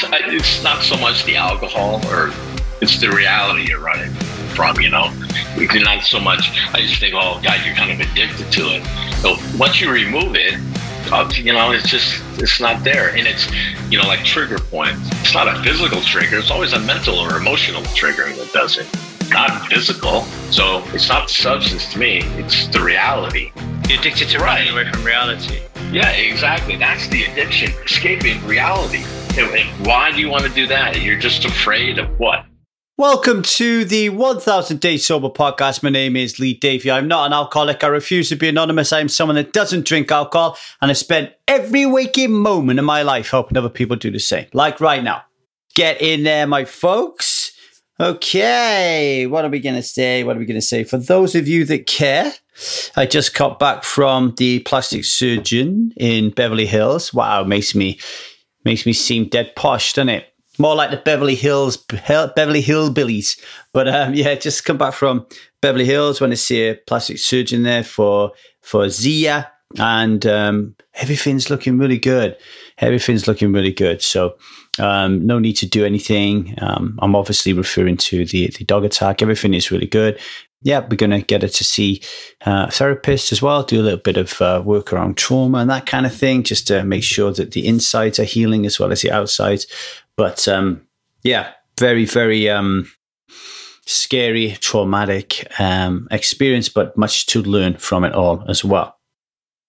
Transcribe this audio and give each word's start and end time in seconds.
just 0.00 0.12
it's 0.12 0.62
not 0.62 0.82
so 0.82 0.96
much 0.96 1.24
the 1.24 1.36
alcohol 1.36 2.00
or 2.08 2.32
it's 2.80 3.00
the 3.00 3.10
reality 3.10 3.68
you're 3.68 3.80
running 3.80 4.12
from. 4.54 4.80
You 4.80 4.90
know, 4.90 5.10
it's 5.56 5.74
not 5.74 6.04
so 6.04 6.20
much. 6.20 6.50
I 6.72 6.80
just 6.80 7.00
think, 7.00 7.14
oh 7.14 7.40
God, 7.42 7.60
you're 7.64 7.74
kind 7.74 7.90
of 7.90 8.00
addicted 8.00 8.50
to 8.52 8.62
it. 8.74 8.86
So 9.16 9.36
once 9.58 9.80
you 9.80 9.90
remove 9.90 10.36
it, 10.36 10.54
uh, 11.10 11.28
you 11.34 11.52
know, 11.52 11.72
it's 11.72 11.88
just 11.88 12.22
it's 12.38 12.60
not 12.60 12.84
there, 12.84 13.10
and 13.10 13.26
it's 13.26 13.50
you 13.90 13.98
know 13.98 14.06
like 14.06 14.24
trigger 14.24 14.58
points. 14.58 15.08
It's 15.22 15.34
not 15.34 15.48
a 15.48 15.62
physical 15.62 16.00
trigger. 16.02 16.38
It's 16.38 16.50
always 16.50 16.72
a 16.72 16.80
mental 16.80 17.18
or 17.18 17.36
emotional 17.36 17.82
trigger 17.94 18.30
that 18.30 18.52
does 18.52 18.78
it. 18.78 18.86
Not 19.30 19.66
physical. 19.68 20.22
So 20.50 20.82
it's 20.88 21.08
not 21.08 21.28
the 21.28 21.34
substance 21.34 21.92
to 21.92 21.98
me. 21.98 22.22
It's 22.36 22.68
the 22.68 22.80
reality. 22.80 23.52
You're 23.88 23.98
addicted 23.98 24.28
to 24.30 24.38
running 24.38 24.70
away 24.70 24.90
from 24.90 25.04
reality. 25.04 25.60
Yeah, 25.90 26.10
exactly. 26.10 26.76
That's 26.76 27.08
the 27.08 27.24
addiction, 27.24 27.72
escaping 27.84 28.46
reality. 28.46 29.04
Why 29.38 30.10
do 30.10 30.18
you 30.18 30.28
want 30.28 30.42
to 30.46 30.50
do 30.50 30.66
that? 30.66 31.00
You're 31.00 31.16
just 31.16 31.44
afraid 31.44 32.00
of 32.00 32.08
what? 32.18 32.44
Welcome 32.96 33.42
to 33.42 33.84
the 33.84 34.08
1000 34.08 34.80
Day 34.80 34.96
Sober 34.96 35.28
podcast. 35.28 35.80
My 35.84 35.90
name 35.90 36.16
is 36.16 36.40
Lee 36.40 36.54
Davy. 36.54 36.90
I'm 36.90 37.06
not 37.06 37.26
an 37.26 37.32
alcoholic. 37.32 37.84
I 37.84 37.86
refuse 37.86 38.28
to 38.30 38.34
be 38.36 38.48
anonymous. 38.48 38.92
I'm 38.92 39.08
someone 39.08 39.36
that 39.36 39.52
doesn't 39.52 39.86
drink 39.86 40.10
alcohol, 40.10 40.58
and 40.82 40.90
I 40.90 40.94
spent 40.94 41.34
every 41.46 41.86
waking 41.86 42.32
moment 42.32 42.80
of 42.80 42.84
my 42.84 43.02
life 43.02 43.30
helping 43.30 43.56
other 43.56 43.68
people 43.68 43.94
do 43.94 44.10
the 44.10 44.18
same, 44.18 44.46
like 44.54 44.80
right 44.80 45.04
now. 45.04 45.22
Get 45.76 46.02
in 46.02 46.24
there, 46.24 46.48
my 46.48 46.64
folks. 46.64 47.52
Okay, 48.00 49.28
what 49.28 49.44
are 49.44 49.50
we 49.50 49.60
going 49.60 49.76
to 49.76 49.82
say? 49.82 50.24
What 50.24 50.34
are 50.34 50.40
we 50.40 50.46
going 50.46 50.60
to 50.60 50.66
say? 50.66 50.82
For 50.82 50.98
those 50.98 51.36
of 51.36 51.46
you 51.46 51.64
that 51.66 51.86
care, 51.86 52.32
I 52.96 53.06
just 53.06 53.36
got 53.36 53.60
back 53.60 53.84
from 53.84 54.34
the 54.36 54.58
plastic 54.60 55.04
surgeon 55.04 55.92
in 55.96 56.30
Beverly 56.30 56.66
Hills. 56.66 57.14
Wow, 57.14 57.44
makes 57.44 57.76
me 57.76 58.00
makes 58.64 58.86
me 58.86 58.92
seem 58.92 59.28
dead 59.28 59.54
posh, 59.56 59.92
doesn't 59.92 60.08
it? 60.08 60.26
More 60.58 60.74
like 60.74 60.90
the 60.90 60.96
Beverly 60.96 61.36
Hills 61.36 61.76
Beverly 61.76 62.62
Hillbillies. 62.62 63.40
But 63.72 63.88
um, 63.88 64.14
yeah, 64.14 64.34
just 64.34 64.64
come 64.64 64.78
back 64.78 64.94
from 64.94 65.26
Beverly 65.60 65.84
Hills. 65.84 66.20
Went 66.20 66.32
to 66.32 66.36
see 66.36 66.68
a 66.68 66.74
plastic 66.74 67.18
surgeon 67.18 67.62
there 67.62 67.84
for 67.84 68.32
for 68.60 68.88
Zia, 68.88 69.50
and 69.78 70.26
um, 70.26 70.74
everything's 70.94 71.48
looking 71.48 71.78
really 71.78 71.98
good. 71.98 72.36
Everything's 72.78 73.28
looking 73.28 73.52
really 73.52 73.72
good. 73.72 74.02
So 74.02 74.36
um, 74.80 75.24
no 75.24 75.38
need 75.38 75.54
to 75.54 75.66
do 75.66 75.84
anything. 75.84 76.56
Um, 76.60 76.98
I'm 77.02 77.14
obviously 77.14 77.52
referring 77.52 77.96
to 77.98 78.24
the 78.24 78.48
the 78.48 78.64
dog 78.64 78.84
attack. 78.84 79.22
Everything 79.22 79.54
is 79.54 79.70
really 79.70 79.86
good 79.86 80.18
yeah, 80.62 80.80
we're 80.80 80.96
going 80.96 81.10
to 81.10 81.22
get 81.22 81.42
her 81.42 81.48
to 81.48 81.64
see 81.64 82.02
uh, 82.44 82.66
a 82.68 82.70
therapist 82.70 83.30
as 83.30 83.40
well, 83.40 83.62
do 83.62 83.80
a 83.80 83.82
little 83.82 83.98
bit 83.98 84.16
of 84.16 84.40
uh, 84.42 84.62
work 84.64 84.92
around 84.92 85.16
trauma 85.16 85.58
and 85.58 85.70
that 85.70 85.86
kind 85.86 86.04
of 86.04 86.14
thing, 86.14 86.42
just 86.42 86.66
to 86.66 86.82
make 86.84 87.04
sure 87.04 87.32
that 87.32 87.52
the 87.52 87.66
insides 87.66 88.18
are 88.18 88.24
healing 88.24 88.66
as 88.66 88.78
well 88.78 88.90
as 88.90 89.02
the 89.02 89.12
outsides. 89.12 89.66
But 90.16 90.48
um, 90.48 90.86
yeah, 91.22 91.52
very, 91.78 92.04
very 92.04 92.50
um, 92.50 92.90
scary, 93.86 94.56
traumatic 94.60 95.46
um, 95.60 96.08
experience, 96.10 96.68
but 96.68 96.96
much 96.98 97.26
to 97.26 97.42
learn 97.42 97.76
from 97.76 98.04
it 98.04 98.12
all 98.12 98.44
as 98.48 98.64
well. 98.64 98.97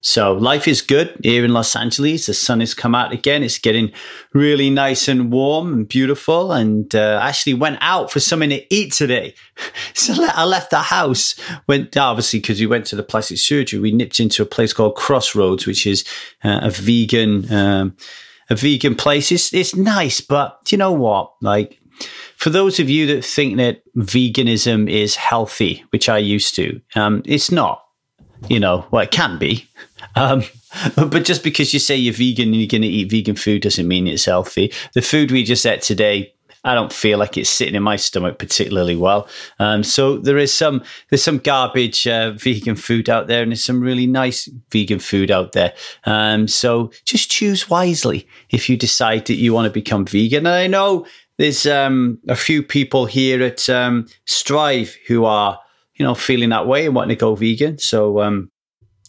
So 0.01 0.33
life 0.33 0.65
is 0.67 0.81
good 0.81 1.13
here 1.23 1.43
in 1.43 1.51
Los 1.51 1.75
Angeles. 1.75 2.27
The 2.27 2.33
sun 2.33 2.61
has 2.61 2.73
come 2.73 2.95
out 2.95 3.11
again. 3.11 3.43
It's 3.43 3.57
getting 3.57 3.91
really 4.33 4.69
nice 4.69 5.09
and 5.09 5.29
warm 5.31 5.73
and 5.73 5.87
beautiful. 5.87 6.53
And 6.53 6.93
uh, 6.95 7.19
actually 7.21 7.55
went 7.55 7.79
out 7.81 8.09
for 8.09 8.21
something 8.21 8.49
to 8.49 8.73
eat 8.73 8.93
today. 8.93 9.33
so 9.93 10.13
I 10.17 10.45
left 10.45 10.71
the 10.71 10.79
house. 10.79 11.35
Went 11.67 11.97
obviously 11.97 12.39
because 12.39 12.61
we 12.61 12.67
went 12.67 12.85
to 12.87 12.95
the 12.95 13.03
plastic 13.03 13.39
surgery. 13.39 13.79
We 13.79 13.91
nipped 13.91 14.21
into 14.21 14.41
a 14.41 14.45
place 14.45 14.71
called 14.71 14.95
Crossroads, 14.95 15.67
which 15.67 15.85
is 15.85 16.05
uh, 16.45 16.61
a 16.63 16.69
vegan 16.69 17.51
um, 17.51 17.97
a 18.49 18.55
vegan 18.55 18.95
place. 18.95 19.31
It's 19.33 19.53
it's 19.53 19.75
nice, 19.75 20.21
but 20.21 20.59
you 20.71 20.77
know 20.77 20.93
what? 20.93 21.33
Like 21.41 21.77
for 22.37 22.49
those 22.49 22.79
of 22.79 22.89
you 22.89 23.05
that 23.07 23.25
think 23.25 23.57
that 23.57 23.83
veganism 23.97 24.89
is 24.89 25.17
healthy, 25.17 25.83
which 25.89 26.07
I 26.07 26.19
used 26.19 26.55
to, 26.55 26.79
um, 26.95 27.21
it's 27.25 27.51
not 27.51 27.83
you 28.47 28.59
know, 28.59 28.85
well, 28.91 29.03
it 29.03 29.11
can 29.11 29.37
be. 29.37 29.67
Um, 30.15 30.43
but 30.95 31.25
just 31.25 31.43
because 31.43 31.73
you 31.73 31.79
say 31.79 31.95
you're 31.95 32.13
vegan 32.13 32.49
and 32.49 32.55
you're 32.55 32.67
going 32.67 32.81
to 32.81 32.87
eat 32.87 33.11
vegan 33.11 33.35
food 33.35 33.63
doesn't 33.63 33.87
mean 33.87 34.07
it's 34.07 34.25
healthy. 34.25 34.71
The 34.93 35.01
food 35.01 35.31
we 35.31 35.43
just 35.43 35.65
ate 35.65 35.81
today, 35.81 36.33
I 36.63 36.75
don't 36.75 36.91
feel 36.91 37.17
like 37.17 37.37
it's 37.37 37.49
sitting 37.49 37.75
in 37.75 37.83
my 37.83 37.95
stomach 37.95 38.37
particularly 38.37 38.95
well. 38.95 39.27
Um, 39.59 39.83
so 39.83 40.17
there 40.17 40.37
is 40.37 40.53
some 40.53 40.83
there's 41.09 41.23
some 41.23 41.37
garbage 41.37 42.05
uh, 42.05 42.31
vegan 42.31 42.75
food 42.75 43.09
out 43.09 43.27
there, 43.27 43.41
and 43.41 43.51
there's 43.51 43.63
some 43.63 43.81
really 43.81 44.07
nice 44.07 44.49
vegan 44.71 44.99
food 44.99 45.31
out 45.31 45.53
there. 45.53 45.73
Um, 46.05 46.47
so 46.47 46.91
just 47.05 47.31
choose 47.31 47.69
wisely 47.69 48.27
if 48.49 48.69
you 48.69 48.75
decide 48.75 49.25
that 49.27 49.35
you 49.35 49.53
want 49.53 49.65
to 49.65 49.71
become 49.71 50.05
vegan. 50.05 50.45
And 50.45 50.55
I 50.55 50.67
know 50.67 51.05
there's 51.37 51.65
um, 51.65 52.19
a 52.27 52.35
few 52.35 52.61
people 52.61 53.05
here 53.05 53.41
at 53.41 53.69
um, 53.69 54.07
Strive 54.25 54.97
who 55.07 55.23
are 55.23 55.57
you 55.99 56.05
know, 56.05 56.15
feeling 56.15 56.49
that 56.49 56.65
way 56.65 56.85
and 56.85 56.95
wanting 56.95 57.15
to 57.15 57.19
go 57.19 57.35
vegan. 57.35 57.77
So, 57.77 58.21
um, 58.21 58.49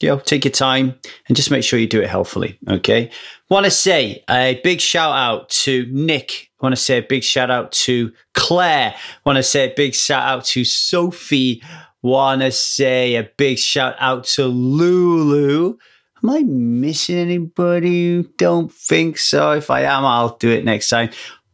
you 0.00 0.08
know, 0.08 0.18
take 0.18 0.44
your 0.44 0.52
time 0.52 0.94
and 1.28 1.36
just 1.36 1.50
make 1.50 1.62
sure 1.62 1.78
you 1.78 1.86
do 1.86 2.02
it 2.02 2.10
healthfully. 2.10 2.58
Okay. 2.68 3.10
Want 3.48 3.64
to 3.64 3.70
say 3.70 4.24
a 4.28 4.60
big 4.64 4.80
shout 4.80 5.14
out 5.14 5.48
to 5.50 5.86
Nick. 5.90 6.50
Want 6.60 6.74
to 6.74 6.80
say 6.80 6.98
a 6.98 7.02
big 7.02 7.22
shout 7.22 7.50
out 7.50 7.72
to 7.72 8.12
Claire. 8.34 8.94
Want 9.24 9.36
to 9.36 9.42
say 9.42 9.70
a 9.70 9.74
big 9.74 9.94
shout 9.94 10.22
out 10.22 10.44
to 10.46 10.64
Sophie. 10.64 11.62
Want 12.02 12.40
to 12.40 12.50
say 12.50 13.14
a 13.16 13.24
big 13.36 13.58
shout 13.58 13.94
out 13.98 14.24
to 14.24 14.46
Lulu. 14.46 15.76
Am 16.22 16.30
I 16.30 16.42
missing 16.42 17.16
anybody? 17.16 18.22
Don't 18.36 18.72
think 18.72 19.16
so. 19.16 19.52
If 19.52 19.70
I 19.70 19.82
am, 19.82 20.04
I'll 20.04 20.36
do 20.36 20.50
it 20.50 20.64
next 20.64 20.88
time. 20.88 21.10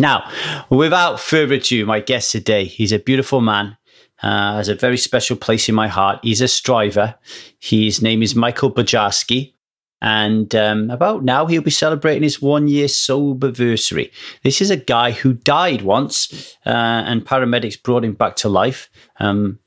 Now, 0.00 0.30
without 0.70 1.20
further 1.20 1.54
ado, 1.54 1.86
my 1.86 2.00
guest 2.00 2.32
today, 2.32 2.64
he's 2.64 2.92
a 2.92 2.98
beautiful 2.98 3.40
man. 3.40 3.76
Uh, 4.22 4.54
has 4.54 4.68
a 4.68 4.74
very 4.74 4.96
special 4.96 5.36
place 5.36 5.68
in 5.68 5.74
my 5.74 5.88
heart. 5.88 6.20
He's 6.22 6.40
a 6.40 6.48
striver. 6.48 7.16
His 7.58 8.00
name 8.00 8.22
is 8.22 8.36
Michael 8.36 8.72
Bajarski. 8.72 9.52
And 10.02 10.52
um, 10.54 10.90
about 10.90 11.22
now, 11.22 11.46
he'll 11.46 11.62
be 11.62 11.70
celebrating 11.70 12.24
his 12.24 12.42
one 12.42 12.66
year 12.66 12.88
sober 12.88 13.46
anniversary. 13.46 14.10
This 14.42 14.60
is 14.60 14.70
a 14.70 14.76
guy 14.76 15.12
who 15.12 15.32
died 15.32 15.82
once, 15.82 16.56
uh, 16.66 17.04
and 17.06 17.24
paramedics 17.24 17.80
brought 17.80 18.04
him 18.04 18.14
back 18.14 18.36
to 18.36 18.48
life. 18.48 18.90
Um, 19.20 19.60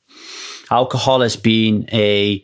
alcohol 0.69 1.21
has 1.21 1.37
been 1.37 1.87
a 1.91 2.43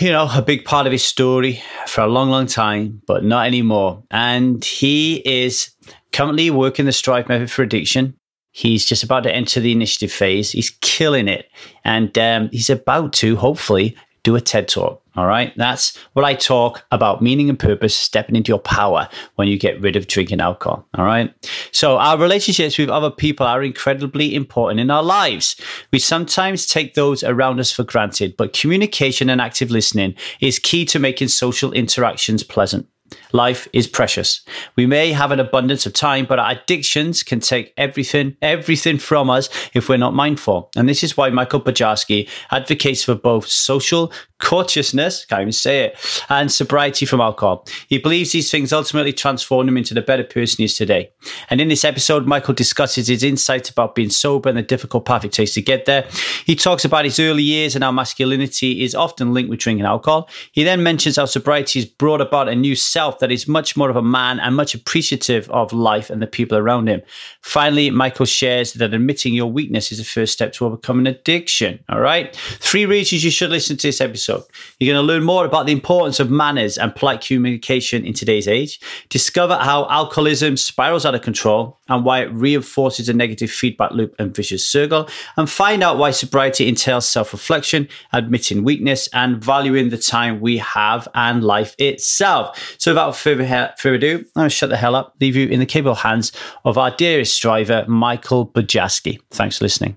you 0.00 0.10
know, 0.10 0.28
a 0.34 0.42
big 0.42 0.64
part 0.64 0.86
of 0.86 0.92
his 0.92 1.04
story 1.04 1.62
for 1.86 2.00
a 2.00 2.06
long, 2.06 2.30
long 2.30 2.46
time, 2.46 3.02
but 3.06 3.22
not 3.22 3.46
anymore. 3.46 4.02
And 4.10 4.64
he 4.64 5.16
is 5.16 5.70
currently 6.12 6.50
working 6.50 6.86
the 6.86 6.92
Strive 6.92 7.28
method 7.28 7.50
for 7.50 7.62
addiction. 7.62 8.16
He's 8.52 8.86
just 8.86 9.02
about 9.02 9.22
to 9.24 9.34
enter 9.34 9.60
the 9.60 9.70
initiative 9.70 10.10
phase. 10.10 10.50
He's 10.50 10.70
killing 10.80 11.28
it. 11.28 11.46
And 11.84 12.16
um, 12.18 12.48
he's 12.52 12.70
about 12.70 13.12
to, 13.14 13.36
hopefully, 13.36 13.94
do 14.22 14.36
a 14.36 14.40
TED 14.40 14.68
talk. 14.68 15.02
All 15.14 15.26
right. 15.26 15.52
That's 15.56 15.96
what 16.14 16.24
I 16.24 16.34
talk 16.34 16.84
about 16.90 17.20
meaning 17.20 17.50
and 17.50 17.58
purpose, 17.58 17.94
stepping 17.94 18.34
into 18.34 18.48
your 18.48 18.58
power 18.58 19.08
when 19.34 19.46
you 19.48 19.58
get 19.58 19.80
rid 19.80 19.94
of 19.94 20.06
drinking 20.06 20.40
alcohol. 20.40 20.86
All 20.94 21.04
right. 21.04 21.34
So, 21.72 21.98
our 21.98 22.16
relationships 22.16 22.78
with 22.78 22.88
other 22.88 23.10
people 23.10 23.46
are 23.46 23.62
incredibly 23.62 24.34
important 24.34 24.80
in 24.80 24.90
our 24.90 25.02
lives. 25.02 25.60
We 25.92 25.98
sometimes 25.98 26.66
take 26.66 26.94
those 26.94 27.22
around 27.22 27.60
us 27.60 27.72
for 27.72 27.84
granted, 27.84 28.36
but 28.36 28.54
communication 28.54 29.28
and 29.28 29.40
active 29.40 29.70
listening 29.70 30.14
is 30.40 30.58
key 30.58 30.84
to 30.86 30.98
making 30.98 31.28
social 31.28 31.72
interactions 31.72 32.42
pleasant. 32.42 32.86
Life 33.32 33.68
is 33.72 33.86
precious. 33.86 34.42
We 34.76 34.86
may 34.86 35.12
have 35.12 35.32
an 35.32 35.40
abundance 35.40 35.86
of 35.86 35.92
time, 35.92 36.26
but 36.26 36.38
our 36.38 36.52
addictions 36.52 37.22
can 37.22 37.40
take 37.40 37.72
everything, 37.76 38.36
everything 38.42 38.98
from 38.98 39.30
us 39.30 39.48
if 39.74 39.88
we're 39.88 39.96
not 39.96 40.14
mindful. 40.14 40.70
And 40.76 40.88
this 40.88 41.02
is 41.02 41.16
why 41.16 41.30
Michael 41.30 41.60
Bajarski 41.60 42.28
advocates 42.50 43.04
for 43.04 43.14
both 43.14 43.48
social 43.48 44.12
consciousness, 44.42 45.24
can't 45.24 45.42
even 45.42 45.52
say 45.52 45.84
it, 45.84 46.24
and 46.28 46.50
sobriety 46.50 47.06
from 47.06 47.20
alcohol. 47.20 47.64
He 47.88 47.98
believes 47.98 48.32
these 48.32 48.50
things 48.50 48.72
ultimately 48.72 49.12
transform 49.12 49.68
him 49.68 49.76
into 49.76 49.94
the 49.94 50.02
better 50.02 50.24
person 50.24 50.56
he 50.58 50.64
is 50.64 50.76
today. 50.76 51.10
And 51.48 51.60
in 51.60 51.68
this 51.68 51.84
episode, 51.84 52.26
Michael 52.26 52.52
discusses 52.52 53.06
his 53.06 53.22
insights 53.22 53.70
about 53.70 53.94
being 53.94 54.10
sober 54.10 54.48
and 54.48 54.58
the 54.58 54.62
difficult 54.62 55.04
path 55.04 55.24
it 55.24 55.32
takes 55.32 55.54
to 55.54 55.62
get 55.62 55.84
there. 55.84 56.06
He 56.44 56.56
talks 56.56 56.84
about 56.84 57.04
his 57.04 57.20
early 57.20 57.44
years 57.44 57.76
and 57.76 57.84
how 57.84 57.92
masculinity 57.92 58.82
is 58.82 58.96
often 58.96 59.32
linked 59.32 59.48
with 59.48 59.60
drinking 59.60 59.86
alcohol. 59.86 60.28
He 60.50 60.64
then 60.64 60.82
mentions 60.82 61.16
how 61.16 61.26
sobriety 61.26 61.78
has 61.78 61.88
brought 61.88 62.20
about 62.20 62.48
a 62.48 62.56
new 62.56 62.74
self 62.74 63.21
that 63.22 63.30
is 63.30 63.46
much 63.46 63.76
more 63.76 63.88
of 63.88 63.94
a 63.94 64.02
man 64.02 64.40
and 64.40 64.56
much 64.56 64.74
appreciative 64.74 65.48
of 65.50 65.72
life 65.72 66.10
and 66.10 66.20
the 66.20 66.26
people 66.26 66.58
around 66.58 66.88
him. 66.88 67.00
Finally, 67.40 67.88
Michael 67.90 68.26
shares 68.26 68.72
that 68.72 68.92
admitting 68.92 69.32
your 69.32 69.46
weakness 69.46 69.92
is 69.92 69.98
the 69.98 70.04
first 70.04 70.32
step 70.32 70.52
to 70.54 70.66
overcoming 70.66 71.06
addiction. 71.06 71.78
All 71.88 72.00
right. 72.00 72.34
Three 72.58 72.84
reasons 72.84 73.22
you 73.22 73.30
should 73.30 73.50
listen 73.50 73.76
to 73.76 73.86
this 73.86 74.00
episode. 74.00 74.42
You're 74.80 74.92
going 74.92 75.06
to 75.06 75.06
learn 75.06 75.22
more 75.22 75.44
about 75.44 75.66
the 75.66 75.72
importance 75.72 76.18
of 76.18 76.32
manners 76.32 76.76
and 76.76 76.92
polite 76.96 77.20
communication 77.20 78.04
in 78.04 78.12
today's 78.12 78.48
age, 78.48 78.80
discover 79.08 79.54
how 79.54 79.88
alcoholism 79.88 80.56
spirals 80.56 81.06
out 81.06 81.14
of 81.14 81.22
control 81.22 81.78
and 81.88 82.04
why 82.04 82.22
it 82.22 82.32
reinforces 82.32 83.08
a 83.08 83.12
negative 83.12 83.50
feedback 83.52 83.92
loop 83.92 84.16
and 84.18 84.34
vicious 84.34 84.66
circle, 84.66 85.08
and 85.36 85.48
find 85.48 85.84
out 85.84 85.96
why 85.96 86.10
sobriety 86.10 86.66
entails 86.66 87.08
self 87.08 87.32
reflection, 87.32 87.88
admitting 88.12 88.64
weakness, 88.64 89.08
and 89.12 89.42
valuing 89.44 89.90
the 89.90 89.98
time 89.98 90.40
we 90.40 90.58
have 90.58 91.06
and 91.14 91.44
life 91.44 91.76
itself. 91.78 92.76
So, 92.78 92.90
without 92.92 93.11
further, 93.16 93.72
further 93.78 93.96
ado, 93.96 94.18
I'm 94.18 94.24
going 94.34 94.46
to 94.46 94.50
shut 94.50 94.70
the 94.70 94.76
hell 94.76 94.94
up, 94.94 95.14
leave 95.20 95.36
you 95.36 95.48
in 95.48 95.60
the 95.60 95.66
capable 95.66 95.94
hands 95.94 96.32
of 96.64 96.78
our 96.78 96.90
dearest 96.90 97.40
driver, 97.40 97.84
Michael 97.88 98.46
Bajarski. 98.46 99.20
Thanks 99.30 99.58
for 99.58 99.64
listening. 99.64 99.96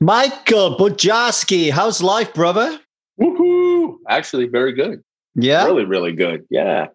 Michael 0.00 0.76
Bajarski, 0.76 1.70
how's 1.70 2.02
life, 2.02 2.34
brother? 2.34 2.78
Woohoo! 3.20 3.96
Actually, 4.08 4.48
very 4.48 4.72
good. 4.72 5.02
Yeah, 5.34 5.64
really, 5.64 5.84
really 5.84 6.12
good. 6.12 6.44
Yeah, 6.50 6.88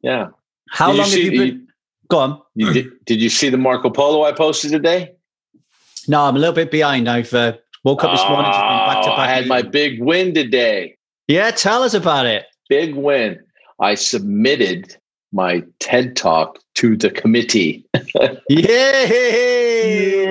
yeah. 0.00 0.28
How 0.70 0.92
did 0.92 0.98
long 0.98 1.06
you 1.06 1.12
see, 1.12 1.24
have 1.24 1.32
you 1.34 1.38
been? 1.38 1.60
You, 1.60 1.66
Go 2.08 2.18
on. 2.18 2.42
You 2.54 2.72
did, 2.72 3.04
did 3.04 3.20
you 3.20 3.28
see 3.28 3.48
the 3.48 3.58
Marco 3.58 3.90
Polo 3.90 4.24
I 4.24 4.32
posted 4.32 4.70
today? 4.70 5.12
No, 6.08 6.22
I'm 6.22 6.36
a 6.36 6.38
little 6.38 6.54
bit 6.54 6.70
behind. 6.70 7.08
I've 7.08 7.32
uh, 7.34 7.54
woke 7.84 8.04
up 8.04 8.12
this 8.12 8.22
morning. 8.28 8.50
Just 8.52 8.60
back 8.60 9.02
to 9.04 9.12
oh, 9.12 9.16
back. 9.16 9.28
I 9.28 9.34
had 9.34 9.46
my 9.46 9.62
big 9.62 10.00
win 10.00 10.34
today. 10.34 10.96
Yeah, 11.26 11.50
tell 11.50 11.82
us 11.82 11.94
about 11.94 12.26
it. 12.26 12.46
Big 12.68 12.94
win. 12.94 13.40
I 13.80 13.94
submitted 13.94 14.96
my 15.32 15.62
TED 15.80 16.16
talk 16.16 16.58
to 16.76 16.96
the 16.96 17.10
committee. 17.10 17.84
Yay! 18.48 20.26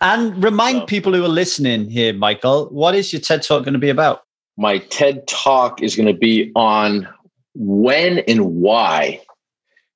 and 0.00 0.42
remind 0.42 0.86
people 0.86 1.12
who 1.14 1.24
are 1.24 1.28
listening 1.28 1.88
here, 1.90 2.12
Michael, 2.12 2.66
what 2.70 2.94
is 2.94 3.12
your 3.12 3.20
TED 3.20 3.42
talk 3.42 3.64
going 3.64 3.74
to 3.74 3.78
be 3.78 3.90
about? 3.90 4.22
My 4.56 4.78
TED 4.78 5.26
talk 5.26 5.82
is 5.82 5.96
going 5.96 6.06
to 6.06 6.18
be 6.18 6.50
on 6.54 7.08
when 7.54 8.20
and 8.20 8.54
why 8.56 9.20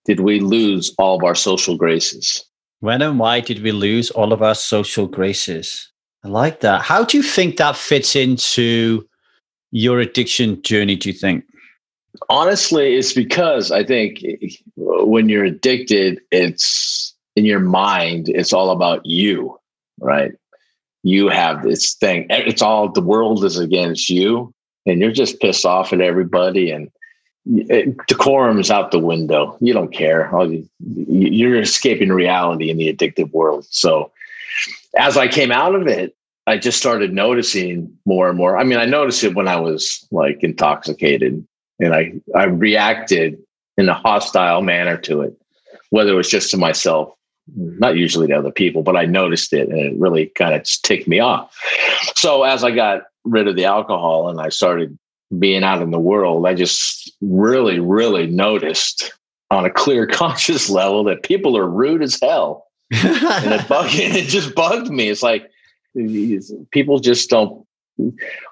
did 0.05 0.21
we 0.21 0.41
lose 0.41 0.95
all 0.99 1.17
of 1.17 1.25
our 1.25 1.35
social 1.35 1.77
graces? 1.77 2.45
When 2.81 3.03
and 3.03 3.19
why 3.19 3.41
did 3.41 3.63
we 3.63 3.73
lose 3.73 4.11
all 4.11 4.33
of 4.33 4.43
our 4.43 4.55
social 4.55 5.07
graces? 5.07 5.91
I 6.25 6.29
like 6.29 6.61
that. 6.61 6.83
How 6.83 7.05
do 7.05 7.17
you 7.17 7.23
think 7.23 7.57
that 7.57 7.77
fits 7.77 8.15
into 8.15 9.09
your 9.71 10.01
addiction 10.01 10.63
journey, 10.63 10.97
do 10.97 11.09
you 11.09 11.13
think? 11.13 11.45
Honestly, 12.31 12.97
it's 12.97 13.13
because 13.13 13.71
I 13.71 13.85
think 13.85 14.25
when 14.77 15.29
you're 15.29 15.45
addicted, 15.45 16.21
it's 16.31 17.15
in 17.37 17.45
your 17.45 17.61
mind, 17.61 18.29
it's 18.29 18.53
all 18.53 18.71
about 18.71 19.05
you, 19.07 19.59
right? 20.01 20.33
You 21.03 21.29
have 21.29 21.63
this 21.63 21.95
thing, 21.95 22.27
it's 22.31 22.63
all 22.63 22.91
the 22.91 23.01
world 23.01 23.45
is 23.45 23.59
against 23.59 24.11
you, 24.11 24.53
and 24.87 25.01
you're 25.01 25.13
just 25.13 25.41
pissed 25.41 25.65
off 25.65 25.93
at 25.93 26.01
everybody. 26.01 26.71
And 26.71 26.91
decorum 28.09 28.59
is 28.59 28.71
out 28.71 28.91
the 28.91 28.99
window. 28.99 29.57
You 29.61 29.73
don't 29.73 29.93
care. 29.93 30.31
You're 30.81 31.61
escaping 31.61 32.11
reality 32.11 32.71
in 32.71 32.77
the 32.77 32.93
addictive 32.93 33.31
world. 33.33 33.67
So 33.71 34.11
as 34.97 35.17
I 35.17 35.29
came 35.29 35.53
out 35.53 35.75
of 35.75 35.87
it, 35.87 36.15
I 36.47 36.57
just 36.57 36.79
started 36.79 37.13
noticing 37.13 37.97
more 38.07 38.29
and 38.29 38.37
more. 38.37 38.59
I 38.59 38.65
mean, 38.65 38.79
I 38.79 38.87
noticed 38.87 39.23
it 39.23 39.35
when 39.35 39.49
I 39.49 39.61
was 39.61 40.07
like 40.11 40.43
intoxicated 40.43 41.47
and 41.79 41.95
I, 41.95 42.13
I 42.35 42.45
reacted 42.45 43.39
in 43.77 43.89
a 43.89 43.95
hostile 43.95 44.63
manner 44.63 44.97
to 44.99 45.23
it, 45.23 45.35
whether 45.91 46.13
it 46.13 46.17
was 46.17 46.29
just 46.29 46.51
to 46.51 46.57
myself, 46.57 47.15
not 47.55 47.97
usually 47.97 48.27
to 48.27 48.35
other 48.39 48.51
people, 48.51 48.83
but 48.83 48.97
I 48.97 49.05
noticed 49.05 49.53
it 49.53 49.69
and 49.69 49.79
it 49.79 49.99
really 49.99 50.27
kind 50.35 50.55
of 50.55 50.65
just 50.65 50.85
ticked 50.85 51.09
me 51.09 51.21
off. 51.21 51.57
So 52.17 52.43
as 52.43 52.65
I 52.65 52.73
got 52.73 53.05
rid 53.25 53.49
of 53.49 53.57
the 53.57 53.65
alcohol 53.65 54.29
and 54.29 54.41
I 54.41 54.49
started 54.49 54.99
being 55.39 55.63
out 55.63 55.83
in 55.83 55.91
the 55.91 56.01
world, 56.01 56.47
I 56.47 56.55
just 56.55 57.13
really, 57.21 57.79
really 57.79 58.27
noticed 58.27 59.13
on 59.51 59.65
a 59.65 59.71
clear 59.71 60.07
conscious 60.09 60.69
level 60.69 61.05
that 61.05 61.23
people 61.23 61.57
are 61.57 61.69
rude 61.69 62.03
as 62.03 62.19
hell. 62.21 62.67
and 62.91 63.53
it, 63.53 63.69
bugged, 63.69 63.91
it 63.95 64.29
just 64.29 64.55
bugged 64.55 64.91
me. 64.91 65.09
It's 65.09 65.23
like 65.23 65.51
people 66.71 66.99
just 66.99 67.29
don't 67.31 67.67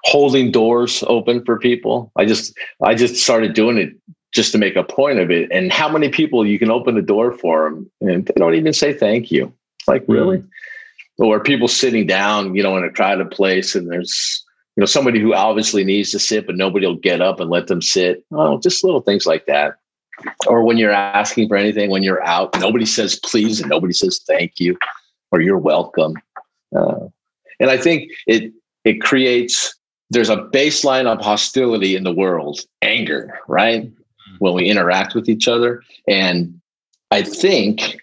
holding 0.03 0.51
doors 0.51 1.03
open 1.07 1.43
for 1.45 1.57
people. 1.59 2.11
I 2.15 2.25
just 2.25 2.57
I 2.81 2.95
just 2.95 3.15
started 3.15 3.53
doing 3.53 3.77
it 3.77 3.93
just 4.33 4.51
to 4.51 4.57
make 4.57 4.75
a 4.75 4.83
point 4.83 5.19
of 5.19 5.31
it. 5.31 5.49
And 5.51 5.71
how 5.71 5.89
many 5.89 6.09
people 6.09 6.45
you 6.45 6.59
can 6.59 6.71
open 6.71 6.95
the 6.95 7.01
door 7.01 7.31
for 7.31 7.69
them 7.69 7.91
and 8.01 8.25
they 8.25 8.33
don't 8.35 8.55
even 8.55 8.73
say 8.73 8.93
thank 8.93 9.31
you. 9.31 9.53
Like 9.87 10.03
really? 10.07 10.39
Mm. 10.39 10.47
Or 11.19 11.39
people 11.39 11.67
sitting 11.67 12.05
down, 12.05 12.53
you 12.53 12.61
know, 12.61 12.77
in 12.77 12.83
a 12.83 12.91
crowded 12.91 13.31
place 13.31 13.73
and 13.73 13.89
there's 13.89 14.43
you 14.75 14.81
know, 14.81 14.85
somebody 14.85 15.19
who 15.19 15.33
obviously 15.33 15.83
needs 15.83 16.11
to 16.11 16.19
sit, 16.19 16.45
but 16.45 16.55
nobody 16.55 16.85
will 16.85 16.95
get 16.95 17.19
up 17.19 17.39
and 17.39 17.49
let 17.49 17.65
them 17.65 17.81
sit. 17.81 18.23
Oh, 18.31 18.59
just 18.59 18.83
little 18.83 19.01
things 19.01 19.25
like 19.25 19.47
that. 19.47 19.77
Or 20.45 20.63
when 20.63 20.77
you're 20.77 20.91
asking 20.91 21.47
for 21.47 21.57
anything, 21.57 21.89
when 21.89 22.03
you're 22.03 22.23
out, 22.23 22.59
nobody 22.59 22.85
says 22.85 23.19
please 23.23 23.59
and 23.59 23.69
nobody 23.69 23.93
says 23.93 24.21
thank 24.27 24.59
you 24.59 24.77
or 25.31 25.41
you're 25.41 25.57
welcome. 25.57 26.13
Uh, 26.75 27.07
and 27.59 27.71
I 27.71 27.77
think 27.77 28.11
it 28.27 28.53
it 28.87 29.01
creates 29.01 29.75
there's 30.09 30.29
a 30.29 30.37
baseline 30.37 31.05
of 31.05 31.19
hostility 31.19 31.97
in 31.97 32.05
the 32.05 32.13
world, 32.13 32.61
anger, 32.81 33.37
right? 33.49 33.83
Mm-hmm. 33.83 34.35
When 34.39 34.53
we 34.53 34.69
interact 34.69 35.13
with 35.13 35.27
each 35.27 35.49
other, 35.49 35.83
and 36.07 36.61
I 37.11 37.23
think 37.23 37.97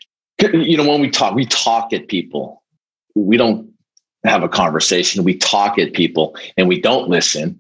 you 0.53 0.77
know 0.77 0.87
when 0.87 1.01
we 1.01 1.09
talk, 1.09 1.35
we 1.35 1.47
talk 1.47 1.93
at 1.95 2.09
people. 2.09 2.63
We 3.15 3.39
don't 3.39 3.73
have 4.25 4.43
a 4.43 4.49
conversation. 4.49 5.25
We 5.25 5.39
talk 5.39 5.79
at 5.79 5.95
people 5.95 6.37
and 6.57 6.69
we 6.69 6.81
don't 6.81 7.09
listen. 7.09 7.59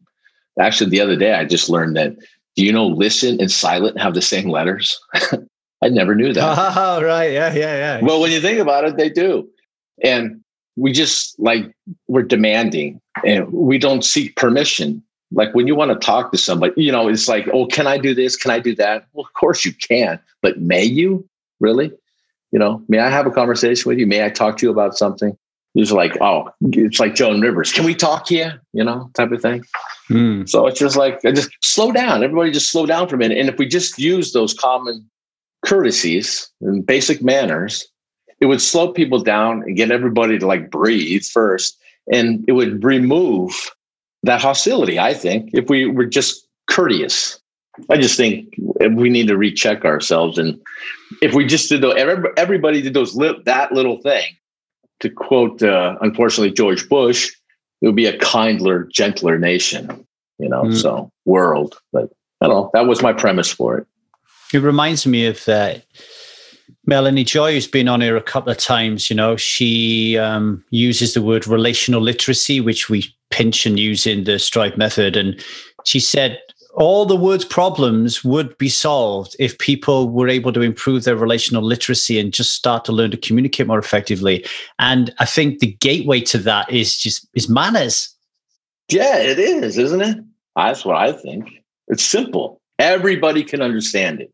Actually, 0.60 0.90
the 0.90 1.00
other 1.00 1.16
day 1.16 1.32
I 1.32 1.44
just 1.44 1.70
learned 1.70 1.96
that 1.96 2.16
do 2.56 2.64
you 2.64 2.72
know 2.72 2.86
listen 2.86 3.40
and 3.40 3.50
silent 3.50 3.98
have 3.98 4.14
the 4.14 4.22
same 4.22 4.48
letters? 4.50 4.98
I 5.82 5.88
never 5.88 6.14
knew 6.14 6.32
that. 6.32 6.74
Oh, 6.76 7.02
right. 7.02 7.32
Yeah, 7.32 7.52
yeah, 7.54 7.98
yeah. 7.98 8.00
Well, 8.02 8.20
when 8.20 8.32
you 8.32 8.40
think 8.40 8.58
about 8.58 8.84
it, 8.84 8.96
they 8.96 9.08
do. 9.08 9.48
And 10.02 10.43
we 10.76 10.92
just 10.92 11.38
like 11.38 11.74
we're 12.08 12.22
demanding 12.22 13.00
and 13.24 13.50
we 13.52 13.78
don't 13.78 14.04
seek 14.04 14.36
permission. 14.36 15.02
Like 15.30 15.54
when 15.54 15.66
you 15.66 15.74
want 15.74 15.90
to 15.90 16.06
talk 16.06 16.32
to 16.32 16.38
somebody, 16.38 16.72
you 16.82 16.92
know, 16.92 17.08
it's 17.08 17.28
like, 17.28 17.48
oh, 17.52 17.66
can 17.66 17.86
I 17.86 17.98
do 17.98 18.14
this? 18.14 18.36
Can 18.36 18.50
I 18.50 18.60
do 18.60 18.74
that? 18.76 19.06
Well, 19.12 19.24
of 19.24 19.32
course 19.34 19.64
you 19.64 19.72
can, 19.72 20.18
but 20.42 20.60
may 20.60 20.84
you 20.84 21.28
really? 21.60 21.92
You 22.52 22.58
know, 22.58 22.82
may 22.88 23.00
I 23.00 23.10
have 23.10 23.26
a 23.26 23.32
conversation 23.32 23.88
with 23.88 23.98
you? 23.98 24.06
May 24.06 24.24
I 24.24 24.30
talk 24.30 24.58
to 24.58 24.66
you 24.66 24.70
about 24.70 24.96
something? 24.96 25.36
It's 25.74 25.90
like, 25.90 26.16
oh, 26.20 26.50
it's 26.60 27.00
like 27.00 27.16
Joan 27.16 27.40
Rivers. 27.40 27.72
Can 27.72 27.84
we 27.84 27.96
talk 27.96 28.28
here? 28.28 28.62
You 28.72 28.84
know, 28.84 29.10
type 29.14 29.32
of 29.32 29.42
thing. 29.42 29.64
Mm. 30.08 30.48
So 30.48 30.68
it's 30.68 30.78
just 30.78 30.96
like, 30.96 31.20
just 31.22 31.50
slow 31.62 31.90
down. 31.90 32.22
Everybody 32.22 32.52
just 32.52 32.70
slow 32.70 32.86
down 32.86 33.08
for 33.08 33.16
a 33.16 33.18
minute. 33.18 33.38
And 33.38 33.48
if 33.48 33.58
we 33.58 33.66
just 33.66 33.98
use 33.98 34.32
those 34.32 34.54
common 34.54 35.10
courtesies 35.66 36.48
and 36.60 36.86
basic 36.86 37.22
manners, 37.22 37.88
it 38.44 38.48
would 38.48 38.60
slow 38.60 38.92
people 38.92 39.20
down 39.20 39.62
and 39.62 39.74
get 39.74 39.90
everybody 39.90 40.38
to 40.38 40.46
like 40.46 40.70
breathe 40.70 41.24
first. 41.24 41.78
And 42.12 42.44
it 42.46 42.52
would 42.52 42.84
remove 42.84 43.70
that 44.22 44.42
hostility. 44.42 44.98
I 44.98 45.14
think 45.14 45.48
if 45.54 45.70
we 45.70 45.86
were 45.86 46.04
just 46.04 46.46
courteous, 46.70 47.40
I 47.88 47.96
just 47.96 48.18
think 48.18 48.54
we 48.78 49.08
need 49.08 49.28
to 49.28 49.38
recheck 49.38 49.86
ourselves. 49.86 50.36
And 50.36 50.60
if 51.22 51.32
we 51.32 51.46
just 51.46 51.70
did 51.70 51.80
those, 51.80 51.94
everybody 51.96 52.82
did 52.82 52.92
those 52.92 53.14
that 53.14 53.72
little 53.72 54.02
thing. 54.02 54.36
To 55.00 55.08
quote, 55.08 55.62
uh, 55.62 55.96
unfortunately, 56.02 56.52
George 56.52 56.86
Bush, 56.90 57.32
it 57.80 57.86
would 57.86 57.96
be 57.96 58.06
a 58.06 58.18
kinder, 58.18 58.86
gentler 58.92 59.38
nation. 59.38 60.06
You 60.38 60.50
know, 60.50 60.64
mm. 60.64 60.76
so 60.76 61.10
world. 61.24 61.78
But 61.94 62.10
I 62.42 62.48
don't 62.48 62.56
know. 62.56 62.70
That 62.74 62.86
was 62.86 63.00
my 63.00 63.14
premise 63.14 63.50
for 63.50 63.78
it. 63.78 63.86
It 64.52 64.58
reminds 64.58 65.06
me 65.06 65.26
of 65.26 65.42
that. 65.46 65.78
Uh, 65.78 65.80
Melanie 66.86 67.24
Joy, 67.24 67.52
who's 67.52 67.66
been 67.66 67.88
on 67.88 68.00
here 68.00 68.16
a 68.16 68.22
couple 68.22 68.52
of 68.52 68.58
times, 68.58 69.08
you 69.08 69.16
know, 69.16 69.36
she 69.36 70.18
um, 70.18 70.62
uses 70.70 71.14
the 71.14 71.22
word 71.22 71.46
relational 71.46 72.00
literacy, 72.00 72.60
which 72.60 72.90
we 72.90 73.04
pinch 73.30 73.64
and 73.64 73.80
use 73.80 74.06
in 74.06 74.24
the 74.24 74.38
Strive 74.38 74.76
method. 74.76 75.16
And 75.16 75.42
she 75.84 75.98
said 75.98 76.38
all 76.74 77.06
the 77.06 77.16
world's 77.16 77.44
problems 77.44 78.24
would 78.24 78.56
be 78.58 78.68
solved 78.68 79.36
if 79.38 79.58
people 79.58 80.10
were 80.10 80.28
able 80.28 80.52
to 80.52 80.60
improve 80.60 81.04
their 81.04 81.16
relational 81.16 81.62
literacy 81.62 82.18
and 82.18 82.32
just 82.32 82.52
start 82.52 82.84
to 82.84 82.92
learn 82.92 83.12
to 83.12 83.16
communicate 83.16 83.66
more 83.66 83.78
effectively. 83.78 84.44
And 84.78 85.14
I 85.18 85.24
think 85.24 85.60
the 85.60 85.72
gateway 85.80 86.20
to 86.22 86.38
that 86.38 86.70
is 86.70 86.96
just 86.96 87.26
is 87.34 87.48
manners. 87.48 88.14
Yeah, 88.90 89.18
it 89.18 89.38
is, 89.38 89.78
isn't 89.78 90.02
it? 90.02 90.18
That's 90.56 90.84
what 90.84 90.96
I 90.96 91.12
think. 91.12 91.50
It's 91.88 92.04
simple. 92.04 92.60
Everybody 92.78 93.42
can 93.44 93.62
understand 93.62 94.20
it. 94.20 94.32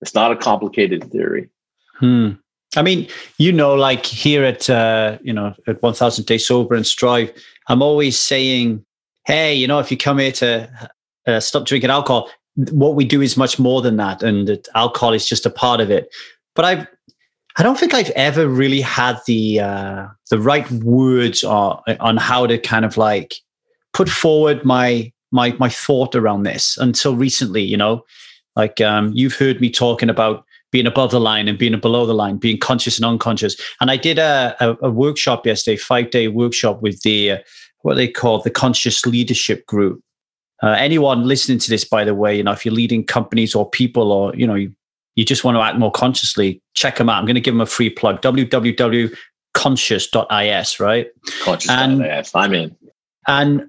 It's 0.00 0.14
not 0.14 0.32
a 0.32 0.36
complicated 0.36 1.10
theory. 1.10 1.48
Hmm. 2.00 2.30
I 2.76 2.82
mean, 2.82 3.08
you 3.38 3.52
know, 3.52 3.74
like 3.74 4.06
here 4.06 4.44
at 4.44 4.68
uh, 4.70 5.18
you 5.22 5.32
know 5.32 5.54
at 5.66 5.82
One 5.82 5.94
Thousand 5.94 6.26
Days 6.26 6.46
Sober 6.46 6.74
and 6.74 6.86
Strive, 6.86 7.32
I'm 7.68 7.82
always 7.82 8.18
saying, 8.18 8.84
hey, 9.26 9.54
you 9.54 9.66
know, 9.66 9.78
if 9.78 9.90
you 9.90 9.96
come 9.96 10.18
here 10.18 10.32
to 10.32 10.90
uh, 11.26 11.40
stop 11.40 11.66
drinking 11.66 11.90
alcohol, 11.90 12.30
what 12.70 12.94
we 12.94 13.04
do 13.04 13.20
is 13.20 13.36
much 13.36 13.58
more 13.58 13.82
than 13.82 13.96
that, 13.96 14.22
and 14.22 14.48
that 14.48 14.68
alcohol 14.74 15.12
is 15.12 15.28
just 15.28 15.46
a 15.46 15.50
part 15.50 15.80
of 15.80 15.90
it. 15.90 16.12
But 16.54 16.64
I've 16.64 16.86
I 17.56 17.62
don't 17.62 17.78
think 17.78 17.92
I've 17.92 18.10
ever 18.10 18.48
really 18.48 18.80
had 18.80 19.18
the 19.26 19.60
uh, 19.60 20.06
the 20.30 20.38
right 20.38 20.70
words 20.70 21.44
on 21.44 21.82
on 21.98 22.16
how 22.16 22.46
to 22.46 22.56
kind 22.56 22.84
of 22.84 22.96
like 22.96 23.34
put 23.92 24.08
forward 24.08 24.64
my 24.64 25.12
my 25.32 25.52
my 25.58 25.68
thought 25.68 26.14
around 26.14 26.44
this 26.44 26.78
until 26.78 27.16
recently. 27.16 27.62
You 27.62 27.76
know, 27.76 28.04
like 28.54 28.80
um, 28.80 29.12
you've 29.12 29.34
heard 29.34 29.60
me 29.60 29.70
talking 29.70 30.08
about 30.08 30.44
being 30.70 30.86
above 30.86 31.10
the 31.10 31.20
line 31.20 31.48
and 31.48 31.58
being 31.58 31.78
below 31.80 32.06
the 32.06 32.14
line, 32.14 32.36
being 32.36 32.58
conscious 32.58 32.98
and 32.98 33.04
unconscious. 33.04 33.56
And 33.80 33.90
I 33.90 33.96
did 33.96 34.18
a, 34.18 34.54
a, 34.60 34.76
a 34.82 34.90
workshop 34.90 35.44
yesterday, 35.46 35.76
five 35.76 36.10
day 36.10 36.28
workshop 36.28 36.80
with 36.82 37.00
the, 37.02 37.32
uh, 37.32 37.38
what 37.80 37.94
they 37.94 38.06
call 38.08 38.40
the 38.40 38.50
conscious 38.50 39.04
leadership 39.06 39.66
group. 39.66 40.02
Uh, 40.62 40.76
anyone 40.78 41.26
listening 41.26 41.58
to 41.58 41.70
this, 41.70 41.84
by 41.84 42.04
the 42.04 42.14
way, 42.14 42.36
you 42.36 42.42
know, 42.42 42.52
if 42.52 42.66
you're 42.66 42.74
leading 42.74 43.02
companies 43.04 43.54
or 43.54 43.68
people 43.68 44.12
or, 44.12 44.34
you 44.34 44.46
know, 44.46 44.54
you, 44.54 44.74
you 45.16 45.24
just 45.24 45.42
want 45.42 45.56
to 45.56 45.60
act 45.60 45.76
more 45.78 45.90
consciously, 45.90 46.62
check 46.74 46.96
them 46.96 47.08
out. 47.08 47.18
I'm 47.18 47.24
going 47.24 47.34
to 47.34 47.40
give 47.40 47.54
them 47.54 47.62
a 47.62 47.66
free 47.66 47.90
plug, 47.90 48.22
www.conscious.is, 48.22 50.80
right? 50.80 51.08
Conscious.is, 51.42 52.30
I'm 52.34 52.54
in. 52.54 52.76
And 53.26 53.68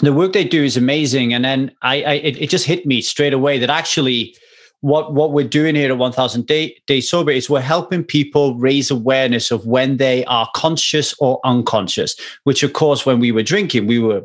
the 0.00 0.12
work 0.12 0.32
they 0.32 0.44
do 0.44 0.64
is 0.64 0.76
amazing. 0.76 1.32
And 1.34 1.44
then 1.44 1.70
I, 1.82 2.02
I 2.02 2.12
it, 2.14 2.42
it 2.42 2.50
just 2.50 2.66
hit 2.66 2.84
me 2.86 3.00
straight 3.00 3.32
away 3.32 3.58
that 3.58 3.70
actually 3.70 4.36
what 4.84 5.14
what 5.14 5.32
we're 5.32 5.48
doing 5.48 5.74
here 5.74 5.90
at 5.90 5.96
1000 5.96 6.46
day, 6.46 6.76
day 6.86 7.00
sober 7.00 7.30
is 7.30 7.48
we're 7.48 7.58
helping 7.58 8.04
people 8.04 8.54
raise 8.56 8.90
awareness 8.90 9.50
of 9.50 9.64
when 9.66 9.96
they 9.96 10.26
are 10.26 10.46
conscious 10.54 11.14
or 11.20 11.40
unconscious 11.42 12.14
which 12.44 12.62
of 12.62 12.74
course 12.74 13.06
when 13.06 13.18
we 13.18 13.32
were 13.32 13.42
drinking 13.42 13.86
we 13.86 13.98
were 13.98 14.20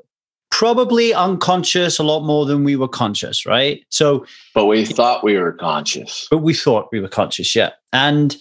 probably 0.51 1.13
unconscious 1.13 1.97
a 1.97 2.03
lot 2.03 2.25
more 2.25 2.45
than 2.45 2.65
we 2.65 2.75
were 2.75 2.89
conscious 2.89 3.45
right? 3.45 3.85
So 3.89 4.25
but 4.53 4.65
we 4.65 4.83
thought 4.83 5.23
we 5.23 5.37
were 5.37 5.53
conscious. 5.53 6.27
But 6.29 6.39
we 6.39 6.53
thought 6.53 6.89
we 6.91 6.99
were 6.99 7.07
conscious 7.07 7.55
yeah. 7.55 7.71
And 7.93 8.35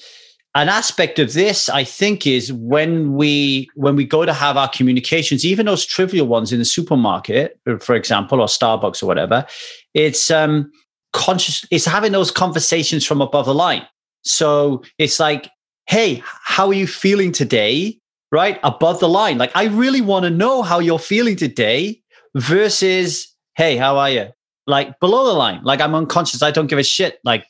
an 0.56 0.68
aspect 0.68 1.18
of 1.18 1.34
this 1.34 1.68
i 1.68 1.84
think 1.84 2.26
is 2.26 2.52
when 2.54 3.14
we 3.14 3.68
when 3.76 3.94
we 3.94 4.04
go 4.04 4.24
to 4.24 4.32
have 4.32 4.56
our 4.56 4.68
communications 4.70 5.44
even 5.44 5.66
those 5.66 5.84
trivial 5.84 6.26
ones 6.26 6.52
in 6.52 6.58
the 6.58 6.64
supermarket 6.64 7.60
for 7.80 7.94
example 7.94 8.40
or 8.40 8.46
starbucks 8.46 9.02
or 9.02 9.06
whatever 9.06 9.46
it's 9.92 10.30
um 10.30 10.72
conscious 11.12 11.64
it's 11.70 11.84
having 11.84 12.12
those 12.12 12.30
conversations 12.30 13.04
from 13.04 13.20
above 13.20 13.46
the 13.46 13.54
line. 13.54 13.86
So 14.24 14.82
it's 14.98 15.20
like 15.20 15.50
hey 15.86 16.22
how 16.24 16.68
are 16.68 16.74
you 16.74 16.86
feeling 16.86 17.32
today? 17.32 17.98
Right? 18.30 18.60
Above 18.62 19.00
the 19.00 19.08
line. 19.08 19.38
Like 19.38 19.52
i 19.54 19.64
really 19.64 20.00
want 20.00 20.24
to 20.24 20.30
know 20.30 20.62
how 20.62 20.78
you're 20.80 20.98
feeling 20.98 21.36
today 21.36 22.00
versus 22.34 23.34
hey 23.56 23.76
how 23.76 23.96
are 23.96 24.10
you? 24.10 24.28
Like 24.66 24.98
below 25.00 25.26
the 25.26 25.34
line. 25.34 25.60
Like 25.62 25.80
i'm 25.80 25.94
unconscious. 25.94 26.42
I 26.42 26.50
don't 26.50 26.66
give 26.66 26.78
a 26.78 26.84
shit. 26.84 27.18
Like 27.24 27.46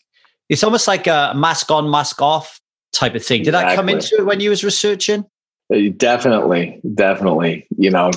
it's 0.49 0.65
almost 0.65 0.87
like 0.87 1.07
a 1.07 1.33
mask 1.37 1.71
on 1.71 1.91
mask 1.91 2.23
off 2.23 2.61
type 2.93 3.15
of 3.15 3.25
thing. 3.25 3.43
Did 3.43 3.49
exactly. 3.49 3.71
that 3.71 3.77
come 3.77 3.89
into 3.89 4.17
it 4.17 4.27
when 4.27 4.41
you 4.41 4.51
was 4.51 4.65
researching 4.65 5.25
definitely, 5.97 6.81
definitely. 6.95 7.67
You 7.77 7.91
know, 7.91 8.11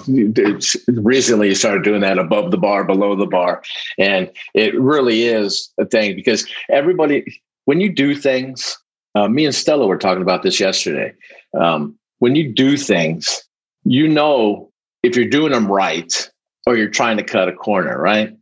recently 0.88 1.50
you 1.50 1.55
started 1.55 1.84
doing 1.84 2.01
that 2.01 2.17
above 2.17 2.51
the 2.51 2.58
bar, 2.58 2.84
below 2.84 3.15
the 3.15 3.25
bar. 3.25 3.62
And 3.98 4.31
it 4.53 4.79
really 4.79 5.24
is 5.24 5.72
a 5.77 5.86
thing 5.86 6.15
because 6.15 6.48
everybody, 6.70 7.25
when 7.65 7.81
you 7.81 7.91
do 7.91 8.15
things, 8.15 8.77
uh, 9.15 9.27
me 9.27 9.46
and 9.46 9.53
Stella 9.53 9.88
were 9.88 9.98
talking 9.98 10.22
about 10.22 10.43
this 10.43 10.60
yesterday. 10.60 11.13
Um, 11.60 11.98
when 12.20 12.36
you 12.36 12.53
do 12.53 12.77
things, 12.77 13.43
you 13.84 14.08
know 14.08 14.72
if 15.03 15.15
you're 15.15 15.29
doing 15.29 15.51
them 15.51 15.70
right 15.70 16.29
or 16.65 16.77
you're 16.77 16.89
trying 16.89 17.17
to 17.17 17.24
cut 17.24 17.50
a 17.50 17.53
corner, 17.53 18.00
right? 18.00 18.38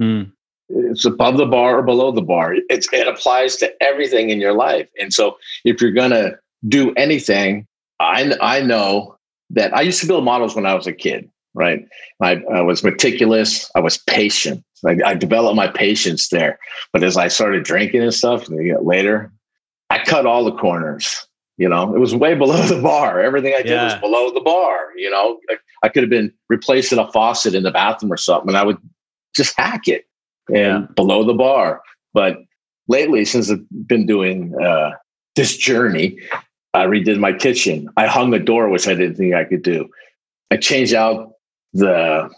Mm. 0.00 0.32
It's 0.68 1.04
above 1.04 1.36
the 1.36 1.46
bar 1.46 1.78
or 1.78 1.82
below 1.82 2.12
the 2.12 2.22
bar. 2.22 2.54
It's, 2.68 2.90
it 2.92 3.06
applies 3.06 3.56
to 3.56 3.70
everything 3.82 4.30
in 4.30 4.40
your 4.40 4.54
life. 4.54 4.88
And 4.98 5.12
so 5.12 5.36
if 5.64 5.82
you're 5.82 5.92
going 5.92 6.12
to 6.12 6.38
do 6.66 6.94
anything, 6.94 7.66
I 8.00 8.34
I 8.40 8.60
know 8.60 9.16
that 9.50 9.74
I 9.76 9.82
used 9.82 10.00
to 10.00 10.06
build 10.06 10.24
models 10.24 10.54
when 10.54 10.66
I 10.66 10.74
was 10.74 10.86
a 10.86 10.92
kid, 10.92 11.30
right? 11.54 11.86
I, 12.20 12.42
I 12.52 12.60
was 12.60 12.82
meticulous. 12.82 13.70
I 13.74 13.80
was 13.80 13.98
patient. 13.98 14.64
I, 14.86 14.98
I, 15.04 15.14
developed 15.14 15.56
my 15.56 15.68
patience 15.68 16.28
there. 16.28 16.58
But 16.92 17.02
as 17.04 17.16
I 17.16 17.28
started 17.28 17.64
drinking 17.64 18.02
and 18.02 18.12
stuff 18.12 18.48
later, 18.48 19.32
I 19.90 20.02
cut 20.04 20.26
all 20.26 20.44
the 20.44 20.56
corners. 20.56 21.26
You 21.56 21.68
know, 21.68 21.94
it 21.94 21.98
was 22.00 22.14
way 22.14 22.34
below 22.34 22.60
the 22.66 22.82
bar. 22.82 23.20
Everything 23.20 23.54
I 23.54 23.62
did 23.62 23.70
yeah. 23.70 23.84
was 23.84 23.94
below 23.94 24.32
the 24.32 24.40
bar. 24.40 24.88
You 24.96 25.10
know, 25.10 25.38
I, 25.50 25.56
I, 25.84 25.88
could 25.88 26.02
have 26.02 26.10
been 26.10 26.32
replacing 26.48 26.98
a 26.98 27.10
faucet 27.12 27.54
in 27.54 27.62
the 27.62 27.70
bathroom 27.70 28.12
or 28.12 28.16
something, 28.16 28.48
and 28.48 28.56
I 28.56 28.64
would 28.64 28.78
just 29.36 29.56
hack 29.56 29.86
it 29.86 30.04
and 30.48 30.56
yeah. 30.56 30.86
below 30.96 31.24
the 31.24 31.32
bar. 31.32 31.80
But 32.12 32.38
lately, 32.88 33.24
since 33.24 33.50
I've 33.50 33.64
been 33.86 34.04
doing 34.04 34.54
uh, 34.60 34.90
this 35.36 35.56
journey, 35.56 36.18
I 36.74 36.86
redid 36.86 37.18
my 37.18 37.32
kitchen. 37.32 37.88
I 37.96 38.06
hung 38.06 38.34
a 38.34 38.38
door, 38.38 38.68
which 38.68 38.88
I 38.88 38.94
didn't 38.94 39.16
think 39.16 39.34
I 39.34 39.44
could 39.44 39.62
do. 39.62 39.88
I 40.50 40.56
changed 40.56 40.92
out 40.92 41.34
the 41.72 42.28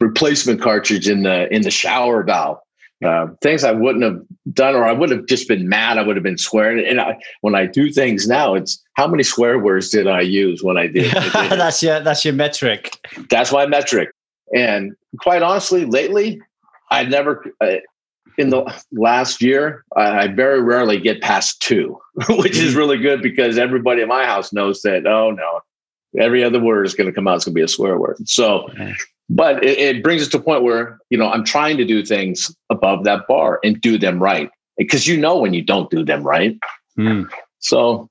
replacement 0.00 0.60
cartridge 0.60 1.08
in 1.08 1.22
the 1.22 1.52
in 1.54 1.62
the 1.62 1.70
shower 1.70 2.22
valve. 2.22 2.58
Uh, 3.04 3.26
things 3.42 3.64
I 3.64 3.72
wouldn't 3.72 4.04
have 4.04 4.20
done, 4.52 4.74
or 4.74 4.84
I 4.84 4.92
would 4.92 5.10
have 5.10 5.26
just 5.26 5.46
been 5.46 5.68
mad. 5.68 5.98
I 5.98 6.02
would 6.02 6.16
have 6.16 6.22
been 6.22 6.38
swearing. 6.38 6.86
And 6.86 7.00
I, 7.00 7.18
when 7.42 7.54
I 7.54 7.66
do 7.66 7.90
things 7.92 8.26
now, 8.26 8.54
it's 8.54 8.82
how 8.94 9.06
many 9.06 9.22
swear 9.22 9.58
words 9.58 9.90
did 9.90 10.06
I 10.06 10.20
use 10.22 10.62
when 10.62 10.78
I 10.78 10.86
did? 10.86 11.14
I 11.14 11.48
did 11.48 11.58
that's 11.58 11.82
your 11.82 12.00
that's 12.00 12.24
your 12.24 12.34
metric. 12.34 12.98
That's 13.30 13.52
my 13.52 13.66
metric. 13.66 14.10
And 14.54 14.94
quite 15.20 15.42
honestly, 15.42 15.84
lately, 15.84 16.40
I've 16.90 17.08
never. 17.08 17.44
Uh, 17.60 17.76
in 18.38 18.50
the 18.50 18.82
last 18.92 19.42
year, 19.42 19.84
I 19.96 20.26
very 20.28 20.60
rarely 20.60 20.98
get 20.98 21.20
past 21.20 21.60
two, 21.60 22.00
which 22.28 22.56
is 22.56 22.74
mm. 22.74 22.76
really 22.76 22.98
good 22.98 23.22
because 23.22 23.58
everybody 23.58 24.02
in 24.02 24.08
my 24.08 24.24
house 24.24 24.52
knows 24.52 24.82
that, 24.82 25.06
oh 25.06 25.30
no, 25.30 25.60
every 26.18 26.44
other 26.44 26.60
word 26.60 26.86
is 26.86 26.94
going 26.94 27.08
to 27.08 27.12
come 27.12 27.28
out, 27.28 27.36
it's 27.36 27.44
going 27.44 27.54
to 27.54 27.58
be 27.58 27.64
a 27.64 27.68
swear 27.68 27.98
word. 27.98 28.16
So, 28.28 28.68
but 29.28 29.64
it, 29.64 29.78
it, 29.78 30.02
brings 30.02 30.22
us 30.22 30.28
to 30.28 30.38
a 30.38 30.42
point 30.42 30.62
where, 30.62 30.98
you 31.10 31.18
know, 31.18 31.30
I'm 31.30 31.44
trying 31.44 31.76
to 31.78 31.84
do 31.84 32.04
things 32.04 32.54
above 32.70 33.04
that 33.04 33.26
bar 33.26 33.60
and 33.64 33.80
do 33.80 33.98
them 33.98 34.22
right. 34.22 34.50
Because 34.76 35.06
you 35.06 35.16
know 35.16 35.38
when 35.38 35.54
you 35.54 35.62
don't 35.62 35.88
do 35.90 36.04
them 36.04 36.24
right. 36.24 36.58
Mm. 36.98 37.28
So, 37.60 38.08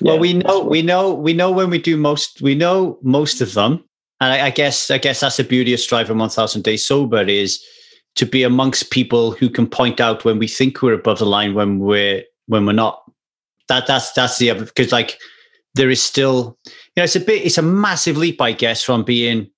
yeah, 0.00 0.12
well, 0.12 0.20
we 0.20 0.34
know, 0.34 0.60
we 0.62 0.82
know, 0.82 1.14
we 1.14 1.32
know 1.32 1.50
when 1.50 1.70
we 1.70 1.78
do 1.78 1.96
most, 1.96 2.42
we 2.42 2.54
know 2.54 2.98
most 3.02 3.40
of 3.40 3.54
them. 3.54 3.82
And 4.20 4.32
I, 4.32 4.46
I 4.46 4.50
guess, 4.50 4.90
I 4.90 4.98
guess 4.98 5.20
that's 5.20 5.38
the 5.38 5.44
beauty 5.44 5.72
of 5.72 5.80
Strive 5.80 6.10
1000 6.10 6.62
Days 6.62 6.84
Sober 6.84 7.22
is, 7.22 7.62
to 8.16 8.26
be 8.26 8.42
amongst 8.42 8.90
people 8.90 9.32
who 9.32 9.48
can 9.48 9.66
point 9.66 10.00
out 10.00 10.24
when 10.24 10.38
we 10.38 10.46
think 10.46 10.82
we're 10.82 10.92
above 10.92 11.18
the 11.18 11.26
line 11.26 11.54
when 11.54 11.78
we're 11.78 12.22
when 12.46 12.66
we're 12.66 12.72
not. 12.72 13.02
That 13.68 13.86
that's 13.86 14.12
that's 14.12 14.38
the 14.38 14.50
other 14.50 14.64
because 14.64 14.92
like 14.92 15.18
there 15.74 15.90
is 15.90 16.02
still 16.02 16.58
you 16.66 16.72
know 16.98 17.04
it's 17.04 17.16
a 17.16 17.20
bit 17.20 17.44
it's 17.44 17.58
a 17.58 17.62
massive 17.62 18.16
leap 18.16 18.40
I 18.40 18.52
guess 18.52 18.82
from 18.82 19.04
being 19.04 19.48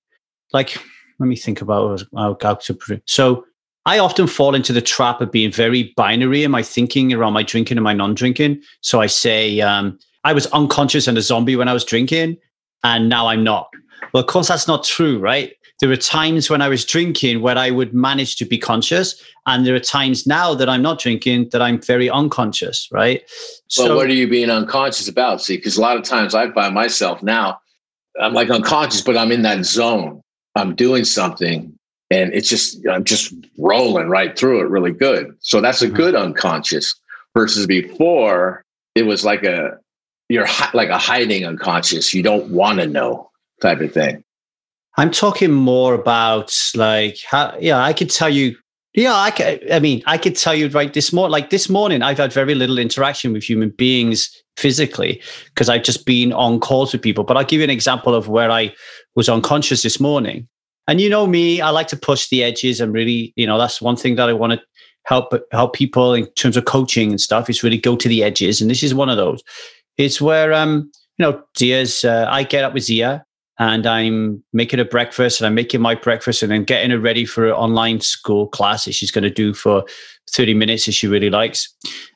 like 0.53 0.77
let 1.19 1.27
me 1.27 1.35
think 1.35 1.61
about 1.61 2.03
how, 2.15 2.33
to 2.33 3.01
so 3.05 3.45
I 3.85 3.99
often 3.99 4.27
fall 4.27 4.55
into 4.55 4.73
the 4.73 4.81
trap 4.81 5.21
of 5.21 5.31
being 5.31 5.51
very 5.51 5.93
binary 5.95 6.43
in 6.43 6.51
my 6.51 6.63
thinking 6.63 7.13
around 7.13 7.33
my 7.33 7.43
drinking 7.43 7.77
and 7.77 7.83
my 7.83 7.93
non-drinking. 7.93 8.61
So 8.81 8.99
I 8.99 9.05
say 9.05 9.61
um, 9.61 9.99
I 10.23 10.33
was 10.33 10.47
unconscious 10.47 11.07
and 11.07 11.17
a 11.17 11.21
zombie 11.21 11.55
when 11.55 11.67
I 11.67 11.73
was 11.73 11.85
drinking, 11.85 12.37
and 12.83 13.09
now 13.09 13.27
I'm 13.27 13.43
not. 13.43 13.69
Well, 14.11 14.21
of 14.21 14.27
course, 14.27 14.47
that's 14.47 14.67
not 14.67 14.83
true, 14.83 15.19
right? 15.19 15.53
There 15.79 15.89
were 15.89 15.97
times 15.97 16.49
when 16.49 16.61
I 16.61 16.69
was 16.69 16.85
drinking 16.85 17.41
where 17.41 17.57
I 17.57 17.69
would 17.69 17.93
manage 17.93 18.37
to 18.37 18.45
be 18.45 18.57
conscious, 18.57 19.21
and 19.45 19.65
there 19.65 19.75
are 19.75 19.79
times 19.79 20.25
now 20.25 20.53
that 20.53 20.69
I'm 20.69 20.81
not 20.81 20.99
drinking 20.99 21.49
that 21.51 21.61
I'm 21.61 21.81
very 21.81 22.09
unconscious, 22.09 22.87
right? 22.91 23.21
So, 23.67 23.87
well, 23.87 23.97
what 23.97 24.07
are 24.07 24.13
you 24.13 24.27
being 24.27 24.49
unconscious 24.49 25.09
about? 25.09 25.41
See, 25.41 25.57
because 25.57 25.77
a 25.77 25.81
lot 25.81 25.97
of 25.97 26.03
times 26.03 26.33
I 26.33 26.49
find 26.51 26.73
myself 26.73 27.21
now, 27.21 27.59
I'm 28.21 28.33
like 28.33 28.49
unconscious, 28.49 29.01
but 29.01 29.17
I'm 29.17 29.31
in 29.31 29.41
that 29.41 29.65
zone. 29.65 30.21
I'm 30.55 30.75
doing 30.75 31.03
something, 31.03 31.77
and 32.09 32.33
it's 32.33 32.47
just 32.47 32.87
I'm 32.87 33.03
just 33.03 33.33
rolling 33.57 34.07
right 34.07 34.37
through 34.37 34.61
it, 34.61 34.69
really 34.69 34.93
good. 34.93 35.35
So 35.41 35.59
that's 35.59 35.81
a 35.81 35.87
mm-hmm. 35.87 35.95
good 35.95 36.15
unconscious. 36.15 36.95
Versus 37.33 37.67
before, 37.67 38.63
it 38.95 39.03
was 39.03 39.25
like 39.25 39.43
a 39.43 39.77
you're 40.29 40.47
like 40.73 40.89
a 40.89 40.97
hiding 40.97 41.45
unconscious. 41.45 42.13
You 42.13 42.23
don't 42.23 42.49
want 42.49 42.79
to 42.79 42.87
know 42.87 43.29
type 43.61 43.81
of 43.81 43.91
thing. 43.91 44.23
I'm 44.97 45.11
talking 45.11 45.51
more 45.51 45.93
about 45.93 46.57
like 46.75 47.17
how, 47.29 47.55
yeah, 47.59 47.83
I 47.83 47.93
could 47.93 48.09
tell 48.09 48.29
you, 48.29 48.55
yeah, 48.93 49.13
I 49.13 49.31
could, 49.31 49.71
I 49.71 49.79
mean, 49.79 50.01
I 50.05 50.17
could 50.17 50.35
tell 50.35 50.55
you 50.55 50.69
right 50.69 50.93
this 50.93 51.11
morning, 51.11 51.31
like 51.31 51.49
this 51.49 51.69
morning, 51.69 52.01
I've 52.01 52.17
had 52.17 52.31
very 52.31 52.55
little 52.55 52.79
interaction 52.79 53.33
with 53.33 53.43
human 53.43 53.69
beings 53.71 54.29
physically 54.55 55.21
because 55.47 55.67
I've 55.67 55.83
just 55.83 56.05
been 56.05 56.31
on 56.31 56.61
calls 56.61 56.93
with 56.93 57.01
people. 57.01 57.25
But 57.25 57.35
I'll 57.35 57.43
give 57.43 57.59
you 57.59 57.65
an 57.65 57.69
example 57.69 58.15
of 58.15 58.29
where 58.29 58.49
I 58.49 58.73
was 59.15 59.27
unconscious 59.27 59.81
this 59.81 59.99
morning. 59.99 60.47
And 60.87 61.01
you 61.01 61.09
know 61.09 61.27
me, 61.27 61.59
I 61.59 61.71
like 61.71 61.87
to 61.87 61.97
push 61.97 62.29
the 62.29 62.43
edges 62.43 62.79
and 62.79 62.93
really, 62.93 63.33
you 63.35 63.45
know, 63.45 63.57
that's 63.57 63.81
one 63.81 63.97
thing 63.97 64.15
that 64.15 64.29
I 64.29 64.33
want 64.33 64.53
to 64.53 64.61
help 65.03 65.33
help 65.51 65.73
people 65.73 66.13
in 66.13 66.27
terms 66.33 66.55
of 66.55 66.65
coaching 66.65 67.09
and 67.11 67.19
stuff 67.19 67.49
is 67.49 67.63
really 67.63 67.77
go 67.77 67.95
to 67.95 68.07
the 68.07 68.23
edges. 68.23 68.61
And 68.61 68.69
this 68.69 68.83
is 68.83 68.93
one 68.93 69.09
of 69.09 69.17
those. 69.17 69.43
It's 69.97 70.21
where 70.21 70.53
um, 70.53 70.91
you 71.17 71.25
know, 71.25 71.41
Zia's 71.57 72.05
uh, 72.05 72.27
I 72.29 72.43
get 72.43 72.63
up 72.63 72.73
with 72.73 72.83
Zia 72.83 73.25
and 73.57 73.85
I'm 73.87 74.43
making 74.53 74.79
a 74.79 74.85
breakfast 74.85 75.39
and 75.39 75.47
I'm 75.47 75.55
making 75.55 75.81
my 75.81 75.95
breakfast 75.95 76.43
and 76.43 76.51
then 76.51 76.63
getting 76.63 76.91
her 76.91 76.99
ready 76.99 77.25
for 77.25 77.47
an 77.47 77.53
online 77.53 78.01
school 78.01 78.47
class 78.47 78.85
that 78.85 78.93
she's 78.93 79.11
going 79.11 79.23
to 79.23 79.29
do 79.29 79.53
for 79.53 79.85
30 80.31 80.53
minutes 80.53 80.87
if 80.87 80.93
she 80.93 81.07
really 81.07 81.29
likes. 81.29 81.73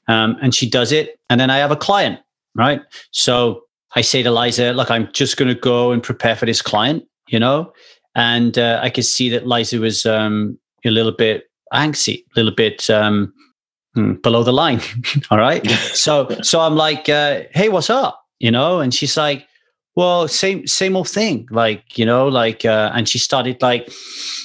Um, 0.07 0.37
and 0.41 0.53
she 0.53 0.69
does 0.69 0.91
it. 0.91 1.19
And 1.29 1.39
then 1.39 1.49
I 1.49 1.57
have 1.57 1.71
a 1.71 1.77
client, 1.77 2.19
right? 2.55 2.81
So 3.11 3.63
I 3.95 4.01
say 4.01 4.21
to 4.21 4.31
Liza, 4.31 4.73
look, 4.73 4.91
I'm 4.91 5.09
just 5.13 5.37
going 5.37 5.47
to 5.47 5.59
go 5.59 5.91
and 5.91 6.03
prepare 6.03 6.35
for 6.35 6.45
this 6.45 6.61
client, 6.61 7.05
you 7.29 7.39
know? 7.39 7.71
And 8.15 8.57
uh, 8.57 8.79
I 8.83 8.89
could 8.89 9.05
see 9.05 9.29
that 9.29 9.47
Liza 9.47 9.79
was 9.79 10.05
um, 10.05 10.59
a 10.83 10.89
little 10.89 11.13
bit 11.13 11.45
angsty, 11.73 12.23
a 12.35 12.39
little 12.39 12.53
bit 12.53 12.89
um, 12.89 13.33
hmm, 13.93 14.13
below 14.15 14.43
the 14.43 14.51
line. 14.51 14.81
All 15.31 15.37
right. 15.37 15.65
so, 15.93 16.27
so 16.41 16.59
I'm 16.59 16.75
like, 16.75 17.07
uh, 17.07 17.43
hey, 17.51 17.69
what's 17.69 17.89
up? 17.89 18.25
You 18.39 18.51
know? 18.51 18.81
And 18.81 18.93
she's 18.93 19.15
like, 19.15 19.47
well, 19.95 20.27
same 20.27 20.65
same 20.67 20.95
old 20.95 21.09
thing. 21.09 21.47
Like 21.51 21.97
you 21.97 22.05
know, 22.05 22.27
like 22.27 22.65
uh, 22.65 22.91
and 22.93 23.07
she 23.09 23.19
started 23.19 23.61
like 23.61 23.91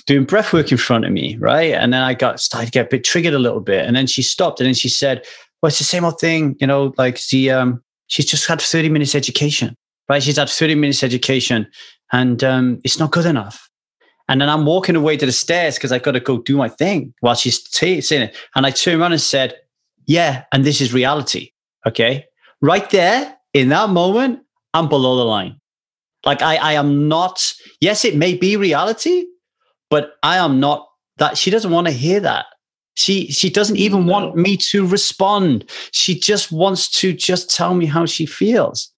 doing 0.06 0.24
breath 0.24 0.52
work 0.52 0.72
in 0.72 0.78
front 0.78 1.04
of 1.04 1.12
me, 1.12 1.36
right? 1.36 1.72
And 1.72 1.92
then 1.92 2.02
I 2.02 2.14
got 2.14 2.40
started 2.40 2.66
to 2.66 2.72
get 2.72 2.86
a 2.86 2.88
bit 2.88 3.04
triggered 3.04 3.34
a 3.34 3.38
little 3.38 3.60
bit, 3.60 3.86
and 3.86 3.94
then 3.94 4.06
she 4.06 4.22
stopped, 4.22 4.60
and 4.60 4.66
then 4.66 4.74
she 4.74 4.88
said, 4.88 5.24
"Well, 5.62 5.68
it's 5.68 5.78
the 5.78 5.84
same 5.84 6.04
old 6.04 6.18
thing, 6.18 6.56
you 6.60 6.66
know. 6.66 6.94
Like 6.98 7.20
the 7.26 7.50
um, 7.50 7.82
she's 8.06 8.26
just 8.26 8.46
had 8.46 8.60
thirty 8.60 8.88
minutes 8.88 9.14
education, 9.14 9.76
right? 10.08 10.22
She's 10.22 10.38
had 10.38 10.48
thirty 10.48 10.74
minutes 10.74 11.02
education, 11.02 11.66
and 12.12 12.42
um, 12.42 12.80
it's 12.84 12.98
not 12.98 13.12
good 13.12 13.26
enough." 13.26 13.68
And 14.28 14.40
then 14.40 14.48
I'm 14.48 14.64
walking 14.64 14.96
away 14.96 15.18
to 15.18 15.26
the 15.26 15.32
stairs 15.32 15.74
because 15.74 15.92
I 15.92 15.98
got 15.98 16.12
to 16.12 16.20
go 16.20 16.38
do 16.38 16.56
my 16.56 16.68
thing 16.70 17.12
while 17.20 17.34
she's 17.34 17.62
t- 17.62 18.00
saying 18.00 18.22
it. 18.22 18.36
And 18.56 18.64
I 18.64 18.70
turned 18.70 19.00
around 19.00 19.12
and 19.12 19.20
said, 19.20 19.54
"Yeah, 20.06 20.44
and 20.50 20.64
this 20.64 20.80
is 20.80 20.94
reality." 20.94 21.52
Okay, 21.86 22.24
right 22.62 22.88
there 22.90 23.36
in 23.52 23.68
that 23.68 23.90
moment, 23.90 24.40
I'm 24.74 24.88
below 24.88 25.16
the 25.16 25.24
line. 25.24 25.58
Like 26.26 26.42
I, 26.42 26.56
I 26.56 26.72
am 26.72 27.08
not, 27.08 27.54
yes, 27.80 28.04
it 28.04 28.16
may 28.16 28.34
be 28.34 28.56
reality, 28.56 29.26
but 29.88 30.14
I 30.22 30.36
am 30.36 30.60
not 30.60 30.88
that. 31.18 31.38
She 31.38 31.50
doesn't 31.50 31.70
want 31.70 31.86
to 31.86 31.92
hear 31.92 32.20
that. 32.20 32.46
She 32.96 33.26
she 33.26 33.50
doesn't 33.50 33.76
even 33.76 34.06
no. 34.06 34.12
want 34.12 34.36
me 34.36 34.56
to 34.56 34.86
respond. 34.86 35.68
She 35.92 36.18
just 36.18 36.52
wants 36.52 36.88
to 37.00 37.12
just 37.12 37.54
tell 37.54 37.74
me 37.74 37.86
how 37.86 38.06
she 38.06 38.24
feels. 38.24 38.90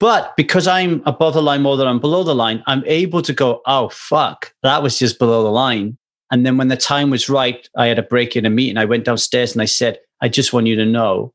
But 0.00 0.34
because 0.36 0.66
I'm 0.66 1.02
above 1.06 1.34
the 1.34 1.42
line 1.42 1.62
more 1.62 1.76
than 1.76 1.86
I'm 1.86 2.00
below 2.00 2.24
the 2.24 2.34
line, 2.34 2.62
I'm 2.66 2.82
able 2.86 3.22
to 3.22 3.32
go, 3.32 3.60
oh 3.66 3.88
fuck, 3.90 4.52
that 4.62 4.82
was 4.82 4.98
just 4.98 5.18
below 5.18 5.44
the 5.44 5.50
line. 5.50 5.96
And 6.30 6.44
then 6.44 6.56
when 6.56 6.68
the 6.68 6.76
time 6.76 7.10
was 7.10 7.28
right, 7.28 7.68
I 7.76 7.86
had 7.86 7.98
a 7.98 8.02
break 8.02 8.34
in 8.34 8.46
a 8.46 8.50
meeting. 8.50 8.78
I 8.78 8.86
went 8.86 9.04
downstairs 9.04 9.52
and 9.52 9.62
I 9.62 9.66
said, 9.66 9.98
I 10.20 10.28
just 10.28 10.52
want 10.52 10.66
you 10.66 10.76
to 10.76 10.86
know 10.86 11.32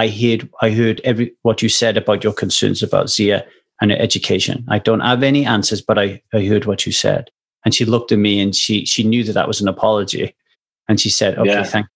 I 0.00 0.08
heard 0.08 0.48
I 0.62 0.70
heard 0.70 1.02
every 1.04 1.34
what 1.42 1.60
you 1.60 1.68
said 1.68 1.98
about 1.98 2.24
your 2.24 2.32
concerns 2.32 2.82
about 2.82 3.10
Zia 3.10 3.44
and 3.82 3.90
her 3.90 3.98
education. 3.98 4.64
I 4.68 4.78
don't 4.78 5.00
have 5.00 5.22
any 5.22 5.44
answers, 5.44 5.82
but 5.82 5.98
I, 5.98 6.22
I 6.32 6.46
heard 6.46 6.64
what 6.64 6.86
you 6.86 6.92
said. 6.92 7.30
And 7.66 7.74
she 7.74 7.84
looked 7.84 8.10
at 8.10 8.18
me 8.18 8.40
and 8.40 8.56
she 8.56 8.86
she 8.86 9.04
knew 9.04 9.22
that 9.24 9.34
that 9.34 9.46
was 9.46 9.60
an 9.60 9.68
apology, 9.68 10.34
and 10.88 10.98
she 10.98 11.10
said, 11.10 11.38
"Okay, 11.38 11.50
yeah. 11.50 11.64
thank." 11.64 11.86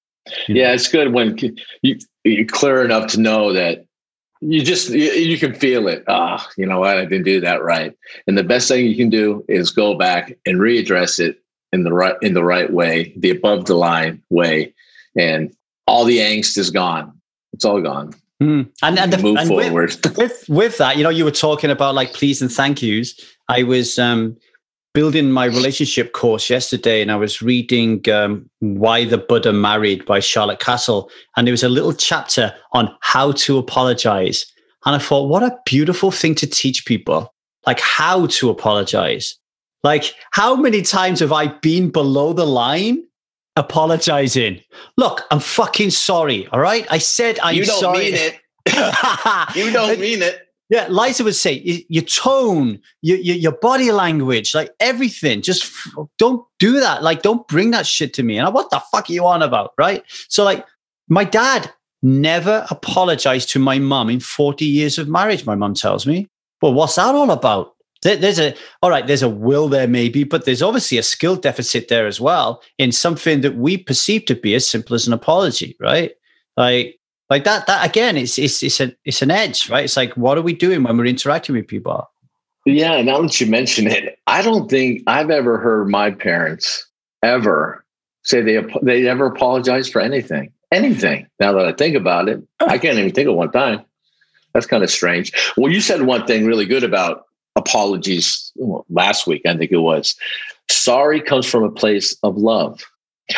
You. 0.48 0.56
Yeah, 0.56 0.72
it's 0.72 0.88
good 0.88 1.14
when 1.14 1.38
you 1.80 1.98
you're 2.24 2.44
clear 2.44 2.84
enough 2.84 3.10
to 3.12 3.20
know 3.20 3.54
that 3.54 3.86
you 4.42 4.62
just 4.62 4.90
you, 4.90 5.10
you 5.12 5.38
can 5.38 5.54
feel 5.54 5.88
it. 5.88 6.04
Ah, 6.06 6.46
oh, 6.46 6.52
you 6.58 6.66
know 6.66 6.80
what? 6.80 6.98
I 6.98 7.06
didn't 7.06 7.24
do 7.24 7.40
that 7.40 7.62
right. 7.62 7.96
And 8.26 8.36
the 8.36 8.44
best 8.44 8.68
thing 8.68 8.84
you 8.84 8.96
can 8.96 9.08
do 9.08 9.42
is 9.48 9.70
go 9.70 9.96
back 9.96 10.36
and 10.44 10.60
readdress 10.60 11.20
it 11.20 11.38
in 11.72 11.84
the 11.84 11.92
right 11.94 12.16
in 12.20 12.34
the 12.34 12.44
right 12.44 12.70
way, 12.70 13.14
the 13.16 13.30
above 13.30 13.64
the 13.64 13.76
line 13.76 14.22
way, 14.28 14.74
and 15.16 15.56
all 15.86 16.04
the 16.04 16.18
angst 16.18 16.58
is 16.58 16.70
gone 16.70 17.18
it's 17.54 17.64
all 17.64 17.80
gone. 17.80 18.12
Mm. 18.42 18.68
And 18.82 18.98
and, 18.98 19.12
the, 19.12 19.18
move 19.18 19.36
and 19.36 19.48
forward. 19.48 19.90
With, 20.04 20.16
with, 20.18 20.44
with 20.48 20.78
that, 20.78 20.96
you 20.96 21.02
know, 21.04 21.10
you 21.10 21.24
were 21.24 21.30
talking 21.30 21.70
about 21.70 21.94
like 21.94 22.12
please 22.12 22.42
and 22.42 22.52
thank 22.52 22.82
yous. 22.82 23.18
I 23.48 23.62
was 23.62 23.98
um, 23.98 24.36
building 24.92 25.30
my 25.30 25.46
relationship 25.46 26.12
course 26.12 26.50
yesterday, 26.50 27.00
and 27.00 27.12
I 27.12 27.16
was 27.16 27.40
reading 27.40 28.08
um, 28.10 28.50
"Why 28.58 29.04
the 29.04 29.18
Buddha 29.18 29.52
Married" 29.52 30.04
by 30.04 30.20
Charlotte 30.20 30.58
Kasl, 30.58 31.08
and 31.36 31.46
there 31.46 31.52
was 31.52 31.62
a 31.62 31.68
little 31.68 31.94
chapter 31.94 32.52
on 32.72 32.94
how 33.00 33.32
to 33.32 33.58
apologize. 33.58 34.46
And 34.86 34.94
I 34.94 34.98
thought, 34.98 35.28
what 35.28 35.42
a 35.42 35.56
beautiful 35.64 36.10
thing 36.10 36.34
to 36.34 36.46
teach 36.46 36.84
people, 36.84 37.32
like 37.66 37.80
how 37.80 38.26
to 38.26 38.50
apologize. 38.50 39.36
Like, 39.82 40.14
how 40.32 40.56
many 40.56 40.82
times 40.82 41.20
have 41.20 41.32
I 41.32 41.46
been 41.46 41.90
below 41.90 42.32
the 42.32 42.46
line 42.46 43.04
apologizing. 43.56 44.60
Look, 44.96 45.22
I'm 45.30 45.40
fucking 45.40 45.90
sorry. 45.90 46.46
All 46.48 46.60
right. 46.60 46.86
I 46.90 46.98
said 46.98 47.38
I'm 47.42 47.54
you 47.54 47.64
don't 47.64 47.80
sorry. 47.80 47.98
mean 47.98 48.14
it. 48.14 48.40
you 49.56 49.72
don't 49.72 50.00
mean 50.00 50.22
it. 50.22 50.40
Yeah, 50.70 50.88
Liza 50.88 51.24
would 51.24 51.36
say 51.36 51.84
your 51.88 52.04
tone, 52.04 52.80
your, 53.02 53.18
your, 53.18 53.36
your 53.36 53.52
body 53.52 53.92
language, 53.92 54.54
like 54.54 54.70
everything. 54.80 55.42
Just 55.42 55.70
don't 56.18 56.44
do 56.58 56.80
that. 56.80 57.02
Like, 57.02 57.22
don't 57.22 57.46
bring 57.48 57.70
that 57.72 57.86
shit 57.86 58.14
to 58.14 58.22
me. 58.22 58.38
And 58.38 58.46
I, 58.46 58.50
what 58.50 58.70
the 58.70 58.82
fuck 58.90 59.10
are 59.10 59.12
you 59.12 59.26
on 59.26 59.42
about, 59.42 59.72
right? 59.76 60.02
So, 60.28 60.42
like, 60.42 60.66
my 61.08 61.24
dad 61.24 61.70
never 62.02 62.66
apologized 62.70 63.50
to 63.50 63.58
my 63.58 63.78
mum 63.78 64.08
in 64.08 64.20
40 64.20 64.64
years 64.64 64.98
of 64.98 65.06
marriage. 65.06 65.44
My 65.44 65.54
mum 65.54 65.74
tells 65.74 66.06
me. 66.06 66.28
Well, 66.62 66.72
what's 66.72 66.94
that 66.94 67.14
all 67.14 67.30
about? 67.30 67.73
There's 68.04 68.38
a 68.38 68.54
all 68.82 68.90
right 68.90 69.06
there's 69.06 69.22
a 69.22 69.28
will 69.28 69.68
there 69.68 69.88
maybe 69.88 70.24
but 70.24 70.44
there's 70.44 70.62
obviously 70.62 70.98
a 70.98 71.02
skill 71.02 71.36
deficit 71.36 71.88
there 71.88 72.06
as 72.06 72.20
well 72.20 72.62
in 72.78 72.92
something 72.92 73.40
that 73.40 73.56
we 73.56 73.76
perceive 73.76 74.26
to 74.26 74.34
be 74.34 74.54
as 74.54 74.66
simple 74.66 74.94
as 74.94 75.06
an 75.06 75.12
apology 75.12 75.76
right? 75.80 76.12
Like 76.56 77.00
like 77.30 77.44
that 77.44 77.66
that 77.66 77.88
again 77.88 78.16
it's 78.16 78.38
it's 78.38 78.62
it's 78.62 78.78
an 78.80 78.94
it's 79.04 79.22
an 79.22 79.30
edge 79.30 79.70
right? 79.70 79.84
It's 79.84 79.96
like 79.96 80.14
what 80.16 80.38
are 80.38 80.42
we 80.42 80.52
doing 80.52 80.82
when 80.82 80.96
we're 80.96 81.06
interacting 81.06 81.56
with 81.56 81.66
people? 81.66 82.08
Yeah 82.66 82.92
and 82.92 83.06
now 83.06 83.20
that 83.20 83.40
you 83.40 83.46
mention 83.46 83.86
it 83.86 84.18
i 84.26 84.40
don't 84.40 84.70
think 84.70 85.02
i've 85.06 85.30
ever 85.30 85.58
heard 85.58 85.88
my 85.88 86.10
parents 86.10 86.86
ever 87.22 87.84
say 88.22 88.40
they 88.40 88.58
they 88.82 89.06
ever 89.06 89.26
apologize 89.26 89.88
for 89.88 90.00
anything 90.00 90.50
anything 90.72 91.26
now 91.40 91.52
that 91.52 91.66
i 91.66 91.72
think 91.72 91.94
about 91.96 92.28
it. 92.28 92.42
Oh. 92.60 92.66
I 92.66 92.78
can't 92.78 92.98
even 92.98 93.12
think 93.12 93.28
of 93.28 93.34
one 93.34 93.52
time. 93.52 93.84
That's 94.52 94.66
kind 94.66 94.84
of 94.84 94.90
strange. 94.90 95.32
Well 95.56 95.72
you 95.72 95.80
said 95.80 96.02
one 96.02 96.26
thing 96.26 96.46
really 96.46 96.66
good 96.66 96.84
about 96.84 97.24
apologies 97.56 98.52
last 98.88 99.26
week, 99.26 99.42
I 99.46 99.56
think 99.56 99.72
it 99.72 99.78
was. 99.78 100.14
Sorry 100.70 101.20
comes 101.20 101.46
from 101.46 101.62
a 101.62 101.70
place 101.70 102.16
of 102.22 102.36
love. 102.36 102.80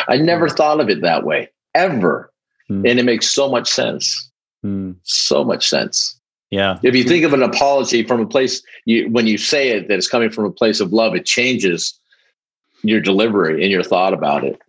I 0.07 0.17
never 0.17 0.47
mm. 0.47 0.55
thought 0.55 0.79
of 0.79 0.89
it 0.89 1.01
that 1.01 1.23
way, 1.23 1.49
ever. 1.75 2.31
Mm. 2.69 2.89
And 2.89 2.99
it 2.99 3.03
makes 3.03 3.31
so 3.31 3.49
much 3.49 3.69
sense. 3.69 4.31
Mm. 4.65 4.95
So 5.03 5.43
much 5.43 5.67
sense. 5.67 6.19
Yeah. 6.49 6.79
If 6.83 6.95
you 6.95 7.03
think 7.03 7.25
of 7.25 7.33
an 7.33 7.43
apology 7.43 8.03
from 8.03 8.21
a 8.21 8.25
place, 8.25 8.61
you, 8.85 9.09
when 9.09 9.27
you 9.27 9.37
say 9.37 9.69
it, 9.69 9.87
that 9.87 9.95
it's 9.95 10.07
coming 10.07 10.29
from 10.29 10.45
a 10.45 10.51
place 10.51 10.79
of 10.79 10.93
love, 10.93 11.15
it 11.15 11.25
changes 11.25 11.97
your 12.83 13.01
delivery 13.01 13.61
and 13.63 13.71
your 13.71 13.83
thought 13.83 14.13
about 14.13 14.43
it. 14.45 14.59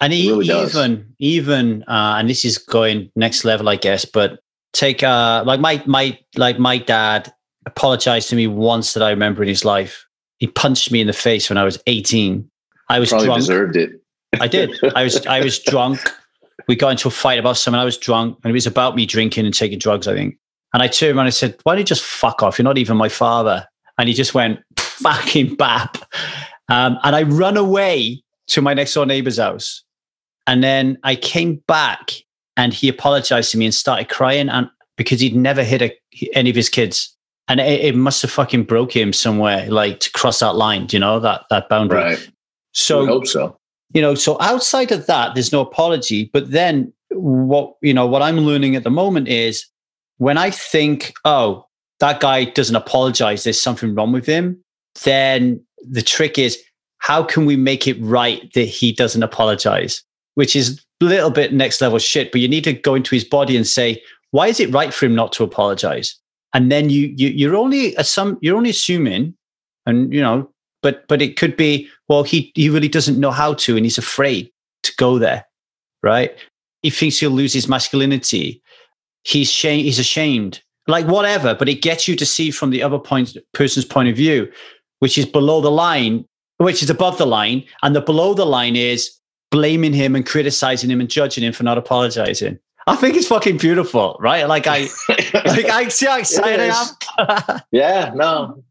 And 0.00 0.12
it 0.12 0.26
really 0.26 0.46
even, 0.46 0.94
does. 0.94 1.04
even, 1.18 1.82
uh, 1.82 2.16
and 2.18 2.30
this 2.30 2.44
is 2.44 2.56
going 2.56 3.10
next 3.14 3.44
level, 3.44 3.68
I 3.68 3.76
guess, 3.76 4.04
but 4.04 4.40
take, 4.72 5.02
uh, 5.02 5.42
like 5.44 5.60
my, 5.60 5.82
my, 5.86 6.18
like 6.36 6.58
my 6.58 6.78
dad 6.78 7.32
apologized 7.68 8.30
to 8.30 8.36
me 8.36 8.46
once 8.46 8.94
that 8.94 9.02
I 9.02 9.10
remember 9.10 9.42
in 9.42 9.48
his 9.48 9.64
life. 9.64 10.06
He 10.38 10.46
punched 10.46 10.90
me 10.90 11.00
in 11.00 11.06
the 11.06 11.12
face 11.12 11.48
when 11.48 11.58
I 11.58 11.64
was 11.64 11.80
18. 11.86 12.48
I 12.88 12.98
was 12.98 13.10
Probably 13.10 13.26
drunk. 13.26 13.40
deserved 13.40 13.76
it. 13.76 13.90
I 14.40 14.48
did. 14.48 14.72
I 14.94 15.04
was 15.04 15.26
I 15.26 15.40
was 15.40 15.58
drunk. 15.72 16.00
We 16.66 16.76
got 16.76 16.90
into 16.90 17.08
a 17.08 17.10
fight 17.10 17.38
about 17.38 17.56
something. 17.56 17.80
I 17.80 17.84
was 17.84 17.96
drunk, 17.96 18.38
and 18.42 18.50
it 18.50 18.52
was 18.52 18.66
about 18.66 18.94
me 18.94 19.06
drinking 19.06 19.46
and 19.46 19.54
taking 19.54 19.78
drugs. 19.78 20.06
I 20.06 20.14
think. 20.14 20.36
And 20.74 20.82
I 20.82 20.88
turned 20.88 21.12
around 21.16 21.26
and 21.26 21.28
I 21.28 21.30
said, 21.30 21.56
"Why 21.62 21.72
don't 21.74 21.80
you 21.80 21.84
just 21.84 22.02
fuck 22.02 22.42
off? 22.42 22.58
You're 22.58 22.64
not 22.64 22.78
even 22.78 22.96
my 22.96 23.08
father." 23.08 23.66
And 23.98 24.08
he 24.08 24.14
just 24.14 24.32
went, 24.32 24.60
fucking 24.78 25.56
bap. 25.56 25.98
Um, 26.68 26.98
and 27.02 27.16
I 27.16 27.22
run 27.24 27.56
away 27.56 28.22
to 28.48 28.62
my 28.62 28.72
next 28.74 28.94
door 28.94 29.06
neighbor's 29.06 29.38
house. 29.38 29.82
And 30.46 30.62
then 30.62 30.98
I 31.02 31.16
came 31.16 31.56
back 31.66 32.12
and 32.56 32.72
he 32.72 32.88
apologized 32.88 33.50
to 33.52 33.58
me 33.58 33.66
and 33.66 33.74
started 33.74 34.08
crying 34.08 34.48
and 34.48 34.70
because 34.96 35.20
he'd 35.20 35.34
never 35.36 35.62
hit 35.64 35.82
a, 35.82 35.92
any 36.32 36.48
of 36.48 36.56
his 36.56 36.68
kids. 36.68 37.14
And 37.48 37.60
it, 37.60 37.80
it, 37.80 37.96
must 37.96 38.20
have 38.22 38.30
fucking 38.30 38.64
broke 38.64 38.94
him 38.94 39.12
somewhere, 39.12 39.70
like 39.70 40.00
to 40.00 40.12
cross 40.12 40.40
that 40.40 40.54
line, 40.54 40.86
Do 40.86 40.96
you 40.96 41.00
know, 41.00 41.18
that, 41.20 41.44
that 41.48 41.68
boundary. 41.68 41.98
Right. 41.98 42.30
So, 42.72 43.04
I 43.04 43.06
hope 43.06 43.26
so. 43.26 43.58
You 43.94 44.02
know, 44.02 44.14
so 44.14 44.36
outside 44.40 44.92
of 44.92 45.06
that, 45.06 45.34
there's 45.34 45.50
no 45.50 45.62
apology. 45.62 46.28
But 46.32 46.50
then 46.50 46.92
what, 47.10 47.74
you 47.80 47.94
know, 47.94 48.06
what 48.06 48.20
I'm 48.20 48.36
learning 48.38 48.76
at 48.76 48.84
the 48.84 48.90
moment 48.90 49.28
is 49.28 49.66
when 50.18 50.36
I 50.36 50.50
think, 50.50 51.14
oh, 51.24 51.66
that 52.00 52.20
guy 52.20 52.44
doesn't 52.44 52.76
apologize, 52.76 53.44
there's 53.44 53.60
something 53.60 53.94
wrong 53.94 54.12
with 54.12 54.26
him, 54.26 54.62
then 55.04 55.64
the 55.88 56.02
trick 56.02 56.38
is 56.38 56.58
how 56.98 57.22
can 57.22 57.46
we 57.46 57.56
make 57.56 57.86
it 57.86 57.96
right 58.00 58.52
that 58.52 58.64
he 58.64 58.92
doesn't 58.92 59.22
apologize? 59.22 60.02
Which 60.34 60.54
is 60.54 60.84
a 61.00 61.04
little 61.04 61.30
bit 61.30 61.52
next 61.52 61.80
level 61.80 61.98
shit, 61.98 62.30
but 62.30 62.40
you 62.40 62.48
need 62.48 62.64
to 62.64 62.72
go 62.72 62.94
into 62.94 63.14
his 63.14 63.24
body 63.24 63.56
and 63.56 63.66
say, 63.66 64.02
why 64.30 64.48
is 64.48 64.60
it 64.60 64.72
right 64.72 64.92
for 64.92 65.06
him 65.06 65.14
not 65.14 65.32
to 65.32 65.44
apologize? 65.44 66.16
And 66.54 66.72
then 66.72 66.90
you, 66.90 67.12
you 67.16 67.28
you're 67.28 67.56
only 67.56 67.94
some 67.96 68.38
you're 68.40 68.56
only 68.56 68.70
assuming, 68.70 69.34
and 69.86 70.12
you 70.12 70.20
know, 70.20 70.50
but 70.82 71.06
but 71.08 71.20
it 71.20 71.36
could 71.36 71.56
be, 71.56 71.88
well, 72.08 72.22
he 72.22 72.52
he 72.54 72.70
really 72.70 72.88
doesn't 72.88 73.20
know 73.20 73.30
how 73.30 73.54
to, 73.54 73.76
and 73.76 73.84
he's 73.84 73.98
afraid 73.98 74.50
to 74.84 74.92
go 74.96 75.18
there, 75.18 75.44
right? 76.02 76.34
He 76.82 76.90
thinks 76.90 77.18
he'll 77.18 77.30
lose 77.30 77.52
his 77.52 77.68
masculinity. 77.68 78.62
He's 79.24 79.50
shame 79.50 79.84
he's 79.84 79.98
ashamed 79.98 80.62
like 80.88 81.06
whatever, 81.06 81.54
but 81.54 81.68
it 81.68 81.82
gets 81.82 82.08
you 82.08 82.16
to 82.16 82.26
see 82.26 82.50
from 82.50 82.70
the 82.70 82.82
other 82.82 82.98
point 82.98 83.36
person's 83.52 83.84
point 83.84 84.08
of 84.08 84.16
view, 84.16 84.50
which 84.98 85.18
is 85.18 85.26
below 85.26 85.60
the 85.60 85.70
line, 85.70 86.24
which 86.56 86.82
is 86.82 86.90
above 86.90 87.18
the 87.18 87.26
line, 87.26 87.62
and 87.82 87.94
the 87.94 88.00
below 88.00 88.34
the 88.34 88.46
line 88.46 88.74
is 88.74 89.10
blaming 89.50 89.92
him 89.92 90.16
and 90.16 90.26
criticizing 90.26 90.90
him 90.90 91.00
and 91.00 91.10
judging 91.10 91.44
him 91.44 91.52
for 91.52 91.62
not 91.62 91.78
apologizing. 91.78 92.58
I 92.88 92.96
think 92.96 93.16
it's 93.16 93.26
fucking 93.28 93.58
beautiful, 93.58 94.16
right? 94.18 94.48
Like 94.48 94.66
I, 94.66 94.88
like 95.34 95.66
I 95.66 95.88
see 95.88 96.06
how 96.06 96.18
excited 96.18 96.70
I 96.70 96.96
am. 97.46 97.60
yeah, 97.70 98.12
no, 98.14 98.64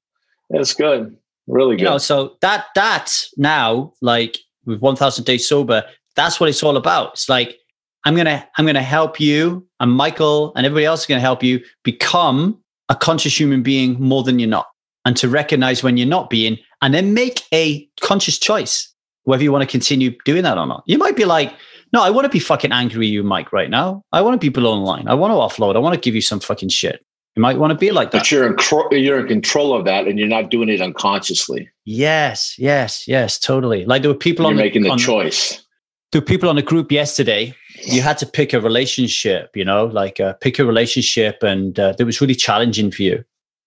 it's 0.50 0.74
good, 0.74 1.16
really 1.46 1.76
good. 1.76 1.84
You 1.84 1.90
know, 1.90 1.98
so 1.98 2.36
that 2.42 2.66
that 2.76 3.14
now, 3.38 3.94
like 4.02 4.40
with 4.66 4.82
one 4.82 4.96
thousand 4.96 5.26
days 5.26 5.48
sober, 5.48 5.84
that's 6.16 6.40
what 6.40 6.50
it's 6.50 6.64
all 6.64 6.78
about. 6.78 7.14
It's 7.14 7.30
like 7.30 7.58
I'm 8.06 8.16
gonna 8.16 8.48
I'm 8.58 8.66
gonna 8.66 8.82
help 8.82 9.20
you, 9.20 9.68
and 9.80 9.92
Michael 9.92 10.52
and 10.56 10.66
everybody 10.66 10.86
else 10.86 11.02
is 11.02 11.06
gonna 11.08 11.22
help 11.22 11.44
you 11.44 11.62
become 11.84 12.60
a 12.90 12.96
conscious 12.96 13.40
human 13.40 13.62
being 13.62 14.00
more 14.00 14.24
than 14.24 14.40
you're 14.40 14.50
not, 14.50 14.68
and 15.06 15.16
to 15.18 15.30
recognize 15.30 15.84
when 15.84 15.96
you're 15.96 16.08
not 16.08 16.30
being, 16.30 16.58
and 16.82 16.94
then 16.94 17.14
make 17.14 17.44
a 17.54 17.88
conscious 18.02 18.40
choice 18.40 18.92
whether 19.28 19.44
you 19.44 19.52
want 19.52 19.62
to 19.62 19.68
continue 19.68 20.16
doing 20.24 20.42
that 20.44 20.58
or 20.58 20.66
not. 20.66 20.84
You 20.86 20.98
might 20.98 21.18
be 21.18 21.26
like, 21.26 21.54
no, 21.94 22.04
I 22.04 22.10
want 22.10 22.26
to 22.26 22.30
be 22.30 22.40
fucking 22.40 22.72
angry 22.72 23.00
with 23.00 23.10
you, 23.10 23.24
Mike, 23.24 23.54
right 23.54 23.70
now. 23.70 24.04
I 24.12 24.22
want 24.22 24.40
to 24.40 24.46
be 24.46 24.50
below 24.50 24.76
the 24.76 24.82
line. 24.82 25.08
I 25.08 25.14
want 25.14 25.32
to 25.32 25.36
offload. 25.36 25.76
I 25.76 25.80
want 25.80 25.96
to 25.96 26.00
give 26.00 26.16
you 26.16 26.22
some 26.22 26.40
fucking 26.40 26.70
shit. 26.70 27.04
You 27.36 27.42
might 27.42 27.60
want 27.60 27.72
to 27.72 27.78
be 27.78 27.92
like 27.92 28.12
that. 28.12 28.20
But 28.20 28.32
you're 28.32 28.48
in, 28.48 28.58
you're 29.04 29.20
in 29.20 29.28
control 29.28 29.76
of 29.76 29.86
that 29.86 30.08
and 30.08 30.18
you're 30.18 30.28
not 30.28 30.50
doing 30.50 30.70
it 30.70 30.82
unconsciously. 30.82 31.70
Yes, 31.86 32.56
yes, 32.58 33.08
yes, 33.08 33.38
totally. 33.38 33.86
Like 33.86 34.02
there 34.02 34.12
were 34.12 34.18
people 34.18 34.46
you're 34.46 34.52
on 34.52 34.58
making 34.58 34.82
the, 34.82 34.90
the 34.90 34.94
on, 34.94 34.98
choice 34.98 35.64
to 36.12 36.22
people 36.22 36.50
on 36.50 36.56
the 36.56 36.62
group 36.62 36.92
yesterday 36.92 37.54
you 37.84 38.02
had 38.02 38.18
to 38.18 38.26
pick 38.26 38.54
a 38.54 38.62
relationship 38.62 39.56
you 39.56 39.66
know 39.66 39.86
like 39.86 40.20
uh, 40.20 40.34
pick 40.42 40.60
a 40.60 40.66
relationship 40.66 41.44
and 41.44 41.80
uh, 41.80 41.94
that 41.94 42.06
was 42.06 42.22
really 42.22 42.36
challenging 42.36 42.92
for 42.92 43.04
you 43.04 43.24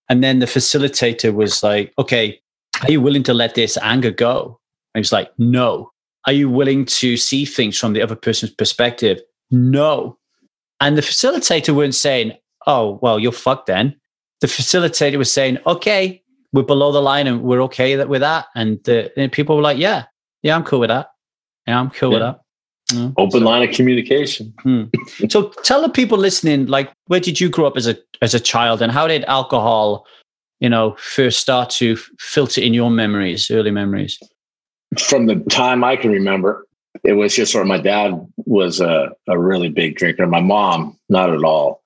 and 0.09 0.23
then 0.23 0.39
the 0.39 0.45
facilitator 0.45 1.33
was 1.33 1.63
like 1.63 1.93
okay 1.97 2.39
are 2.83 2.91
you 2.91 3.01
willing 3.01 3.23
to 3.23 3.33
let 3.33 3.55
this 3.55 3.77
anger 3.77 4.11
go 4.11 4.59
and 4.93 4.99
he 4.99 5.01
was 5.01 5.11
like 5.11 5.31
no 5.37 5.91
are 6.25 6.33
you 6.33 6.49
willing 6.49 6.85
to 6.85 7.17
see 7.17 7.45
things 7.45 7.77
from 7.77 7.93
the 7.93 8.01
other 8.01 8.15
person's 8.15 8.51
perspective 8.51 9.21
no 9.49 10.17
and 10.79 10.97
the 10.97 11.01
facilitator 11.01 11.75
weren't 11.75 11.95
saying 11.95 12.33
oh 12.67 12.99
well 13.01 13.19
you're 13.19 13.31
fucked 13.31 13.67
then 13.67 13.95
the 14.41 14.47
facilitator 14.47 15.17
was 15.17 15.31
saying 15.31 15.57
okay 15.65 16.21
we're 16.53 16.63
below 16.63 16.91
the 16.91 17.01
line 17.01 17.27
and 17.27 17.43
we're 17.43 17.61
okay 17.61 18.03
with 18.05 18.21
that 18.21 18.47
and, 18.55 18.83
the, 18.83 19.11
and 19.17 19.31
people 19.31 19.55
were 19.55 19.61
like 19.61 19.77
yeah 19.77 20.05
yeah 20.43 20.55
i'm 20.55 20.63
cool 20.63 20.79
with 20.79 20.89
that 20.89 21.11
yeah, 21.67 21.79
I'm 21.79 21.89
cool 21.89 22.11
yeah. 22.11 22.17
with 22.17 22.37
that. 22.89 23.13
Open 23.17 23.39
so, 23.39 23.45
line 23.45 23.67
of 23.67 23.73
communication. 23.73 24.53
Hmm. 24.61 24.83
so 25.29 25.49
tell 25.63 25.81
the 25.81 25.89
people 25.89 26.17
listening, 26.17 26.65
like, 26.65 26.91
where 27.05 27.21
did 27.21 27.39
you 27.39 27.49
grow 27.49 27.65
up 27.65 27.77
as 27.77 27.87
a 27.87 27.97
as 28.21 28.33
a 28.33 28.39
child, 28.39 28.81
and 28.81 28.91
how 28.91 29.07
did 29.07 29.23
alcohol, 29.25 30.05
you 30.59 30.67
know, 30.67 30.95
first 30.99 31.39
start 31.39 31.69
to 31.71 31.95
filter 32.19 32.59
in 32.59 32.73
your 32.73 32.91
memories, 32.91 33.49
early 33.49 33.71
memories? 33.71 34.19
From 34.99 35.25
the 35.25 35.35
time 35.49 35.83
I 35.83 35.95
can 35.95 36.11
remember, 36.11 36.67
it 37.03 37.13
was 37.13 37.35
just 37.35 37.51
sort 37.51 37.63
of 37.63 37.69
my 37.69 37.79
dad 37.79 38.27
was 38.37 38.81
a, 38.81 39.11
a 39.27 39.39
really 39.39 39.69
big 39.69 39.95
drinker. 39.95 40.27
My 40.27 40.41
mom, 40.41 40.97
not 41.09 41.29
at 41.29 41.43
all. 41.43 41.81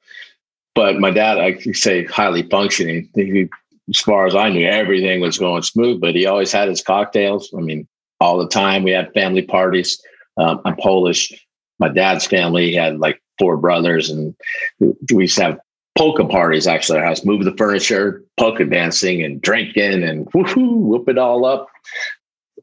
But 0.73 0.99
my 0.99 1.11
dad, 1.11 1.37
I 1.37 1.53
could 1.53 1.75
say, 1.75 2.03
highly 2.05 2.43
functioning. 2.43 3.09
He, 3.15 3.47
as 3.89 3.99
far 3.99 4.25
as 4.25 4.35
I 4.35 4.49
knew, 4.49 4.67
everything 4.67 5.21
was 5.21 5.37
going 5.37 5.61
smooth, 5.61 6.01
but 6.01 6.15
he 6.15 6.25
always 6.25 6.51
had 6.51 6.67
his 6.67 6.81
cocktails. 6.81 7.53
I 7.55 7.61
mean, 7.61 7.87
all 8.19 8.37
the 8.37 8.47
time. 8.47 8.83
We 8.83 8.91
had 8.91 9.13
family 9.13 9.43
parties. 9.43 10.01
Um, 10.37 10.61
I'm 10.65 10.75
Polish. 10.77 11.31
My 11.79 11.89
dad's 11.89 12.25
family 12.25 12.73
had 12.73 12.99
like 12.99 13.21
four 13.39 13.57
brothers, 13.57 14.09
and 14.09 14.35
we 15.13 15.23
used 15.23 15.37
to 15.37 15.43
have 15.43 15.59
polka 15.97 16.25
parties 16.25 16.67
actually 16.67 16.99
our 16.99 17.05
house, 17.05 17.23
move 17.23 17.45
the 17.45 17.55
furniture, 17.55 18.23
polka 18.37 18.65
dancing 18.65 19.23
and 19.23 19.41
drinking 19.41 20.03
and 20.03 20.27
whoo 20.33 20.75
whoop 20.75 21.07
it 21.07 21.17
all 21.17 21.45
up. 21.45 21.67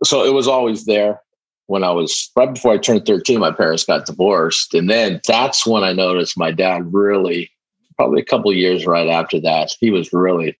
So 0.04 0.24
it 0.24 0.34
was 0.34 0.48
always 0.48 0.84
there. 0.84 1.20
When 1.66 1.84
I 1.84 1.90
was 1.90 2.30
right 2.36 2.52
before 2.52 2.72
I 2.72 2.78
turned 2.78 3.06
13, 3.06 3.38
my 3.38 3.52
parents 3.52 3.84
got 3.84 4.06
divorced. 4.06 4.74
And 4.74 4.90
then 4.90 5.20
that's 5.26 5.66
when 5.66 5.84
I 5.84 5.92
noticed 5.92 6.36
my 6.36 6.50
dad 6.50 6.92
really, 6.92 7.50
probably 7.96 8.20
a 8.20 8.24
couple 8.24 8.52
years 8.52 8.84
right 8.86 9.08
after 9.08 9.40
that, 9.40 9.70
he 9.80 9.90
was 9.90 10.12
really, 10.12 10.58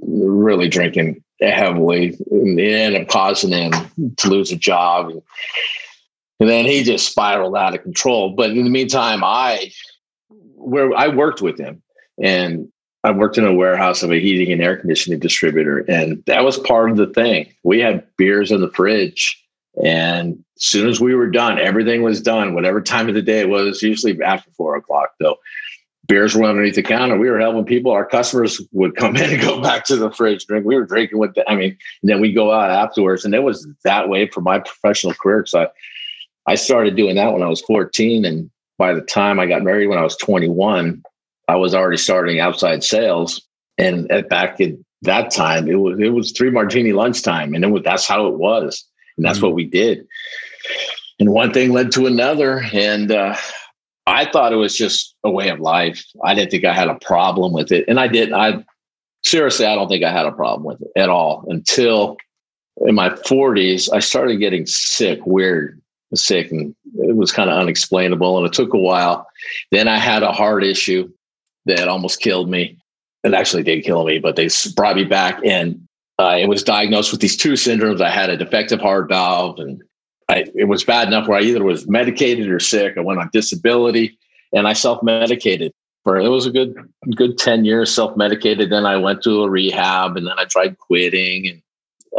really 0.00 0.68
drinking 0.68 1.22
heavily 1.40 2.16
and 2.30 2.58
it 2.58 2.72
ended 2.72 3.02
up 3.02 3.08
causing 3.08 3.52
him 3.52 3.72
to 4.16 4.28
lose 4.28 4.52
a 4.52 4.56
job. 4.56 5.10
And 6.40 6.48
then 6.48 6.64
he 6.64 6.82
just 6.82 7.10
spiraled 7.10 7.56
out 7.56 7.74
of 7.74 7.82
control. 7.82 8.30
But 8.30 8.50
in 8.50 8.64
the 8.64 8.70
meantime, 8.70 9.22
I 9.24 9.72
where 10.28 10.94
I 10.94 11.08
worked 11.08 11.42
with 11.42 11.58
him 11.58 11.82
and 12.22 12.70
I 13.06 13.12
worked 13.12 13.38
in 13.38 13.46
a 13.46 13.54
warehouse 13.54 14.02
of 14.02 14.10
a 14.10 14.20
heating 14.20 14.52
and 14.52 14.60
air 14.60 14.76
conditioning 14.76 15.20
distributor. 15.20 15.78
And 15.88 16.24
that 16.26 16.44
was 16.44 16.58
part 16.58 16.90
of 16.90 16.96
the 16.96 17.06
thing. 17.06 17.52
We 17.62 17.78
had 17.78 18.04
beers 18.16 18.50
in 18.50 18.60
the 18.60 18.70
fridge. 18.70 19.42
And 19.84 20.44
as 20.56 20.64
soon 20.64 20.88
as 20.88 21.00
we 21.00 21.14
were 21.14 21.30
done, 21.30 21.58
everything 21.58 22.02
was 22.02 22.20
done, 22.20 22.54
whatever 22.54 22.80
time 22.80 23.08
of 23.08 23.14
the 23.14 23.22
day 23.22 23.40
it 23.40 23.48
was, 23.48 23.82
usually 23.82 24.20
after 24.22 24.50
four 24.52 24.74
o'clock 24.74 25.10
though 25.20 25.36
beers 26.06 26.34
were 26.34 26.44
underneath 26.44 26.74
the 26.74 26.82
counter. 26.82 27.18
We 27.18 27.30
were 27.30 27.40
helping 27.40 27.64
people. 27.64 27.92
Our 27.92 28.06
customers 28.06 28.60
would 28.72 28.96
come 28.96 29.16
in 29.16 29.30
and 29.30 29.42
go 29.42 29.60
back 29.62 29.84
to 29.86 29.96
the 29.96 30.10
fridge, 30.10 30.46
drink. 30.46 30.66
We 30.66 30.76
were 30.76 30.84
drinking 30.84 31.18
with 31.18 31.34
the, 31.34 31.48
I 31.50 31.56
mean, 31.56 31.76
then 32.02 32.20
we 32.20 32.32
go 32.32 32.52
out 32.52 32.70
afterwards. 32.70 33.24
And 33.24 33.34
it 33.34 33.42
was 33.42 33.66
that 33.84 34.08
way 34.08 34.28
for 34.28 34.40
my 34.40 34.58
professional 34.58 35.14
career. 35.14 35.44
So 35.46 35.62
I, 35.62 35.68
I 36.52 36.54
started 36.54 36.96
doing 36.96 37.16
that 37.16 37.32
when 37.32 37.42
I 37.42 37.48
was 37.48 37.60
14. 37.62 38.24
And 38.24 38.50
by 38.78 38.94
the 38.94 39.00
time 39.00 39.40
I 39.40 39.46
got 39.46 39.62
married 39.62 39.88
when 39.88 39.98
I 39.98 40.04
was 40.04 40.16
21, 40.16 41.02
I 41.48 41.56
was 41.56 41.74
already 41.74 41.96
starting 41.96 42.40
outside 42.40 42.82
sales. 42.82 43.40
And 43.78 44.10
at 44.10 44.28
back 44.28 44.60
at 44.60 44.72
that 45.02 45.30
time, 45.30 45.68
it 45.68 45.76
was 45.76 45.98
it 46.00 46.08
was 46.08 46.32
three 46.32 46.50
martini 46.50 46.92
lunchtime. 46.92 47.54
And 47.54 47.64
it 47.64 47.68
was, 47.68 47.82
that's 47.84 48.06
how 48.06 48.26
it 48.26 48.38
was. 48.38 48.84
And 49.16 49.24
that's 49.24 49.38
mm-hmm. 49.38 49.46
what 49.46 49.54
we 49.54 49.64
did. 49.64 50.06
And 51.18 51.30
one 51.32 51.52
thing 51.52 51.72
led 51.72 51.92
to 51.92 52.06
another. 52.06 52.62
And 52.72 53.10
uh, 53.10 53.36
I 54.06 54.24
thought 54.26 54.52
it 54.52 54.56
was 54.56 54.76
just 54.76 55.14
a 55.24 55.30
way 55.30 55.48
of 55.48 55.60
life. 55.60 56.04
I 56.24 56.34
didn't 56.34 56.50
think 56.50 56.64
I 56.64 56.74
had 56.74 56.88
a 56.88 56.96
problem 56.96 57.52
with 57.52 57.72
it. 57.72 57.84
And 57.88 57.98
I 58.00 58.08
didn't. 58.08 58.34
I 58.34 58.64
seriously, 59.24 59.66
I 59.66 59.74
don't 59.74 59.88
think 59.88 60.04
I 60.04 60.12
had 60.12 60.26
a 60.26 60.32
problem 60.32 60.64
with 60.64 60.80
it 60.80 60.90
at 60.96 61.08
all 61.08 61.44
until 61.48 62.16
in 62.82 62.94
my 62.94 63.10
40s, 63.10 63.90
I 63.92 64.00
started 64.00 64.36
getting 64.36 64.66
sick, 64.66 65.20
weird, 65.24 65.80
sick, 66.14 66.50
and 66.50 66.74
it 66.98 67.16
was 67.16 67.32
kind 67.32 67.50
of 67.50 67.58
unexplainable. 67.58 68.36
And 68.36 68.46
it 68.46 68.52
took 68.52 68.74
a 68.74 68.78
while. 68.78 69.26
Then 69.72 69.88
I 69.88 69.98
had 69.98 70.22
a 70.22 70.32
heart 70.32 70.62
issue 70.62 71.10
that 71.66 71.88
almost 71.88 72.20
killed 72.20 72.48
me. 72.48 72.78
It 73.24 73.34
actually 73.34 73.62
did 73.62 73.84
kill 73.84 74.04
me, 74.04 74.18
but 74.18 74.36
they 74.36 74.48
brought 74.74 74.96
me 74.96 75.04
back 75.04 75.40
and 75.44 75.86
I 76.18 76.46
was 76.46 76.62
diagnosed 76.62 77.12
with 77.12 77.20
these 77.20 77.36
two 77.36 77.52
syndromes. 77.52 78.00
I 78.00 78.10
had 78.10 78.30
a 78.30 78.36
defective 78.36 78.80
heart 78.80 79.08
valve 79.08 79.58
and 79.58 79.82
I, 80.28 80.46
it 80.54 80.64
was 80.64 80.84
bad 80.84 81.08
enough 81.08 81.28
where 81.28 81.38
I 81.38 81.42
either 81.42 81.62
was 81.62 81.88
medicated 81.88 82.48
or 82.48 82.58
sick. 82.58 82.96
I 82.96 83.00
went 83.00 83.20
on 83.20 83.30
disability 83.32 84.18
and 84.52 84.66
I 84.66 84.72
self 84.72 85.02
medicated 85.02 85.72
for 86.06 86.16
it 86.16 86.28
was 86.28 86.46
a 86.46 86.52
good 86.52 86.76
good 87.16 87.36
10 87.36 87.64
years 87.64 87.92
self 87.92 88.16
medicated. 88.16 88.70
Then 88.70 88.86
I 88.86 88.96
went 88.96 89.22
to 89.24 89.42
a 89.42 89.50
rehab 89.50 90.16
and 90.16 90.26
then 90.26 90.38
I 90.38 90.44
tried 90.44 90.78
quitting 90.78 91.48
and 91.48 91.62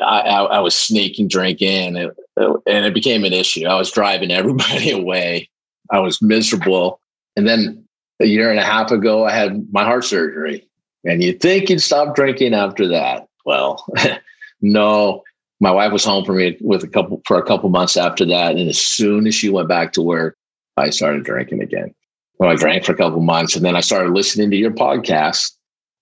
I, 0.03 0.19
I, 0.19 0.43
I 0.43 0.59
was 0.59 0.75
sneaking 0.75 1.29
drinking 1.29 1.95
and, 1.95 2.11
and 2.35 2.85
it 2.85 2.93
became 2.93 3.23
an 3.23 3.31
issue. 3.31 3.65
I 3.65 3.75
was 3.75 3.89
driving 3.89 4.31
everybody 4.33 4.91
away. 4.91 5.49
I 5.89 5.99
was 5.99 6.21
miserable. 6.21 6.99
And 7.37 7.47
then 7.47 7.86
a 8.19 8.25
year 8.25 8.49
and 8.49 8.59
a 8.59 8.63
half 8.63 8.91
ago, 8.91 9.25
I 9.25 9.31
had 9.31 9.67
my 9.71 9.83
heart 9.83 10.05
surgery. 10.05 10.67
And 11.03 11.23
you'd 11.23 11.39
think 11.39 11.69
you'd 11.69 11.81
stop 11.81 12.15
drinking 12.15 12.53
after 12.53 12.87
that. 12.89 13.27
Well, 13.45 13.85
No, 14.61 15.23
my 15.59 15.71
wife 15.71 15.91
was 15.91 16.05
home 16.05 16.25
for 16.25 16.33
me 16.33 16.57
with 16.61 16.83
a 16.83 16.87
couple 16.87 17.21
for 17.25 17.37
a 17.37 17.45
couple 17.45 17.69
months 17.69 17.97
after 17.97 18.25
that, 18.25 18.55
and 18.55 18.69
as 18.69 18.79
soon 18.79 19.27
as 19.27 19.35
she 19.35 19.49
went 19.49 19.67
back 19.67 19.93
to 19.93 20.01
work, 20.01 20.37
I 20.77 20.89
started 20.89 21.23
drinking 21.23 21.61
again. 21.61 21.93
Well, 22.39 22.51
I 22.51 22.55
drank 22.55 22.85
for 22.85 22.91
a 22.91 22.97
couple 22.97 23.21
months, 23.21 23.55
and 23.55 23.65
then 23.65 23.75
I 23.75 23.81
started 23.81 24.13
listening 24.13 24.51
to 24.51 24.57
your 24.57 24.71
podcast, 24.71 25.51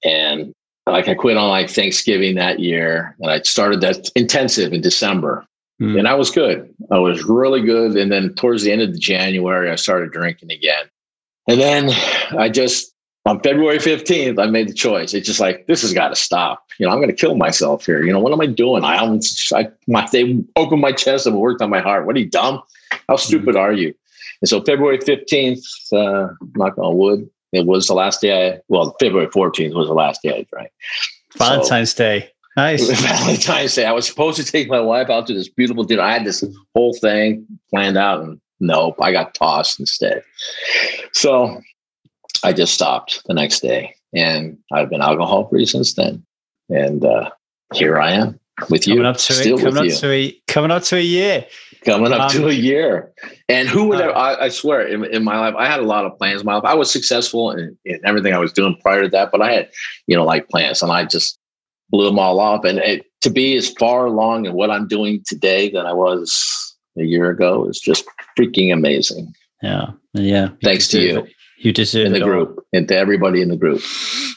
and 0.04 0.54
like 0.86 1.08
I 1.08 1.16
quit 1.16 1.38
on 1.38 1.50
like 1.50 1.70
Thanksgiving 1.70 2.36
that 2.36 2.60
year, 2.60 3.16
and 3.20 3.32
I 3.32 3.42
started 3.42 3.82
that 3.82 4.10
intensive 4.16 4.74
in 4.74 4.82
December, 4.82 5.46
mm. 5.82 5.98
and 5.98 6.08
I 6.08 6.16
was 6.16 6.32
good. 6.32 6.74
I 6.92 7.00
was 7.00 7.24
really 7.24 7.62
good, 7.62 7.96
and 7.96 8.12
then 8.12 8.34
towards 8.36 8.64
the 8.64 8.72
end 8.72 8.82
of 8.82 9.00
January, 9.00 9.70
I 9.70 9.76
started 9.76 10.12
drinking 10.12 10.52
again, 10.52 10.86
and 11.48 11.60
then 11.60 11.90
I 12.38 12.50
just 12.50 12.96
on 13.26 13.40
February 13.42 13.80
15th, 13.80 14.40
I 14.42 14.46
made 14.46 14.70
the 14.70 14.74
choice. 14.74 15.14
It's 15.14 15.26
just 15.26 15.40
like, 15.40 15.66
this 15.66 15.82
has 15.82 15.94
got 15.94 16.10
to 16.10 16.16
stop. 16.16 16.64
You 16.80 16.86
know, 16.86 16.92
I'm 16.92 17.00
going 17.00 17.10
to 17.10 17.16
kill 17.16 17.36
myself 17.36 17.86
here. 17.86 18.04
You 18.04 18.14
know, 18.14 18.20
what 18.20 18.32
am 18.32 18.42
I 18.42 18.46
doing? 18.46 18.84
I 18.84 18.98
almost, 18.98 19.52
I, 19.52 19.70
my, 19.88 20.08
they 20.12 20.44
opened 20.56 20.82
my 20.82 20.92
chest 20.92 21.26
and 21.26 21.36
worked 21.36 21.62
on 21.62 21.72
my 21.72 21.80
heart. 21.80 22.06
What 22.06 22.16
are 22.16 22.20
you 22.20 22.30
dumb? 22.30 22.62
How 23.10 23.16
stupid 23.16 23.56
mm-hmm. 23.56 23.58
are 23.58 23.74
you? 23.74 23.96
And 24.42 24.50
so 24.50 24.62
February 24.62 25.00
15th, 25.00 25.64
uh, 25.92 26.34
knock 26.56 26.78
on 26.78 26.98
wood, 26.98 27.28
it 27.52 27.66
was 27.66 27.88
the 27.88 27.96
last 27.96 28.22
day 28.22 28.54
I, 28.54 28.60
well, 28.68 28.96
February 29.00 29.28
14th 29.28 29.74
was 29.74 29.88
the 29.88 29.94
last 29.94 30.22
day 30.22 30.38
I 30.38 30.46
drank. 30.52 30.72
Valentine's 31.36 31.94
so, 31.94 32.04
Day. 32.04 32.30
Nice. 32.58 32.88
Valentine's 33.02 33.74
Day. 33.74 33.86
I 33.86 33.92
was 33.92 34.08
supposed 34.08 34.38
to 34.38 34.44
take 34.44 34.70
my 34.70 34.80
wife 34.80 35.10
out 35.10 35.26
to 35.28 35.34
this 35.34 35.50
beautiful 35.50 35.84
dinner. 35.84 36.04
I 36.04 36.14
had 36.14 36.26
this 36.26 36.44
whole 36.76 36.94
thing 36.94 37.48
planned 37.72 37.98
out 37.98 38.22
and 38.22 38.40
nope, 38.60 38.98
I 39.02 39.12
got 39.12 39.34
tossed 39.34 39.80
instead. 39.80 40.24
So 41.14 41.62
I 42.44 42.54
just 42.54 42.74
stopped 42.74 43.22
the 43.26 43.34
next 43.34 43.62
day, 43.62 43.96
and 44.14 44.58
I've 44.72 44.90
been 44.90 45.02
alcohol 45.02 45.48
free 45.48 45.66
since 45.66 45.94
then. 45.94 46.26
And 46.70 47.06
uh, 47.06 47.30
here 47.74 48.00
I 48.00 48.12
am 48.12 48.40
with 48.70 48.88
you, 48.88 48.96
coming 48.96 49.06
up 49.06 49.18
to 49.18 49.34
still 49.34 49.60
a, 49.60 49.62
coming 49.62 49.78
up 49.78 49.86
you. 49.86 49.96
to 49.96 50.12
a 50.12 50.32
coming 50.48 50.72
up 50.72 50.84
to 50.84 50.98
a 50.98 51.02
year, 51.02 51.46
coming 51.86 52.12
up 52.12 52.22
um, 52.22 52.30
to 52.30 52.48
a 52.48 52.54
year. 52.54 53.14
And 53.48 53.68
who 53.68 53.88
would 53.88 54.02
uh, 54.02 54.08
have, 54.08 54.16
I, 54.16 54.46
I, 54.46 54.50
swear, 54.50 54.88
in, 54.88 55.06
in, 55.06 55.24
my 55.24 55.40
life, 55.40 55.56
I 55.58 55.68
had 55.68 55.80
a 55.80 55.84
lot 55.84 56.06
of 56.06 56.18
plans. 56.18 56.42
In 56.42 56.46
my 56.46 56.56
life, 56.56 56.66
I 56.66 56.74
was 56.74 56.92
successful 56.92 57.52
in, 57.52 57.78
in, 57.86 58.00
everything 58.04 58.34
I 58.34 58.40
was 58.40 58.52
doing 58.52 58.76
prior 58.82 59.04
to 59.04 59.10
that, 59.10 59.32
but 59.32 59.42
I 59.42 59.54
had, 59.54 59.70
you 60.08 60.16
know, 60.16 60.24
like 60.24 60.50
plans, 60.50 60.82
and 60.82 60.92
I 60.92 61.06
just 61.06 61.38
blew 61.90 62.06
them 62.06 62.20
all 62.20 62.40
off. 62.40 62.66
And 62.66 62.80
it, 62.80 63.06
to 63.22 63.30
be 63.30 63.56
as 63.56 63.70
far 63.70 64.06
along 64.06 64.46
in 64.46 64.54
what 64.54 64.72
I'm 64.72 64.88
doing 64.88 65.24
today 65.26 65.70
than 65.70 65.86
I 65.86 65.94
was 65.94 66.75
a 66.98 67.04
year 67.04 67.30
ago 67.30 67.68
is 67.68 67.80
just 67.80 68.06
freaking 68.38 68.74
amazing. 68.74 69.34
Yeah, 69.62 69.92
yeah. 70.14 70.50
Thanks 70.64 70.88
to 70.90 71.02
you. 71.02 71.20
It. 71.20 71.34
You 71.58 71.72
deserve 71.72 72.08
in 72.08 72.14
the 72.14 72.20
group 72.20 72.58
all. 72.58 72.64
and 72.74 72.88
to 72.90 72.96
everybody 72.96 73.42
in 73.42 73.50
the 73.50 73.58
group. 73.58 73.82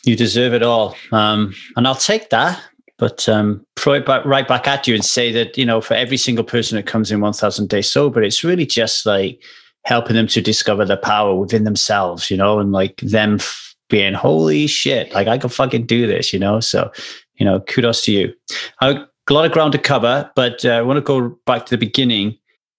You 0.05 0.17
deserve 0.17 0.55
it 0.55 0.63
all. 0.63 0.97
Um, 1.13 1.55
and 1.77 1.87
I'll 1.87 1.95
take 1.95 2.31
that, 2.31 2.61
but 2.97 3.29
um, 3.29 3.67
throw 3.77 3.95
it 3.95 4.07
back, 4.07 4.25
right 4.25 4.47
back 4.47 4.67
at 4.67 4.87
you 4.87 4.95
and 4.95 5.05
say 5.05 5.33
that, 5.33 5.59
you 5.59 5.67
know, 5.67 5.81
for 5.81 5.95
every 5.95 6.17
single 6.17 6.45
person 6.45 6.77
that 6.77 6.87
comes 6.87 7.11
in 7.11 7.21
1000 7.21 7.69
days 7.69 7.91
sober, 7.91 8.23
it's 8.23 8.45
really 8.45 8.65
just 8.65 9.05
like 9.05 9.43
helping 9.85 10.17
them 10.17 10.27
to 10.29 10.41
discover 10.41 10.85
the 10.85 10.97
power 10.97 11.35
within 11.35 11.65
themselves, 11.65 12.31
you 12.31 12.37
know, 12.37 12.61
and 12.61 12.73
like 12.73 12.97
them 12.99 13.35
f- 13.35 13.75
being, 13.91 14.15
holy 14.15 14.67
shit, 14.67 15.13
like 15.13 15.29
I 15.29 15.39
can 15.39 15.51
fucking 15.51 15.87
do 15.87 16.07
this, 16.07 16.33
you 16.33 16.39
know? 16.39 16.61
So, 16.61 16.91
you 17.37 17.45
know, 17.45 17.61
kudos 17.61 18.05
to 18.05 18.13
you. 18.13 18.33
I, 18.81 19.05
a 19.31 19.33
lot 19.33 19.45
of 19.45 19.53
ground 19.53 19.73
to 19.73 19.79
cover, 19.79 20.31
but 20.35 20.65
uh, 20.65 20.71
I 20.71 20.83
want 20.83 20.97
to 20.97 21.03
go 21.03 21.39
back 21.47 21.67
to 21.67 21.71
the 21.71 21.79
beginning. 21.79 22.39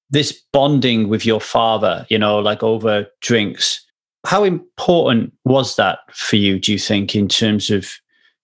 This 0.10 0.32
bonding 0.52 1.08
with 1.08 1.26
your 1.26 1.40
father, 1.40 2.06
you 2.10 2.18
know, 2.18 2.40
like 2.40 2.64
over 2.64 3.08
drinks 3.22 3.86
how 4.26 4.44
important 4.44 5.34
was 5.46 5.76
that 5.78 6.00
for 6.14 6.36
you, 6.36 6.60
do 6.60 6.72
you 6.72 6.80
think, 6.80 7.16
in 7.16 7.28
terms 7.28 7.70
of 7.70 7.90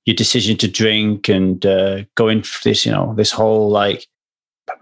your 0.05 0.15
decision 0.15 0.57
to 0.57 0.67
drink 0.67 1.27
and 1.27 1.65
uh, 1.65 2.03
going 2.15 2.43
for 2.43 2.63
this, 2.63 2.85
you 2.85 2.91
know, 2.91 3.13
this 3.15 3.31
whole 3.31 3.69
like 3.69 4.07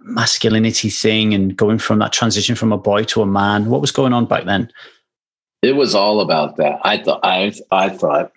masculinity 0.01 0.89
thing 0.89 1.33
and 1.33 1.57
going 1.57 1.77
from 1.77 1.99
that 1.99 2.13
transition 2.13 2.55
from 2.55 2.71
a 2.71 2.77
boy 2.77 3.03
to 3.05 3.21
a 3.21 3.25
man? 3.25 3.69
What 3.69 3.81
was 3.81 3.91
going 3.91 4.13
on 4.13 4.25
back 4.25 4.45
then? 4.45 4.71
It 5.61 5.73
was 5.73 5.95
all 5.95 6.19
about 6.19 6.57
that. 6.57 6.79
I 6.83 7.01
thought, 7.01 7.21
I, 7.23 7.53
I 7.71 7.89
thought, 7.89 8.31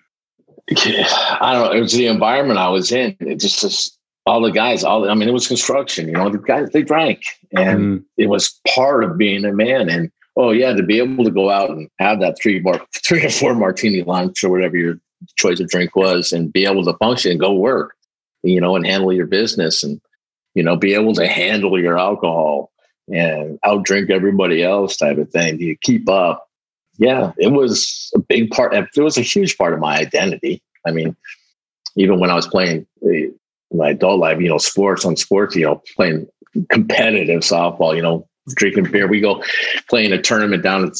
I 0.69 1.53
don't 1.53 1.65
know, 1.65 1.71
it 1.71 1.81
was 1.81 1.93
the 1.93 2.07
environment 2.07 2.59
I 2.59 2.69
was 2.69 2.91
in. 2.91 3.15
It 3.19 3.39
just, 3.39 3.61
just 3.61 3.96
all 4.27 4.41
the 4.41 4.51
guys, 4.51 4.83
all, 4.83 5.09
I 5.09 5.13
mean, 5.13 5.29
it 5.29 5.33
was 5.33 5.47
construction, 5.47 6.07
you 6.07 6.13
know, 6.13 6.29
the 6.29 6.37
guys, 6.37 6.69
they 6.71 6.83
drank 6.83 7.21
and 7.55 7.79
mm. 7.79 8.03
it 8.17 8.27
was 8.27 8.59
part 8.67 9.03
of 9.03 9.17
being 9.17 9.45
a 9.45 9.53
man. 9.53 9.89
And, 9.89 10.11
oh 10.35 10.51
yeah, 10.51 10.73
to 10.73 10.83
be 10.83 10.99
able 10.99 11.23
to 11.23 11.31
go 11.31 11.49
out 11.49 11.69
and 11.69 11.89
have 11.99 12.19
that 12.19 12.37
three 12.39 12.63
three 13.05 13.25
or 13.25 13.29
four 13.29 13.55
martini 13.55 14.03
lunch 14.03 14.43
or 14.43 14.49
whatever 14.49 14.77
your 14.77 14.99
choice 15.37 15.59
of 15.59 15.67
drink 15.69 15.95
was, 15.95 16.31
and 16.31 16.53
be 16.53 16.65
able 16.65 16.85
to 16.85 16.93
function 16.97 17.31
and 17.31 17.39
go 17.39 17.53
work, 17.53 17.95
you 18.43 18.61
know, 18.61 18.75
and 18.75 18.85
handle 18.85 19.11
your 19.11 19.25
business 19.25 19.83
and 19.83 19.99
you 20.53 20.63
know 20.63 20.75
be 20.75 20.93
able 20.93 21.13
to 21.13 21.27
handle 21.27 21.79
your 21.79 21.97
alcohol 21.97 22.71
and 23.09 23.59
outdrink 23.61 24.09
everybody 24.09 24.63
else 24.63 24.97
type 24.97 25.17
of 25.17 25.29
thing. 25.29 25.57
Do 25.57 25.65
you 25.65 25.77
keep 25.81 26.07
up? 26.09 26.47
Yeah, 26.97 27.31
it 27.37 27.51
was 27.51 28.11
a 28.15 28.19
big 28.19 28.51
part. 28.51 28.73
It 28.73 28.89
was 28.97 29.17
a 29.17 29.21
huge 29.21 29.57
part 29.57 29.73
of 29.73 29.79
my 29.79 29.97
identity. 29.97 30.61
I 30.85 30.91
mean, 30.91 31.15
even 31.95 32.19
when 32.19 32.29
I 32.29 32.35
was 32.35 32.47
playing 32.47 32.85
eh, 33.03 33.27
my 33.71 33.89
adult 33.89 34.19
life, 34.19 34.39
you 34.39 34.49
know, 34.49 34.57
sports 34.57 35.05
on 35.05 35.15
sports, 35.15 35.55
you 35.55 35.65
know, 35.65 35.81
playing 35.95 36.27
competitive 36.69 37.41
softball, 37.41 37.95
you 37.95 38.01
know, 38.01 38.27
drinking 38.55 38.91
beer. 38.91 39.07
We 39.07 39.19
go 39.19 39.43
playing 39.89 40.13
a 40.13 40.21
tournament 40.21 40.63
down 40.63 40.91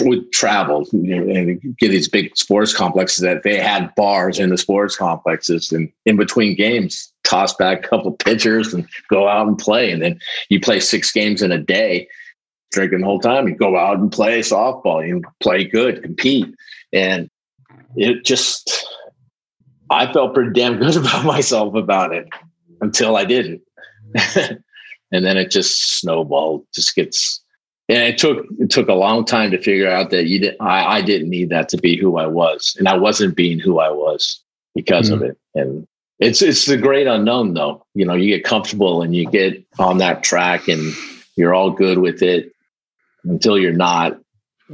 with 0.00 0.30
travel 0.32 0.86
and 0.92 1.76
get 1.78 1.88
these 1.88 2.08
big 2.08 2.36
sports 2.36 2.74
complexes 2.74 3.22
that 3.22 3.44
they 3.44 3.56
had 3.56 3.94
bars 3.94 4.38
in 4.38 4.50
the 4.50 4.58
sports 4.58 4.96
complexes 4.96 5.70
and 5.70 5.92
in 6.06 6.16
between 6.16 6.56
games 6.56 7.12
toss 7.22 7.54
back 7.54 7.84
a 7.84 7.88
couple 7.88 8.10
pitchers 8.12 8.74
and 8.74 8.88
go 9.08 9.28
out 9.28 9.46
and 9.46 9.58
play. 9.58 9.92
And 9.92 10.02
then 10.02 10.18
you 10.48 10.60
play 10.60 10.80
six 10.80 11.12
games 11.12 11.42
in 11.42 11.52
a 11.52 11.58
day 11.58 12.08
drinking 12.72 13.00
the 13.00 13.06
whole 13.06 13.20
time. 13.20 13.46
You 13.46 13.54
go 13.54 13.76
out 13.76 13.98
and 13.98 14.10
play 14.10 14.40
softball 14.40 15.06
you 15.06 15.22
play 15.40 15.64
good 15.64 16.02
compete. 16.02 16.52
And 16.92 17.30
it 17.96 18.24
just 18.24 18.86
i 19.90 20.10
felt 20.12 20.34
pretty 20.34 20.52
damn 20.52 20.78
good 20.78 20.96
about 21.04 21.24
myself 21.24 21.74
about 21.74 22.12
it 22.12 22.28
until 22.80 23.16
i 23.16 23.24
didn't 23.24 23.62
and 25.12 25.24
then 25.24 25.36
it 25.36 25.50
just 25.50 25.98
snowballed. 25.98 26.64
Just 26.74 26.94
gets, 26.94 27.40
and 27.88 27.98
it 27.98 28.18
took 28.18 28.46
it 28.58 28.70
took 28.70 28.88
a 28.88 28.94
long 28.94 29.24
time 29.24 29.50
to 29.50 29.62
figure 29.62 29.90
out 29.90 30.10
that 30.10 30.26
you 30.26 30.40
did. 30.40 30.56
I, 30.60 30.98
I 30.98 31.02
didn't 31.02 31.30
need 31.30 31.50
that 31.50 31.68
to 31.70 31.76
be 31.76 31.96
who 31.96 32.18
I 32.18 32.26
was, 32.26 32.74
and 32.78 32.88
I 32.88 32.96
wasn't 32.96 33.36
being 33.36 33.58
who 33.58 33.78
I 33.78 33.90
was 33.90 34.42
because 34.74 35.10
mm-hmm. 35.10 35.22
of 35.22 35.30
it. 35.30 35.38
And 35.54 35.86
it's 36.18 36.42
it's 36.42 36.66
the 36.66 36.76
great 36.76 37.06
unknown, 37.06 37.54
though. 37.54 37.84
You 37.94 38.04
know, 38.04 38.14
you 38.14 38.34
get 38.34 38.44
comfortable 38.44 39.02
and 39.02 39.14
you 39.14 39.28
get 39.28 39.64
on 39.78 39.98
that 39.98 40.22
track, 40.22 40.68
and 40.68 40.94
you're 41.36 41.54
all 41.54 41.70
good 41.70 41.98
with 41.98 42.22
it 42.22 42.52
until 43.24 43.58
you're 43.58 43.72
not. 43.72 44.18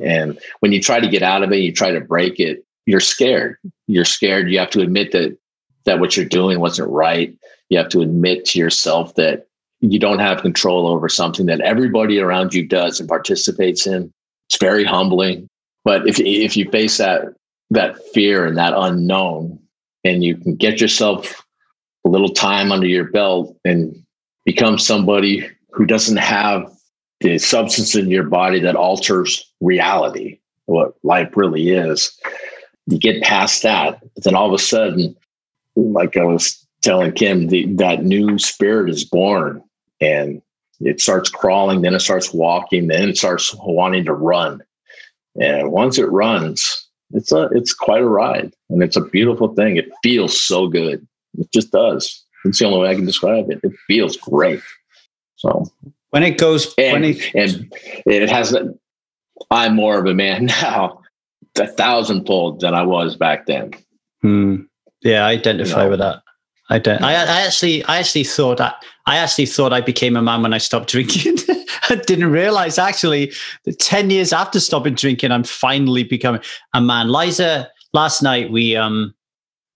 And 0.02 0.38
when 0.60 0.72
you 0.72 0.80
try 0.82 1.00
to 1.00 1.08
get 1.08 1.22
out 1.22 1.42
of 1.42 1.50
it, 1.52 1.58
you 1.58 1.72
try 1.72 1.90
to 1.90 2.00
break 2.00 2.38
it. 2.38 2.65
You're 2.86 3.00
scared. 3.00 3.56
You're 3.86 4.04
scared. 4.04 4.50
You 4.50 4.58
have 4.58 4.70
to 4.70 4.80
admit 4.80 5.12
that 5.12 5.36
that 5.84 6.00
what 6.00 6.16
you're 6.16 6.26
doing 6.26 6.58
wasn't 6.60 6.90
right. 6.90 7.36
You 7.68 7.78
have 7.78 7.88
to 7.90 8.00
admit 8.00 8.44
to 8.46 8.58
yourself 8.58 9.14
that 9.14 9.46
you 9.80 9.98
don't 9.98 10.18
have 10.18 10.42
control 10.42 10.86
over 10.86 11.08
something 11.08 11.46
that 11.46 11.60
everybody 11.60 12.18
around 12.18 12.54
you 12.54 12.66
does 12.66 12.98
and 12.98 13.08
participates 13.08 13.86
in. 13.86 14.12
It's 14.48 14.58
very 14.58 14.84
humbling. 14.84 15.48
But 15.84 16.08
if 16.08 16.18
if 16.20 16.56
you 16.56 16.70
face 16.70 16.98
that 16.98 17.24
that 17.70 17.98
fear 18.12 18.46
and 18.46 18.56
that 18.56 18.74
unknown, 18.76 19.58
and 20.04 20.22
you 20.22 20.36
can 20.36 20.56
get 20.56 20.80
yourself 20.80 21.44
a 22.04 22.08
little 22.08 22.28
time 22.28 22.70
under 22.70 22.86
your 22.86 23.10
belt 23.10 23.56
and 23.64 23.94
become 24.44 24.78
somebody 24.78 25.48
who 25.72 25.84
doesn't 25.84 26.18
have 26.18 26.70
the 27.20 27.38
substance 27.38 27.94
in 27.94 28.10
your 28.10 28.24
body 28.24 28.60
that 28.60 28.76
alters 28.76 29.52
reality, 29.60 30.38
what 30.66 30.94
life 31.02 31.36
really 31.36 31.70
is. 31.70 32.16
You 32.86 32.98
get 32.98 33.22
past 33.22 33.62
that, 33.62 34.00
then 34.16 34.34
all 34.34 34.46
of 34.46 34.52
a 34.52 34.62
sudden, 34.62 35.16
like 35.74 36.16
I 36.16 36.24
was 36.24 36.64
telling 36.82 37.12
Kim, 37.12 37.48
the, 37.48 37.66
that 37.74 38.04
new 38.04 38.38
spirit 38.38 38.90
is 38.90 39.04
born 39.04 39.62
and 40.00 40.40
it 40.80 41.00
starts 41.00 41.30
crawling, 41.30 41.82
then 41.82 41.94
it 41.94 42.00
starts 42.00 42.32
walking, 42.32 42.88
then 42.88 43.08
it 43.08 43.16
starts 43.16 43.54
wanting 43.58 44.04
to 44.04 44.12
run. 44.12 44.62
And 45.40 45.72
once 45.72 45.98
it 45.98 46.10
runs, 46.10 46.86
it's 47.12 47.32
a 47.32 47.48
it's 47.52 47.74
quite 47.74 48.02
a 48.02 48.08
ride, 48.08 48.52
and 48.68 48.82
it's 48.82 48.96
a 48.96 49.00
beautiful 49.00 49.54
thing. 49.54 49.76
It 49.76 49.90
feels 50.02 50.38
so 50.38 50.66
good. 50.66 51.06
It 51.38 51.52
just 51.52 51.70
does. 51.70 52.24
It's 52.44 52.58
the 52.58 52.66
only 52.66 52.80
way 52.80 52.90
I 52.90 52.94
can 52.94 53.06
describe 53.06 53.50
it. 53.50 53.60
It 53.62 53.72
feels 53.86 54.16
great. 54.16 54.60
So 55.36 55.66
when 56.10 56.22
it 56.22 56.38
goes, 56.38 56.74
and, 56.78 56.92
when 56.92 57.04
it, 57.04 57.34
and 57.34 57.72
it 58.06 58.28
has. 58.28 58.56
I'm 59.50 59.76
more 59.76 59.98
of 59.98 60.06
a 60.06 60.14
man 60.14 60.46
now, 60.62 61.02
a 61.58 61.66
thousandfold 61.66 62.60
than 62.60 62.74
I 62.74 62.82
was 62.82 63.16
back 63.16 63.46
then. 63.46 63.72
Hmm. 64.22 64.62
Yeah, 65.02 65.26
I 65.26 65.32
identify 65.32 65.78
you 65.78 65.84
know, 65.84 65.90
with 65.90 65.98
that. 66.00 66.22
I 66.68 66.78
don't. 66.78 67.02
I, 67.02 67.12
I 67.12 67.42
actually, 67.42 67.84
I 67.84 67.98
actually 67.98 68.24
thought 68.24 68.60
I, 68.60 68.72
I 69.06 69.18
actually 69.18 69.46
thought 69.46 69.72
I 69.72 69.80
became 69.80 70.16
a 70.16 70.22
man 70.22 70.42
when 70.42 70.52
I 70.52 70.58
stopped 70.58 70.88
drinking. 70.88 71.36
I 71.88 71.94
didn't 71.94 72.30
realize 72.30 72.78
actually 72.78 73.32
that 73.64 73.78
ten 73.78 74.10
years 74.10 74.32
after 74.32 74.58
stopping 74.58 74.94
drinking, 74.94 75.30
I'm 75.30 75.44
finally 75.44 76.02
becoming 76.02 76.40
a 76.74 76.80
man. 76.80 77.12
Liza, 77.12 77.70
last 77.92 78.22
night 78.22 78.50
we, 78.50 78.74
um, 78.74 79.14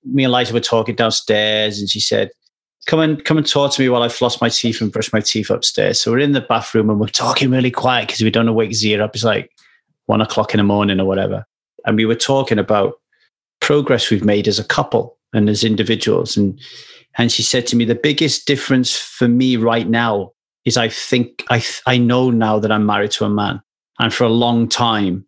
me 0.05 0.25
and 0.25 0.33
Liza 0.33 0.53
were 0.53 0.61
talking 0.61 0.97
downstairs, 0.97 1.79
and 1.79 1.88
she 1.88 2.01
said, 2.01 2.31
come 2.87 3.01
and 3.01 3.25
come 3.25 3.37
and 3.37 3.47
talk 3.47 3.73
to 3.73 3.83
me 3.83 3.88
while 3.88 4.03
I 4.03 4.09
floss 4.09 4.40
my 4.40 4.49
teeth 4.49 4.81
and 4.81 4.93
brush 4.93 5.12
my 5.12 5.21
teeth 5.21 5.51
upstairs. 5.51 6.01
So 6.01 6.11
we're 6.11 6.19
in 6.19 6.33
the 6.33 6.40
bathroom 6.40 6.90
and 6.90 6.99
we're 6.99 7.07
talking 7.07 7.51
really 7.51 7.71
quiet 7.71 8.09
because 8.09 8.23
we 8.23 8.31
don't 8.31 8.47
know 8.47 8.53
wake 8.53 8.75
Zia 8.75 9.05
up. 9.05 9.14
It's 9.14 9.25
like 9.25 9.51
one 10.07 10.21
o'clock 10.21 10.55
in 10.55 10.59
the 10.59 10.64
morning 10.64 11.01
or 11.01 11.05
whatever. 11.05 11.47
And 11.85 11.97
we 11.97 12.07
were 12.07 12.14
talking 12.14 12.59
about 12.59 12.95
progress 13.61 14.11
we've 14.11 14.25
made 14.25 14.49
as 14.49 14.59
a 14.59 14.64
couple 14.64 15.19
and 15.33 15.49
as 15.49 15.64
individuals. 15.64 16.37
And 16.37 16.59
and 17.19 17.33
she 17.33 17.43
said 17.43 17.66
to 17.69 17.77
me, 17.77 17.85
the 17.85 17.95
biggest 17.95 18.47
difference 18.47 18.97
for 18.97 19.29
me 19.29 19.57
right 19.57 19.88
now 19.88 20.33
is 20.64 20.77
I 20.77 20.88
think 20.88 21.45
I 21.51 21.62
I 21.87 21.99
know 21.99 22.31
now 22.31 22.59
that 22.59 22.73
I'm 22.73 22.87
married 22.87 23.11
to 23.12 23.25
a 23.25 23.31
man. 23.31 23.61
And 23.99 24.14
for 24.14 24.25
a 24.25 24.31
long 24.31 24.69
time, 24.69 25.27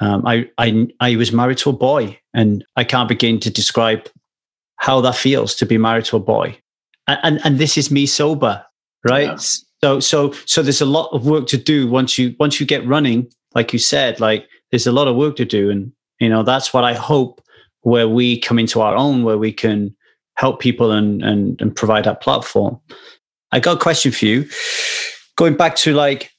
um, 0.00 0.26
I, 0.26 0.48
I 0.58 0.88
I 1.00 1.16
was 1.16 1.32
married 1.32 1.58
to 1.58 1.70
a 1.70 1.74
boy, 1.74 2.18
and 2.32 2.64
I 2.76 2.84
can't 2.84 3.08
begin 3.08 3.40
to 3.40 3.50
describe 3.50 4.08
how 4.76 5.00
that 5.00 5.16
feels 5.16 5.54
to 5.56 5.66
be 5.66 5.78
married 5.78 6.04
to 6.06 6.16
a 6.16 6.20
boy. 6.20 6.58
And 7.06 7.18
and, 7.22 7.40
and 7.44 7.58
this 7.58 7.76
is 7.76 7.90
me 7.90 8.06
sober, 8.06 8.64
right? 9.08 9.28
Yeah. 9.28 9.36
So 9.82 10.00
so 10.00 10.32
so 10.46 10.62
there's 10.62 10.80
a 10.80 10.86
lot 10.86 11.10
of 11.12 11.26
work 11.26 11.46
to 11.48 11.56
do 11.56 11.88
once 11.88 12.18
you 12.18 12.34
once 12.38 12.60
you 12.60 12.66
get 12.66 12.86
running, 12.86 13.30
like 13.54 13.72
you 13.72 13.78
said, 13.78 14.20
like 14.20 14.48
there's 14.74 14.88
a 14.88 14.92
lot 14.92 15.06
of 15.06 15.14
work 15.14 15.36
to 15.36 15.44
do, 15.44 15.70
and 15.70 15.92
you 16.18 16.28
know 16.28 16.42
that's 16.42 16.74
what 16.74 16.82
I 16.82 16.94
hope 16.94 17.40
where 17.82 18.08
we 18.08 18.40
come 18.40 18.58
into 18.58 18.80
our 18.80 18.96
own, 18.96 19.22
where 19.22 19.38
we 19.38 19.52
can 19.52 19.94
help 20.36 20.58
people 20.58 20.90
and 20.90 21.22
and, 21.22 21.60
and 21.60 21.76
provide 21.76 22.02
that 22.04 22.20
platform. 22.20 22.80
I 23.52 23.60
got 23.60 23.76
a 23.76 23.80
question 23.80 24.10
for 24.10 24.26
you. 24.26 24.48
Going 25.36 25.56
back 25.56 25.76
to 25.76 25.94
like 25.94 26.32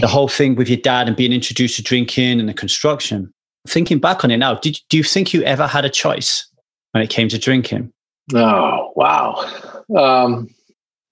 the 0.00 0.06
whole 0.06 0.28
thing 0.28 0.54
with 0.54 0.68
your 0.68 0.78
dad 0.78 1.08
and 1.08 1.16
being 1.16 1.32
introduced 1.32 1.74
to 1.74 1.82
drinking 1.82 2.38
and 2.38 2.48
the 2.48 2.54
construction. 2.54 3.34
Thinking 3.66 3.98
back 3.98 4.22
on 4.22 4.30
it 4.30 4.36
now, 4.36 4.54
did 4.54 4.78
do 4.88 4.96
you 4.96 5.02
think 5.02 5.34
you 5.34 5.42
ever 5.42 5.66
had 5.66 5.84
a 5.84 5.90
choice 5.90 6.46
when 6.92 7.02
it 7.02 7.10
came 7.10 7.28
to 7.30 7.38
drinking? 7.38 7.92
Oh 8.32 8.92
wow, 8.94 9.44
um, 9.96 10.48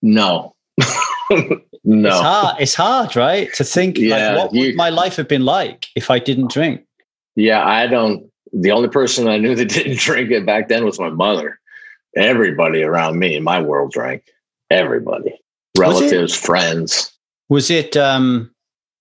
no, 0.03 0.55
no. 1.85 2.09
It's 2.09 2.21
hard. 2.21 2.57
It's 2.61 2.75
hard, 2.75 3.17
right? 3.17 3.53
To 3.55 3.65
think 3.65 3.99
yeah, 3.99 4.33
like, 4.33 4.45
what 4.45 4.55
you, 4.55 4.67
would 4.67 4.77
my 4.77 4.91
life 4.91 5.17
have 5.17 5.29
been 5.29 5.45
like 5.45 5.87
if 5.97 6.11
I 6.11 6.19
didn't 6.19 6.51
drink? 6.51 6.83
Yeah, 7.37 7.65
I 7.65 7.87
don't. 7.87 8.31
The 8.53 8.73
only 8.73 8.89
person 8.89 9.29
I 9.29 9.39
knew 9.39 9.55
that 9.57 9.69
didn't 9.69 9.99
drink 9.99 10.31
it 10.31 10.47
back 10.47 10.69
then 10.69 10.85
was 10.85 10.99
my 10.99 11.11
mother. 11.11 11.59
Everybody 12.17 12.83
around 12.83 13.19
me 13.19 13.37
in 13.37 13.45
my 13.45 13.61
world 13.61 13.93
drank. 13.93 14.25
Everybody, 14.71 15.39
relatives, 15.77 16.35
friends. 16.35 17.13
Was 17.49 17.71
it? 17.71 17.97
um 17.97 18.51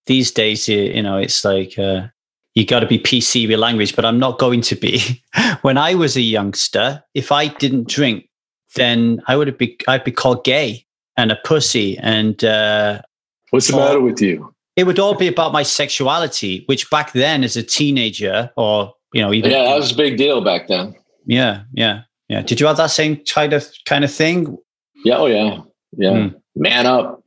these 0.09 0.31
days, 0.31 0.67
you, 0.67 0.79
you 0.79 1.03
know, 1.03 1.17
it's 1.17 1.45
like 1.45 1.77
uh, 1.79 2.07
you 2.55 2.65
got 2.65 2.81
to 2.81 2.87
be 2.87 2.99
PC 2.99 3.47
with 3.47 3.59
language, 3.59 3.95
but 3.95 4.03
I'm 4.03 4.19
not 4.19 4.39
going 4.39 4.61
to 4.61 4.75
be. 4.75 5.23
when 5.61 5.77
I 5.77 5.93
was 5.93 6.17
a 6.17 6.21
youngster, 6.21 7.01
if 7.13 7.31
I 7.31 7.47
didn't 7.47 7.87
drink, 7.87 8.27
then 8.75 9.21
I 9.27 9.37
would 9.37 9.47
have 9.47 9.57
be 9.57 9.77
I'd 9.87 10.03
be 10.03 10.11
called 10.11 10.43
gay 10.43 10.85
and 11.19 11.31
a 11.31 11.35
pussy. 11.43 11.97
And 11.97 12.43
uh, 12.43 13.01
what's 13.49 13.67
the 13.67 13.75
or, 13.75 13.79
matter 13.79 14.01
with 14.01 14.21
you? 14.21 14.53
It 14.75 14.85
would 14.85 14.99
all 14.99 15.15
be 15.15 15.27
about 15.27 15.51
my 15.51 15.63
sexuality, 15.63 16.63
which 16.67 16.89
back 16.89 17.11
then, 17.11 17.43
as 17.43 17.57
a 17.57 17.63
teenager, 17.63 18.49
or 18.55 18.93
you 19.13 19.21
know, 19.21 19.33
even 19.33 19.51
yeah, 19.51 19.63
that 19.63 19.75
was 19.75 19.91
a 19.91 19.95
big 19.95 20.17
deal 20.17 20.41
back 20.41 20.67
then. 20.67 20.95
Yeah, 21.25 21.63
yeah, 21.73 22.03
yeah. 22.29 22.41
Did 22.41 22.61
you 22.61 22.67
have 22.67 22.77
that 22.77 22.91
same 22.91 23.17
kind 23.25 23.51
of 23.51 23.67
kind 23.85 24.05
of 24.05 24.11
thing? 24.11 24.57
Yeah. 25.03 25.17
Oh, 25.17 25.25
yeah, 25.25 25.61
yeah. 25.97 26.11
Mm. 26.11 26.41
Man 26.55 26.85
up. 26.85 27.23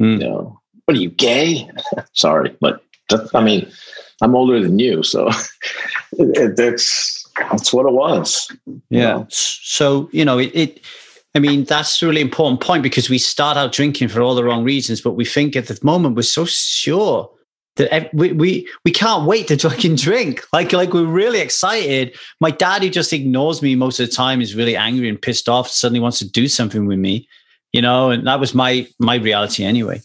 Mm. 0.00 0.20
You 0.20 0.28
know, 0.28 0.60
what 0.84 0.96
are 0.96 1.00
you 1.00 1.10
gay? 1.10 1.70
Sorry, 2.12 2.54
but 2.60 2.82
I 3.32 3.42
mean, 3.42 3.70
I'm 4.20 4.34
older 4.34 4.60
than 4.60 4.78
you, 4.78 5.02
so 5.02 5.30
it, 6.12 6.56
that's 6.56 7.26
that's 7.50 7.72
what 7.72 7.86
it 7.86 7.92
was. 7.92 8.54
Yeah. 8.90 9.14
Know? 9.14 9.26
So 9.30 10.10
you 10.12 10.26
know, 10.26 10.38
it, 10.38 10.50
it. 10.54 10.80
I 11.34 11.38
mean, 11.38 11.64
that's 11.64 12.02
a 12.02 12.06
really 12.06 12.20
important 12.20 12.60
point 12.60 12.82
because 12.82 13.08
we 13.08 13.18
start 13.18 13.56
out 13.56 13.72
drinking 13.72 14.08
for 14.08 14.20
all 14.20 14.34
the 14.34 14.42
wrong 14.42 14.64
reasons, 14.64 15.00
but 15.00 15.12
we 15.12 15.24
think 15.24 15.54
at 15.54 15.68
the 15.68 15.78
moment 15.82 16.16
we're 16.16 16.22
so 16.22 16.44
sure 16.44 17.30
that 17.76 18.12
we, 18.12 18.32
we 18.32 18.68
we 18.84 18.90
can't 18.90 19.26
wait 19.26 19.48
to 19.48 19.58
fucking 19.70 19.96
drink. 19.96 20.44
Like 20.52 20.72
like 20.72 20.92
we're 20.92 21.04
really 21.04 21.40
excited. 21.40 22.16
My 22.40 22.50
dad, 22.50 22.82
who 22.82 22.90
just 22.90 23.12
ignores 23.12 23.62
me 23.62 23.74
most 23.74 24.00
of 24.00 24.08
the 24.08 24.14
time, 24.14 24.40
is 24.40 24.56
really 24.56 24.76
angry 24.76 25.08
and 25.08 25.20
pissed 25.20 25.48
off. 25.48 25.68
Suddenly 25.68 26.00
wants 26.00 26.18
to 26.18 26.28
do 26.28 26.48
something 26.48 26.86
with 26.86 26.98
me, 26.98 27.28
you 27.72 27.80
know. 27.80 28.10
And 28.10 28.26
that 28.26 28.40
was 28.40 28.54
my 28.54 28.86
my 28.98 29.16
reality 29.16 29.64
anyway. 29.64 30.00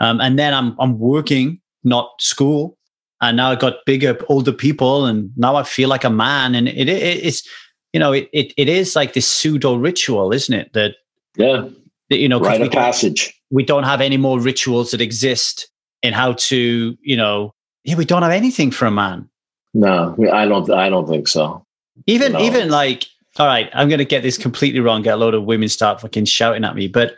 Um, 0.00 0.20
and 0.20 0.38
then 0.38 0.54
I'm 0.54 0.74
I'm 0.80 0.98
working, 0.98 1.60
not 1.84 2.10
school, 2.20 2.78
and 3.20 3.36
now 3.36 3.50
I 3.50 3.56
got 3.56 3.84
bigger, 3.84 4.18
older 4.28 4.52
people, 4.52 5.04
and 5.04 5.30
now 5.36 5.56
I 5.56 5.62
feel 5.62 5.90
like 5.90 6.04
a 6.04 6.10
man. 6.10 6.54
And 6.54 6.68
it, 6.68 6.88
it 6.88 7.24
it's 7.24 7.46
you 7.92 8.00
know 8.00 8.12
it, 8.12 8.28
it 8.32 8.52
it 8.56 8.68
is 8.68 8.96
like 8.96 9.12
this 9.12 9.28
pseudo 9.28 9.74
ritual, 9.74 10.32
isn't 10.32 10.54
it? 10.54 10.72
That 10.72 10.96
yeah, 11.36 11.68
that, 12.08 12.18
you 12.18 12.28
know, 12.28 12.40
rite 12.40 12.60
of 12.60 12.70
passage. 12.70 13.34
We 13.50 13.64
don't 13.64 13.84
have 13.84 14.00
any 14.00 14.16
more 14.16 14.40
rituals 14.40 14.92
that 14.92 15.00
exist 15.00 15.68
in 16.02 16.12
how 16.12 16.34
to 16.34 16.96
you 17.00 17.16
know. 17.16 17.54
Yeah, 17.84 17.96
we 17.96 18.04
don't 18.04 18.22
have 18.22 18.32
anything 18.32 18.70
for 18.70 18.86
a 18.86 18.90
man. 18.90 19.28
No, 19.72 20.14
I 20.32 20.46
don't. 20.46 20.70
I 20.70 20.88
don't 20.88 21.08
think 21.08 21.28
so. 21.28 21.64
Even 22.06 22.32
no. 22.32 22.40
even 22.40 22.68
like 22.68 23.06
all 23.38 23.46
right, 23.46 23.70
I'm 23.72 23.88
going 23.88 23.98
to 23.98 24.04
get 24.04 24.22
this 24.22 24.36
completely 24.36 24.80
wrong. 24.80 25.02
Get 25.02 25.14
a 25.14 25.16
load 25.16 25.34
of 25.34 25.44
women 25.44 25.68
start 25.68 26.00
fucking 26.00 26.24
shouting 26.24 26.64
at 26.64 26.74
me. 26.74 26.88
But 26.88 27.16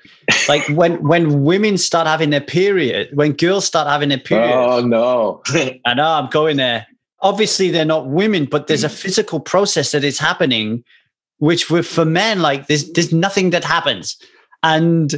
like 0.48 0.62
when 0.68 1.02
when 1.06 1.42
women 1.42 1.78
start 1.78 2.06
having 2.06 2.30
their 2.30 2.40
period, 2.40 3.08
when 3.14 3.32
girls 3.32 3.64
start 3.64 3.88
having 3.88 4.10
their 4.10 4.18
period. 4.18 4.54
Oh 4.54 4.80
no! 4.80 5.42
I 5.86 5.94
know 5.94 6.06
I'm 6.06 6.28
going 6.28 6.58
there. 6.58 6.86
Obviously, 7.22 7.70
they're 7.70 7.84
not 7.84 8.08
women, 8.08 8.46
but 8.46 8.66
there's 8.66 8.84
a 8.84 8.88
mm. 8.88 8.94
physical 8.94 9.40
process 9.40 9.92
that 9.92 10.04
is 10.04 10.18
happening, 10.18 10.84
which 11.38 11.70
with 11.70 11.86
for 11.86 12.04
men, 12.04 12.40
like 12.40 12.66
there's 12.66 12.90
there's 12.92 13.12
nothing 13.12 13.50
that 13.50 13.64
happens, 13.64 14.16
and 14.62 15.14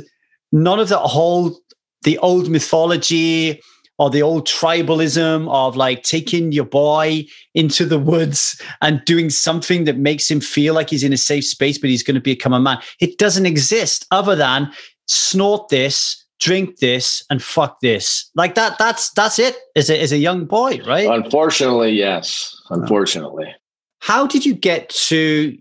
none 0.53 0.79
of 0.79 0.88
the 0.88 0.99
whole 0.99 1.59
the 2.03 2.19
old 2.19 2.49
mythology 2.51 3.61
or 3.99 4.11
the 4.11 4.23
old 4.23 4.47
tribalism 4.47 5.49
of 5.51 5.77
like 5.77 6.03
taking 6.03 6.53
your 6.53 6.64
boy 6.64 7.25
into 7.55 7.85
the 7.85 7.99
woods 7.99 8.61
and 8.83 9.05
doing 9.05 9.31
something 9.31 9.85
that 9.85 9.97
makes 9.97 10.31
him 10.31 10.40
feel 10.40 10.75
like 10.75 10.90
he's 10.90 11.05
in 11.05 11.12
a 11.12 11.17
safe 11.17 11.45
space, 11.45 11.79
but 11.79 11.90
he's 11.90 12.03
going 12.03 12.14
to 12.17 12.21
become 12.21 12.53
a 12.53 12.61
man. 12.61 12.79
It 13.01 13.19
doesn't 13.19 13.47
exist 13.47 14.07
other 14.11 14.35
than 14.35 14.71
snort 15.07 15.69
this, 15.69 16.24
drink 16.40 16.79
this, 16.79 17.25
and 17.31 17.42
fuck 17.42 17.81
this. 17.81 18.31
Like 18.35 18.55
that. 18.55 18.79
That's 18.79 19.11
that's 19.11 19.38
it. 19.38 19.57
As 19.77 19.90
a 19.90 20.01
as 20.01 20.12
a 20.12 20.18
young 20.18 20.44
boy, 20.44 20.81
right? 20.87 21.09
Unfortunately, 21.09 21.92
yes. 21.92 22.55
Unfortunately. 22.70 23.55
How 24.01 24.27
did 24.27 24.44
you 24.44 24.55
get 24.55 24.90
to 24.90 25.57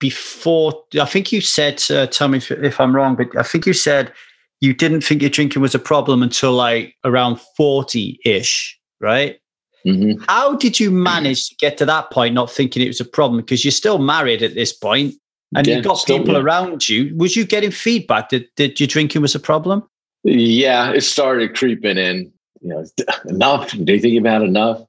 before? 0.00 0.82
I 1.00 1.06
think 1.06 1.32
you 1.32 1.40
said. 1.40 1.82
Uh, 1.90 2.06
tell 2.06 2.28
me 2.28 2.38
if, 2.38 2.50
if 2.50 2.80
I'm 2.80 2.94
wrong, 2.94 3.16
but 3.16 3.36
I 3.36 3.42
think 3.42 3.66
you 3.66 3.72
said 3.72 4.12
you 4.60 4.74
didn't 4.74 5.02
think 5.02 5.22
your 5.22 5.30
drinking 5.30 5.62
was 5.62 5.74
a 5.74 5.78
problem 5.78 6.22
until 6.22 6.52
like 6.52 6.94
around 7.04 7.40
40 7.56 8.18
ish, 8.24 8.78
right? 9.00 9.38
Mm-hmm. 9.86 10.22
How 10.26 10.56
did 10.56 10.80
you 10.80 10.90
manage 10.90 11.48
to 11.48 11.54
get 11.56 11.78
to 11.78 11.86
that 11.86 12.10
point, 12.10 12.34
not 12.34 12.50
thinking 12.50 12.82
it 12.82 12.88
was 12.88 13.00
a 13.00 13.04
problem? 13.04 13.40
Because 13.40 13.64
you're 13.64 13.72
still 13.72 13.98
married 13.98 14.42
at 14.42 14.54
this 14.54 14.72
point 14.72 15.14
and 15.54 15.66
yeah, 15.66 15.76
you've 15.76 15.84
got 15.84 16.04
people 16.04 16.34
yeah. 16.34 16.40
around 16.40 16.88
you. 16.88 17.14
Was 17.16 17.36
you 17.36 17.46
getting 17.46 17.70
feedback 17.70 18.30
that, 18.30 18.48
that 18.56 18.80
your 18.80 18.86
drinking 18.86 19.22
was 19.22 19.34
a 19.34 19.40
problem? 19.40 19.88
Yeah, 20.30 20.92
it 20.92 21.02
started 21.02 21.56
creeping 21.56 21.98
in. 21.98 22.32
You 22.60 22.70
know, 22.70 22.84
enough. 23.26 23.70
Do 23.70 23.92
you 23.92 24.00
think 24.00 24.14
you've 24.14 24.24
had 24.24 24.42
enough? 24.42 24.84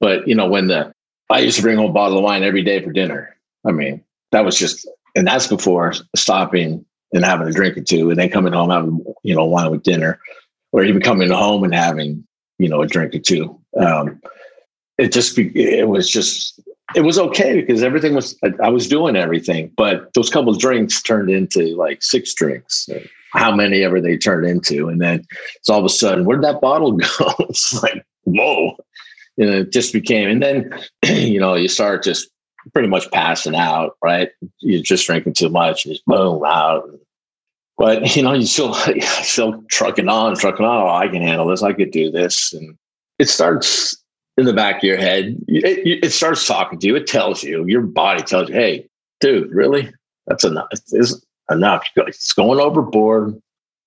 But 0.00 0.26
you 0.26 0.34
know, 0.34 0.48
when 0.48 0.68
the 0.68 0.92
I 1.30 1.38
used 1.38 1.56
to 1.56 1.62
bring 1.62 1.76
home 1.76 1.90
a 1.90 1.92
bottle 1.92 2.18
of 2.18 2.24
wine 2.24 2.42
every 2.42 2.62
day 2.62 2.82
for 2.82 2.92
dinner. 2.92 3.36
I 3.64 3.70
mean, 3.70 4.02
that 4.32 4.44
was 4.44 4.58
just, 4.58 4.88
and 5.14 5.26
that's 5.26 5.46
before 5.46 5.94
stopping 6.16 6.84
and 7.12 7.24
having 7.24 7.46
a 7.46 7.52
drink 7.52 7.76
or 7.76 7.82
two, 7.82 8.10
and 8.10 8.18
then 8.18 8.30
coming 8.30 8.52
home 8.52 8.70
having 8.70 9.04
you 9.22 9.34
know 9.34 9.44
wine 9.44 9.70
with 9.70 9.82
dinner, 9.82 10.20
or 10.72 10.84
even 10.84 11.00
coming 11.00 11.30
home 11.30 11.64
and 11.64 11.74
having 11.74 12.26
you 12.58 12.68
know 12.68 12.82
a 12.82 12.86
drink 12.86 13.14
or 13.14 13.18
two. 13.18 13.58
Um, 13.78 14.20
it 14.98 15.12
just 15.12 15.38
it 15.38 15.88
was 15.88 16.10
just 16.10 16.60
it 16.94 17.02
was 17.02 17.18
okay 17.18 17.60
because 17.60 17.82
everything 17.82 18.14
was 18.14 18.36
I 18.62 18.68
was 18.68 18.88
doing 18.88 19.16
everything, 19.16 19.72
but 19.76 20.12
those 20.14 20.30
couple 20.30 20.52
of 20.52 20.58
drinks 20.58 21.00
turned 21.02 21.30
into 21.30 21.76
like 21.76 22.02
six 22.02 22.34
drinks. 22.34 22.88
How 23.32 23.54
many 23.54 23.82
ever 23.82 24.00
they 24.00 24.16
turn 24.16 24.44
into, 24.44 24.88
and 24.88 25.00
then 25.00 25.24
it's 25.56 25.68
all 25.68 25.78
of 25.78 25.84
a 25.84 25.88
sudden 25.88 26.24
where'd 26.24 26.42
that 26.42 26.60
bottle 26.60 26.92
go? 26.92 27.34
it's 27.40 27.82
like 27.82 28.04
whoa, 28.24 28.76
you 29.36 29.46
know, 29.46 29.60
it 29.60 29.72
just 29.72 29.92
became, 29.92 30.28
and 30.28 30.42
then 30.42 30.72
you 31.04 31.40
know 31.40 31.54
you 31.54 31.68
start 31.68 32.02
just 32.02 32.28
pretty 32.72 32.88
much 32.88 33.10
passing 33.10 33.54
out, 33.54 33.96
right? 34.02 34.30
You're 34.60 34.82
just 34.82 35.06
drinking 35.06 35.34
too 35.34 35.48
much, 35.48 35.84
and 35.84 35.94
just 35.94 36.04
boom 36.06 36.44
out. 36.44 36.88
But 37.78 38.14
you 38.14 38.22
know, 38.22 38.34
you 38.34 38.46
still 38.46 38.74
still 39.00 39.62
trucking 39.70 40.08
on, 40.08 40.36
trucking 40.36 40.64
on. 40.64 40.82
Oh, 40.82 40.90
I 40.90 41.08
can 41.08 41.22
handle 41.22 41.46
this. 41.48 41.62
I 41.62 41.72
could 41.72 41.90
do 41.90 42.10
this, 42.10 42.52
and 42.52 42.76
it 43.18 43.28
starts 43.28 43.96
in 44.36 44.44
the 44.44 44.52
back 44.52 44.78
of 44.78 44.84
your 44.84 44.98
head. 44.98 45.36
It, 45.48 46.04
it 46.04 46.10
starts 46.10 46.46
talking 46.46 46.78
to 46.78 46.86
you. 46.86 46.96
It 46.96 47.06
tells 47.06 47.42
you. 47.42 47.64
Your 47.66 47.82
body 47.82 48.22
tells 48.22 48.48
you, 48.48 48.54
"Hey, 48.54 48.88
dude, 49.20 49.50
really? 49.50 49.90
That's 50.26 50.44
enough. 50.44 50.68
It's 50.92 51.24
enough. 51.50 51.84
It's 51.96 52.32
going 52.32 52.60
overboard." 52.60 53.40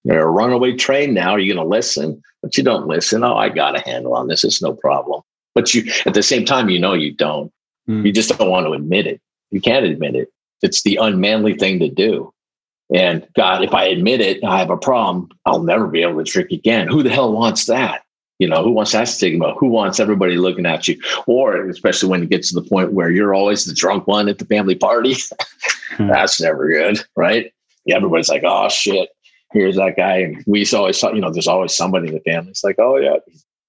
You're 0.04 0.28
a 0.28 0.30
runaway 0.30 0.76
train 0.76 1.14
now. 1.14 1.32
You're 1.32 1.40
you 1.40 1.54
going 1.54 1.66
to 1.66 1.70
listen? 1.70 2.22
But 2.42 2.58
you 2.58 2.64
don't 2.64 2.88
listen. 2.88 3.24
Oh, 3.24 3.36
I 3.36 3.50
got 3.50 3.78
a 3.78 3.82
handle 3.82 4.14
on 4.14 4.28
this. 4.28 4.44
It's 4.44 4.62
no 4.62 4.74
problem. 4.74 5.22
But 5.56 5.74
you, 5.74 5.90
at 6.06 6.14
the 6.14 6.24
same 6.24 6.46
time, 6.46 6.70
you 6.70 6.80
know 6.80 6.94
you 6.94 7.14
don't. 7.14 7.52
Mm. 7.88 8.06
You 8.06 8.12
just 8.12 8.38
don't 8.38 8.50
want 8.50 8.66
to 8.66 8.74
admit 8.74 9.08
it. 9.08 9.22
You 9.52 9.62
can't 9.62 9.86
admit 9.86 10.16
it. 10.16 10.30
It's 10.62 10.84
the 10.84 10.98
unmanly 10.98 11.54
thing 11.54 11.80
to 11.80 11.90
do. 11.90 12.34
And 12.94 13.26
God, 13.36 13.64
if 13.64 13.74
I 13.74 13.86
admit 13.86 14.20
it, 14.20 14.44
I 14.44 14.60
have 14.60 14.70
a 14.70 14.78
problem, 14.78 15.30
I'll 15.46 15.64
never 15.64 15.88
be 15.88 16.02
able 16.02 16.24
to 16.24 16.30
drink 16.30 16.52
again. 16.52 16.88
Who 16.88 17.02
the 17.02 17.10
hell 17.10 17.32
wants 17.32 17.66
that? 17.66 18.04
You 18.40 18.48
know, 18.48 18.64
who 18.64 18.72
wants 18.72 18.92
that 18.92 19.08
stigma? 19.08 19.54
Who 19.54 19.68
wants 19.68 20.00
everybody 20.00 20.36
looking 20.36 20.66
at 20.66 20.88
you? 20.88 21.00
Or 21.28 21.70
especially 21.70 22.10
when 22.10 22.24
it 22.24 22.30
gets 22.30 22.50
to 22.50 22.60
the 22.60 22.68
point 22.68 22.92
where 22.92 23.10
you're 23.10 23.34
always 23.34 23.66
the 23.66 23.74
drunk 23.74 24.08
one 24.08 24.28
at 24.28 24.40
the 24.40 24.46
family 24.46 24.76
party. 24.76 25.16
hmm. 25.92 26.08
That's 26.08 26.42
never 26.42 26.68
good, 26.68 27.00
right? 27.16 27.53
Yeah, 27.86 27.98
everybody's 27.98 28.30
like, 28.30 28.44
oh 28.46 28.70
shit, 28.70 29.10
here's 29.52 29.76
that 29.76 29.96
guy. 29.98 30.18
And 30.18 30.44
we 30.48 30.66
always 30.74 31.00
thought, 31.00 31.16
you 31.16 31.22
know, 31.22 31.32
there's 31.32 31.48
always 31.48 31.76
somebody 31.76 32.10
in 32.10 32.16
the 32.16 32.22
family. 32.22 32.52
It's 32.52 32.64
like, 32.64 32.78
oh 32.80 32.98
yeah, 32.98 33.18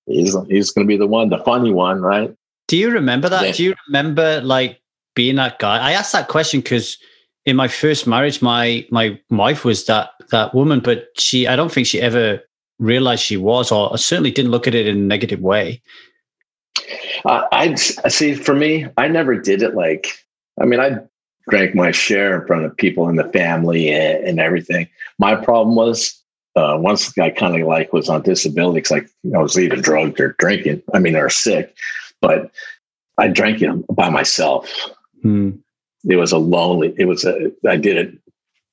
he's 0.06 0.36
he's 0.48 0.70
gonna 0.70 0.86
be 0.86 0.96
the 0.96 1.06
one, 1.06 1.28
the 1.28 1.38
funny 1.38 1.72
one, 1.72 2.00
right? 2.00 2.34
Do 2.68 2.76
you 2.76 2.90
remember 2.90 3.28
that? 3.28 3.44
Yeah. 3.44 3.52
Do 3.52 3.64
you 3.64 3.74
remember 3.88 4.40
like 4.40 4.80
being 5.14 5.36
that 5.36 5.58
guy? 5.58 5.78
I 5.78 5.92
asked 5.92 6.12
that 6.12 6.28
question 6.28 6.60
because 6.60 6.98
in 7.46 7.56
my 7.56 7.68
first 7.68 8.06
marriage, 8.06 8.40
my 8.42 8.86
my 8.90 9.18
wife 9.30 9.64
was 9.64 9.86
that 9.86 10.10
that 10.30 10.54
woman, 10.54 10.80
but 10.80 11.08
she 11.16 11.46
I 11.46 11.56
don't 11.56 11.70
think 11.70 11.86
she 11.86 12.00
ever 12.00 12.40
realized 12.78 13.22
she 13.22 13.36
was, 13.36 13.70
or 13.70 13.96
certainly 13.98 14.30
didn't 14.30 14.50
look 14.50 14.66
at 14.66 14.74
it 14.74 14.86
in 14.86 14.96
a 14.96 15.00
negative 15.00 15.40
way. 15.40 15.82
Uh, 17.24 17.42
I 17.52 17.74
see. 17.74 18.34
For 18.34 18.54
me, 18.54 18.86
I 18.96 19.08
never 19.08 19.38
did 19.38 19.62
it 19.62 19.74
like. 19.74 20.08
I 20.60 20.64
mean, 20.64 20.80
I 20.80 20.98
drank 21.48 21.74
my 21.74 21.90
share 21.90 22.40
in 22.40 22.46
front 22.46 22.64
of 22.64 22.76
people 22.76 23.08
in 23.08 23.16
the 23.16 23.30
family 23.30 23.90
and, 23.90 24.24
and 24.28 24.40
everything. 24.40 24.88
My 25.18 25.34
problem 25.34 25.76
was 25.76 26.20
uh, 26.56 26.76
once 26.80 27.16
I 27.18 27.30
kind 27.30 27.60
of 27.60 27.66
like 27.66 27.92
was 27.92 28.08
on 28.08 28.22
disability 28.22 28.78
because 28.78 28.90
like 28.90 29.10
I 29.34 29.38
was 29.38 29.58
either 29.58 29.76
drugged 29.76 30.20
or 30.20 30.36
drinking. 30.38 30.82
I 30.94 30.98
mean, 30.98 31.16
or 31.16 31.28
sick, 31.28 31.74
but 32.20 32.50
I 33.18 33.28
drank 33.28 33.62
it 33.62 33.70
by 33.94 34.08
myself. 34.08 34.72
Hmm 35.22 35.50
it 36.06 36.16
was 36.16 36.32
a 36.32 36.38
lonely 36.38 36.94
it 36.96 37.06
was 37.06 37.24
a 37.24 37.52
i 37.68 37.76
did 37.76 37.96
it 37.96 38.18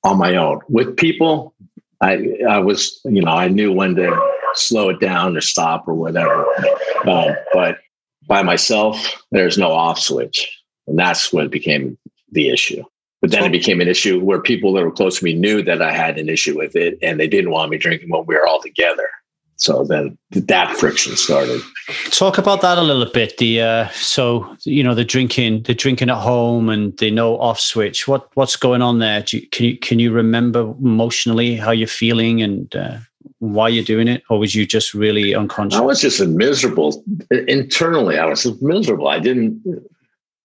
on 0.04 0.18
my 0.18 0.36
own 0.36 0.60
with 0.68 0.96
people 0.96 1.54
i 2.00 2.36
i 2.48 2.58
was 2.58 3.00
you 3.04 3.22
know 3.22 3.32
i 3.32 3.48
knew 3.48 3.72
when 3.72 3.94
to 3.94 4.14
slow 4.54 4.90
it 4.90 5.00
down 5.00 5.36
or 5.36 5.40
stop 5.40 5.86
or 5.88 5.94
whatever 5.94 6.46
um, 7.06 7.34
but 7.54 7.78
by 8.26 8.42
myself 8.42 9.22
there's 9.30 9.58
no 9.58 9.72
off 9.72 9.98
switch 9.98 10.62
and 10.86 10.98
that's 10.98 11.32
when 11.32 11.46
it 11.46 11.50
became 11.50 11.96
the 12.32 12.48
issue 12.48 12.82
but 13.20 13.30
then 13.30 13.44
it 13.44 13.52
became 13.52 13.80
an 13.80 13.86
issue 13.86 14.18
where 14.18 14.40
people 14.40 14.72
that 14.72 14.82
were 14.82 14.90
close 14.90 15.18
to 15.18 15.24
me 15.24 15.34
knew 15.34 15.62
that 15.62 15.80
i 15.80 15.92
had 15.92 16.18
an 16.18 16.28
issue 16.28 16.56
with 16.56 16.74
it 16.76 16.98
and 17.02 17.20
they 17.20 17.28
didn't 17.28 17.50
want 17.50 17.70
me 17.70 17.78
drinking 17.78 18.10
when 18.10 18.24
we 18.26 18.34
were 18.34 18.46
all 18.46 18.60
together 18.60 19.08
so 19.62 19.84
then 19.84 20.18
that 20.32 20.76
friction 20.76 21.14
started. 21.14 21.60
Talk 22.10 22.36
about 22.36 22.62
that 22.62 22.78
a 22.78 22.82
little 22.82 23.06
bit. 23.06 23.38
The 23.38 23.60
uh, 23.60 23.88
so 23.90 24.56
you 24.64 24.82
know 24.82 24.92
the 24.92 25.04
drinking, 25.04 25.62
the 25.62 25.74
drinking 25.74 26.10
at 26.10 26.16
home, 26.16 26.68
and 26.68 26.98
the 26.98 27.12
no 27.12 27.38
off 27.38 27.60
switch. 27.60 28.08
What 28.08 28.28
what's 28.34 28.56
going 28.56 28.82
on 28.82 28.98
there? 28.98 29.24
You, 29.28 29.46
can 29.50 29.66
you 29.66 29.78
can 29.78 30.00
you 30.00 30.10
remember 30.10 30.62
emotionally 30.62 31.54
how 31.54 31.70
you're 31.70 31.86
feeling 31.86 32.42
and 32.42 32.74
uh, 32.74 32.98
why 33.38 33.68
you're 33.68 33.84
doing 33.84 34.08
it, 34.08 34.24
or 34.28 34.40
was 34.40 34.52
you 34.52 34.66
just 34.66 34.94
really 34.94 35.32
unconscious? 35.32 35.78
I 35.78 35.82
was 35.82 36.00
just 36.00 36.20
miserable 36.26 37.04
internally. 37.30 38.18
I 38.18 38.26
was 38.26 38.44
miserable. 38.60 39.06
I 39.06 39.20
didn't. 39.20 39.62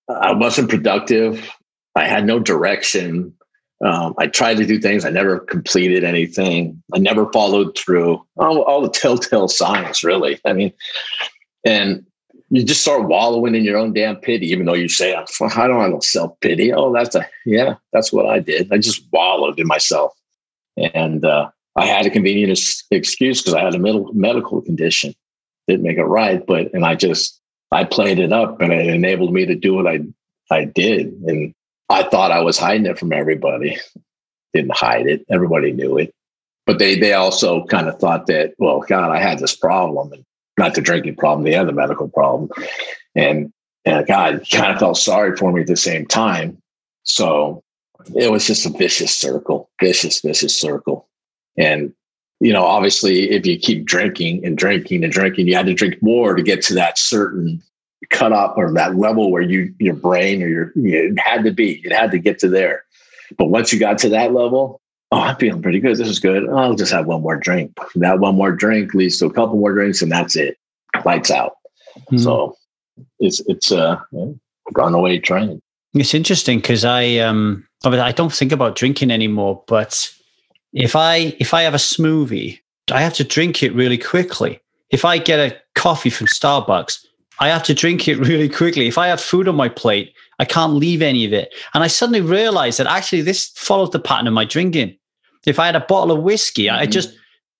I 0.09 0.31
wasn't 0.31 0.69
productive. 0.69 1.49
I 1.97 2.07
had 2.07 2.25
no 2.25 2.39
direction. 2.39 3.33
Um, 3.83 4.15
I 4.17 4.27
tried 4.27 4.57
to 4.57 4.65
do 4.65 4.79
things. 4.79 5.05
I 5.05 5.09
never 5.09 5.39
completed 5.39 6.03
anything. 6.03 6.81
I 6.93 6.99
never 6.99 7.31
followed 7.31 7.77
through. 7.77 8.25
All, 8.37 8.61
all 8.61 8.81
the 8.81 8.89
telltale 8.89 9.47
signs, 9.47 10.03
really. 10.03 10.39
I 10.45 10.53
mean, 10.53 10.73
and 11.65 12.05
you 12.49 12.63
just 12.63 12.81
start 12.81 13.07
wallowing 13.07 13.55
in 13.55 13.63
your 13.63 13.77
own 13.77 13.93
damn 13.93 14.15
pity, 14.15 14.47
even 14.47 14.65
though 14.65 14.73
you 14.73 14.87
say, 14.87 15.13
I 15.13 15.67
don't 15.67 15.91
have 15.91 16.03
self 16.03 16.39
pity. 16.39 16.71
Oh, 16.71 16.93
that's 16.93 17.15
a, 17.15 17.27
yeah, 17.45 17.75
that's 17.91 18.13
what 18.13 18.25
I 18.25 18.39
did. 18.39 18.71
I 18.71 18.77
just 18.77 19.05
wallowed 19.11 19.59
in 19.59 19.67
myself. 19.67 20.13
And 20.93 21.25
uh, 21.25 21.49
I 21.75 21.85
had 21.85 22.05
a 22.05 22.09
convenient 22.09 22.57
excuse 22.91 23.41
because 23.41 23.53
I 23.53 23.63
had 23.63 23.75
a 23.75 23.79
medical 23.79 24.13
medical 24.13 24.61
condition. 24.61 25.13
Didn't 25.67 25.83
make 25.83 25.97
it 25.97 26.03
right, 26.03 26.45
but, 26.45 26.73
and 26.73 26.85
I 26.85 26.95
just, 26.95 27.41
I 27.71 27.83
played 27.83 28.19
it 28.19 28.31
up 28.31 28.61
and 28.61 28.71
it 28.71 28.87
enabled 28.87 29.33
me 29.33 29.45
to 29.45 29.55
do 29.55 29.73
what 29.73 29.87
I, 29.87 29.99
I 30.49 30.63
did. 30.63 31.07
And 31.07 31.53
I 31.89 32.03
thought 32.03 32.31
I 32.31 32.41
was 32.41 32.57
hiding 32.57 32.85
it 32.85 32.99
from 32.99 33.13
everybody. 33.13 33.77
Didn't 34.53 34.75
hide 34.75 35.07
it. 35.07 35.25
Everybody 35.31 35.71
knew 35.71 35.97
it. 35.97 36.13
But 36.65 36.79
they 36.79 36.99
they 36.99 37.13
also 37.13 37.65
kind 37.65 37.87
of 37.87 37.97
thought 37.99 38.27
that, 38.27 38.53
well, 38.57 38.79
God, 38.81 39.11
I 39.11 39.21
had 39.21 39.39
this 39.39 39.55
problem 39.55 40.11
and 40.11 40.25
not 40.57 40.75
the 40.75 40.81
drinking 40.81 41.15
problem, 41.15 41.45
the 41.45 41.55
other 41.55 41.71
medical 41.71 42.09
problem. 42.09 42.49
And 43.15 43.51
and 43.85 44.05
God 44.05 44.45
kind 44.51 44.73
of 44.73 44.79
felt 44.79 44.97
sorry 44.97 45.37
for 45.37 45.51
me 45.51 45.61
at 45.61 45.67
the 45.67 45.77
same 45.77 46.05
time. 46.05 46.61
So 47.03 47.63
it 48.15 48.31
was 48.31 48.45
just 48.45 48.65
a 48.65 48.69
vicious 48.69 49.13
circle, 49.13 49.69
vicious, 49.81 50.19
vicious 50.19 50.55
circle. 50.55 51.07
And 51.57 51.93
you 52.39 52.53
know, 52.53 52.63
obviously, 52.63 53.31
if 53.31 53.45
you 53.45 53.57
keep 53.57 53.85
drinking 53.85 54.45
and 54.45 54.57
drinking 54.57 55.03
and 55.03 55.11
drinking, 55.11 55.47
you 55.47 55.55
had 55.55 55.65
to 55.67 55.73
drink 55.73 55.95
more 56.01 56.35
to 56.35 56.43
get 56.43 56.61
to 56.63 56.73
that 56.75 56.99
certain 56.99 57.63
cut 58.09 58.31
up 58.31 58.57
or 58.57 58.71
that 58.73 58.95
level 58.95 59.31
where 59.31 59.41
you 59.41 59.73
your 59.79 59.95
brain 59.95 60.41
or 60.41 60.47
your 60.47 60.71
it 60.75 61.17
had 61.19 61.43
to 61.43 61.51
be 61.51 61.81
it 61.83 61.91
had 61.91 62.11
to 62.11 62.19
get 62.19 62.39
to 62.39 62.49
there. 62.49 62.83
But 63.37 63.47
once 63.47 63.73
you 63.73 63.79
got 63.79 63.97
to 63.99 64.09
that 64.09 64.33
level 64.33 64.81
oh 65.11 65.19
i'm 65.19 65.35
feeling 65.37 65.61
pretty 65.61 65.79
good. 65.79 65.97
This 65.97 66.07
is 66.07 66.19
good. 66.19 66.49
I'll 66.49 66.75
just 66.75 66.91
have 66.91 67.05
one 67.05 67.21
more 67.21 67.37
drink. 67.37 67.77
That 67.95 68.19
one 68.19 68.35
more 68.35 68.51
drink 68.51 68.93
leads 68.93 69.17
to 69.19 69.25
a 69.25 69.33
couple 69.33 69.57
more 69.57 69.73
drinks 69.73 70.01
and 70.01 70.11
that's 70.11 70.35
it. 70.35 70.57
Lights 71.05 71.31
out. 71.31 71.57
Mm-hmm. 71.97 72.17
so 72.19 72.55
it's 73.19 73.41
it's 73.47 73.71
a 73.71 74.05
runaway 74.75 75.17
train 75.17 75.61
it's 75.93 76.13
interesting 76.13 76.59
because 76.59 76.85
i 76.85 77.17
um 77.17 77.67
i 77.83 78.11
don't 78.11 78.33
think 78.33 78.51
about 78.51 78.75
drinking 78.75 79.09
anymore 79.09 79.63
but 79.67 80.11
if 80.73 80.95
i 80.95 81.35
if 81.39 81.53
i 81.53 81.63
have 81.63 81.73
a 81.73 81.77
smoothie 81.77 82.59
i 82.91 83.01
have 83.01 83.13
to 83.15 83.23
drink 83.23 83.63
it 83.63 83.73
really 83.73 83.97
quickly. 83.97 84.59
If 84.89 85.05
i 85.05 85.17
get 85.17 85.39
a 85.39 85.57
coffee 85.75 86.09
from 86.09 86.27
starbucks 86.27 87.05
I 87.39 87.49
have 87.49 87.63
to 87.63 87.73
drink 87.73 88.07
it 88.07 88.17
really 88.27 88.49
quickly. 88.49 88.87
If 88.87 88.97
I 88.97 89.07
have 89.07 89.21
food 89.21 89.47
on 89.47 89.55
my 89.55 89.69
plate, 89.69 90.13
I 90.39 90.45
can't 90.45 90.73
leave 90.73 91.01
any 91.01 91.25
of 91.25 91.33
it. 91.33 91.53
And 91.73 91.83
I 91.83 91.87
suddenly 91.87 92.21
realized 92.21 92.79
that 92.79 92.87
actually 92.87 93.21
this 93.21 93.49
followed 93.55 93.91
the 93.91 93.99
pattern 93.99 94.27
of 94.27 94.33
my 94.33 94.45
drinking. 94.45 94.97
If 95.45 95.59
I 95.59 95.65
had 95.65 95.75
a 95.75 95.81
bottle 95.81 96.15
of 96.15 96.23
whiskey, 96.23 96.65
mm-hmm. 96.65 96.81
I 96.81 96.85
just, 96.85 97.15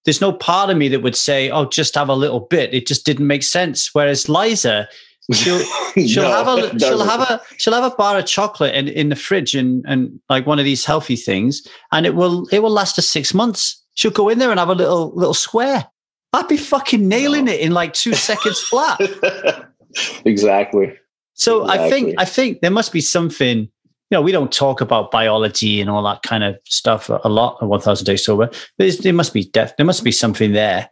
there's 0.06 0.22
no 0.22 0.34
part 0.34 0.70
of 0.70 0.78
me 0.78 0.90
that 0.90 1.02
would 1.02 1.16
say, 1.16 1.50
oh, 1.50 1.66
just 1.66 1.96
have 1.96 2.10
a 2.10 2.16
little 2.16 2.42
bit. 2.42 2.74
It 2.74 2.86
just 2.86 3.06
didn't 3.06 3.28
make 3.28 3.44
sense. 3.44 3.94
Whereas 3.94 4.28
Liza, 4.28 4.90
she'll 5.34 5.60
she'll 6.08 6.24
no, 6.24 6.32
have 6.32 6.48
a 6.48 6.80
she'll 6.80 7.06
have 7.06 7.22
a 7.22 7.42
she'll 7.58 7.74
have 7.74 7.92
a 7.92 7.96
bar 7.96 8.18
of 8.18 8.26
chocolate 8.26 8.74
in, 8.76 8.88
in 8.88 9.10
the 9.10 9.16
fridge 9.16 9.56
and 9.56 9.84
and 9.88 10.20
like 10.30 10.46
one 10.46 10.60
of 10.60 10.66
these 10.66 10.86
healthy 10.86 11.16
things, 11.16 11.68
and 11.92 12.06
it 12.06 12.16
will 12.16 12.48
it 12.48 12.60
will 12.60 12.72
last 12.72 12.96
her 12.96 13.02
six 13.02 13.34
months. 13.34 13.84
She'll 13.96 14.12
go 14.12 14.30
in 14.30 14.40
there 14.40 14.52
and 14.52 14.60
have 14.60 14.70
a 14.70 14.76
little 14.76 15.14
little 15.16 15.34
square. 15.34 15.86
I'd 16.34 16.48
be 16.48 16.58
fucking 16.58 17.08
nailing 17.08 17.46
no. 17.46 17.54
it 17.54 17.62
in 17.62 17.72
like 17.72 17.94
two 17.94 18.14
seconds 18.14 18.60
flat. 18.60 19.00
exactly. 20.26 20.94
So 21.34 21.64
exactly. 21.64 21.86
I 21.86 21.90
think 21.90 22.16
I 22.20 22.26
think 22.26 22.62
there 22.62 22.72
must 22.72 22.94
be 22.94 23.02
something. 23.02 23.70
You 24.10 24.16
know, 24.16 24.22
we 24.22 24.32
don't 24.32 24.52
talk 24.54 24.80
about 24.80 25.12
biology 25.12 25.82
and 25.82 25.90
all 25.90 26.02
that 26.04 26.22
kind 26.24 26.42
of 26.42 26.56
stuff 26.64 27.10
a 27.10 27.28
lot 27.28 27.58
on 27.60 27.68
1000 27.68 28.06
Days 28.06 28.24
Sober. 28.24 28.50
There's, 28.78 29.00
there 29.00 29.12
must 29.12 29.34
be 29.34 29.44
def- 29.44 29.76
there 29.76 29.86
must 29.86 30.06
be 30.06 30.14
something 30.14 30.54
there, 30.54 30.90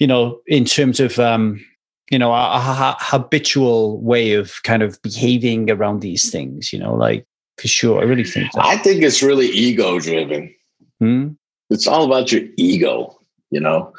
you 0.00 0.08
know, 0.08 0.40
in 0.48 0.64
terms 0.64 0.98
of, 0.98 1.20
um, 1.20 1.64
you 2.10 2.18
know, 2.18 2.32
a, 2.32 2.34
a, 2.34 2.56
a 2.58 2.96
habitual 2.98 4.00
way 4.00 4.32
of 4.32 4.60
kind 4.64 4.82
of 4.82 5.00
behaving 5.02 5.70
around 5.70 6.00
these 6.00 6.32
things, 6.32 6.72
you 6.72 6.80
know, 6.80 6.96
like 6.96 7.24
for 7.58 7.68
sure. 7.68 8.00
I 8.00 8.04
really 8.04 8.24
think 8.24 8.50
that. 8.54 8.66
I 8.66 8.76
think 8.76 9.04
it's 9.04 9.22
really 9.22 9.46
ego 9.46 10.00
driven. 10.00 10.52
Hmm? 10.98 11.28
It's 11.70 11.86
all 11.86 12.06
about 12.06 12.32
your 12.32 12.42
ego, 12.56 13.20
you 13.52 13.60
know 13.60 13.92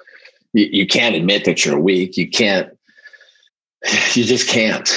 you, 0.53 0.67
you 0.71 0.87
can't 0.87 1.15
admit 1.15 1.45
that 1.45 1.65
you're 1.65 1.79
weak. 1.79 2.17
You 2.17 2.29
can't, 2.29 2.69
you 4.13 4.23
just 4.23 4.47
can't, 4.49 4.89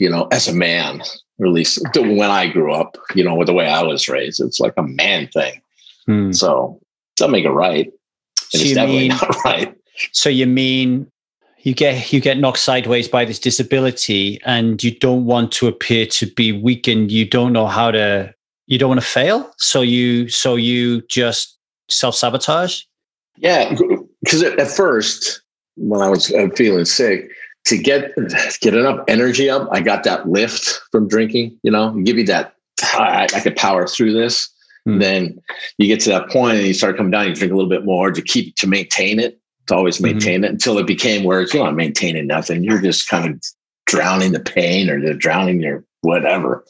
you 0.00 0.10
know, 0.10 0.28
as 0.32 0.48
a 0.48 0.54
man, 0.54 1.00
at 1.00 1.46
least 1.46 1.80
when 1.94 2.30
I 2.30 2.48
grew 2.48 2.72
up, 2.72 2.96
you 3.14 3.24
know, 3.24 3.34
with 3.34 3.46
the 3.46 3.52
way 3.52 3.66
I 3.66 3.82
was 3.82 4.08
raised, 4.08 4.40
it's 4.40 4.60
like 4.60 4.74
a 4.76 4.82
man 4.82 5.28
thing. 5.28 5.60
Hmm. 6.06 6.32
So 6.32 6.80
don't 7.16 7.30
make 7.30 7.44
it 7.44 7.50
right. 7.50 7.92
So 8.38 8.58
it's 8.58 8.74
definitely 8.74 9.08
mean, 9.08 9.18
not 9.18 9.36
right. 9.44 9.74
So 10.12 10.28
you 10.28 10.46
mean 10.46 11.10
you 11.62 11.74
get 11.74 12.12
you 12.12 12.20
get 12.20 12.38
knocked 12.38 12.58
sideways 12.58 13.08
by 13.08 13.24
this 13.24 13.38
disability 13.38 14.40
and 14.44 14.82
you 14.84 14.96
don't 14.96 15.24
want 15.24 15.50
to 15.52 15.66
appear 15.66 16.06
to 16.06 16.26
be 16.26 16.52
weak 16.52 16.86
and 16.86 17.10
you 17.10 17.28
don't 17.28 17.52
know 17.52 17.66
how 17.66 17.90
to 17.90 18.32
you 18.66 18.78
don't 18.78 18.88
want 18.88 19.00
to 19.00 19.06
fail 19.06 19.52
so 19.56 19.80
you 19.80 20.28
so 20.28 20.54
you 20.54 21.00
just 21.08 21.58
self-sabotage 21.88 22.82
yeah 23.38 23.74
because 24.22 24.42
at 24.42 24.68
first 24.68 25.42
when 25.76 26.02
I 26.02 26.08
was 26.08 26.32
uh, 26.32 26.48
feeling 26.56 26.84
sick, 26.84 27.30
to 27.66 27.76
get 27.76 28.14
get 28.60 28.74
enough 28.74 29.04
energy 29.08 29.50
up, 29.50 29.68
I 29.72 29.80
got 29.80 30.04
that 30.04 30.28
lift 30.28 30.80
from 30.92 31.08
drinking. 31.08 31.58
You 31.62 31.70
know, 31.70 31.92
give 32.02 32.16
you 32.16 32.24
that 32.26 32.54
I, 32.82 33.28
I 33.34 33.40
could 33.40 33.56
power 33.56 33.86
through 33.86 34.12
this. 34.12 34.48
Mm. 34.88 35.00
Then 35.00 35.42
you 35.78 35.88
get 35.88 36.00
to 36.00 36.10
that 36.10 36.30
point 36.30 36.58
and 36.58 36.66
you 36.66 36.74
start 36.74 36.96
coming 36.96 37.10
down. 37.10 37.28
You 37.28 37.34
drink 37.34 37.52
a 37.52 37.56
little 37.56 37.70
bit 37.70 37.84
more 37.84 38.12
to 38.12 38.22
keep 38.22 38.54
to 38.56 38.66
maintain 38.66 39.18
it, 39.18 39.40
to 39.66 39.74
always 39.74 39.96
mm-hmm. 39.96 40.06
maintain 40.06 40.36
mm-hmm. 40.36 40.44
it 40.44 40.50
until 40.52 40.78
it 40.78 40.86
became 40.86 41.24
where 41.24 41.42
you're 41.42 41.64
not 41.64 41.74
maintaining 41.74 42.26
nothing. 42.26 42.62
You're 42.62 42.80
just 42.80 43.08
kind 43.08 43.34
of 43.34 43.42
drowning 43.86 44.32
the 44.32 44.40
pain 44.40 44.88
or 44.88 45.14
drowning 45.14 45.60
your 45.60 45.84
whatever. 46.02 46.64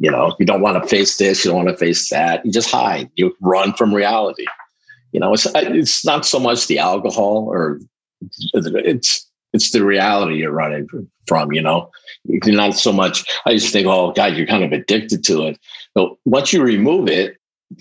You 0.00 0.10
know, 0.10 0.34
you 0.40 0.46
don't 0.46 0.60
want 0.60 0.82
to 0.82 0.88
face 0.88 1.16
this, 1.16 1.44
you 1.44 1.52
don't 1.52 1.64
want 1.64 1.68
to 1.68 1.84
face 1.84 2.10
that. 2.10 2.44
You 2.44 2.50
just 2.50 2.70
hide. 2.70 3.08
You 3.14 3.36
run 3.40 3.72
from 3.74 3.94
reality. 3.94 4.46
You 5.12 5.20
know, 5.20 5.32
it's 5.32 5.46
it's 5.54 6.04
not 6.04 6.26
so 6.26 6.40
much 6.40 6.66
the 6.66 6.78
alcohol 6.80 7.46
or 7.48 7.78
it's 8.42 9.30
it's 9.52 9.70
the 9.70 9.84
reality 9.84 10.36
you're 10.36 10.52
running 10.52 10.88
from. 11.26 11.52
You 11.52 11.62
know, 11.62 11.90
you're 12.24 12.54
not 12.54 12.74
so 12.74 12.92
much. 12.92 13.24
I 13.46 13.54
just 13.54 13.72
think, 13.72 13.86
oh 13.86 14.12
God, 14.12 14.34
you're 14.34 14.46
kind 14.46 14.64
of 14.64 14.72
addicted 14.72 15.24
to 15.24 15.46
it. 15.46 15.58
But 15.94 16.10
once 16.24 16.52
you 16.52 16.62
remove 16.62 17.08
it, 17.08 17.36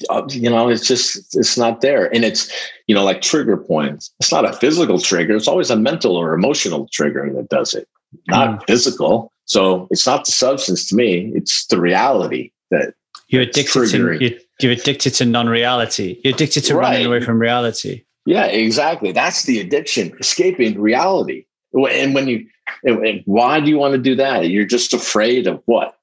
uh, 0.10 0.24
you 0.30 0.50
know, 0.50 0.70
it's 0.70 0.88
just 0.88 1.36
it's 1.36 1.58
not 1.58 1.82
there, 1.82 2.14
and 2.14 2.24
it's 2.24 2.52
you 2.88 2.96
know 2.96 3.04
like 3.04 3.22
trigger 3.22 3.58
points. 3.58 4.14
It's 4.20 4.32
not 4.32 4.46
a 4.46 4.54
physical 4.54 5.00
trigger. 5.00 5.36
It's 5.36 5.48
always 5.48 5.70
a 5.70 5.76
mental 5.76 6.16
or 6.16 6.34
emotional 6.34 6.88
trigger 6.92 7.32
that 7.34 7.50
does 7.50 7.74
it, 7.74 7.88
not 8.28 8.60
mm. 8.60 8.68
physical. 8.68 9.32
So 9.46 9.88
it's 9.92 10.08
not 10.08 10.26
the 10.26 10.32
substance 10.32 10.88
to 10.90 10.96
me. 10.96 11.32
It's 11.36 11.66
the 11.68 11.80
reality 11.80 12.52
that 12.70 12.94
you're 13.28 13.42
addicted 13.42 13.90
to. 13.90 13.98
You're, 13.98 14.40
you're, 14.60 14.72
addicted 14.72 15.12
to 15.16 15.26
non-reality. 15.26 16.22
You're 16.24 16.34
addicted 16.34 16.62
to 16.66 16.76
right. 16.76 16.92
running 16.92 17.08
away 17.08 17.22
from 17.22 17.40
reality. 17.40 18.06
Yeah, 18.26 18.46
exactly. 18.46 19.12
That's 19.12 19.44
the 19.44 19.60
addiction, 19.60 20.16
escaping 20.20 20.80
reality. 20.80 21.46
And 21.74 22.14
when 22.14 22.28
you, 22.28 22.48
and 22.84 23.22
why 23.26 23.60
do 23.60 23.70
you 23.70 23.78
want 23.78 23.94
to 23.94 23.98
do 23.98 24.16
that? 24.16 24.50
You're 24.50 24.66
just 24.66 24.94
afraid 24.94 25.48
of 25.48 25.62
what? 25.66 25.98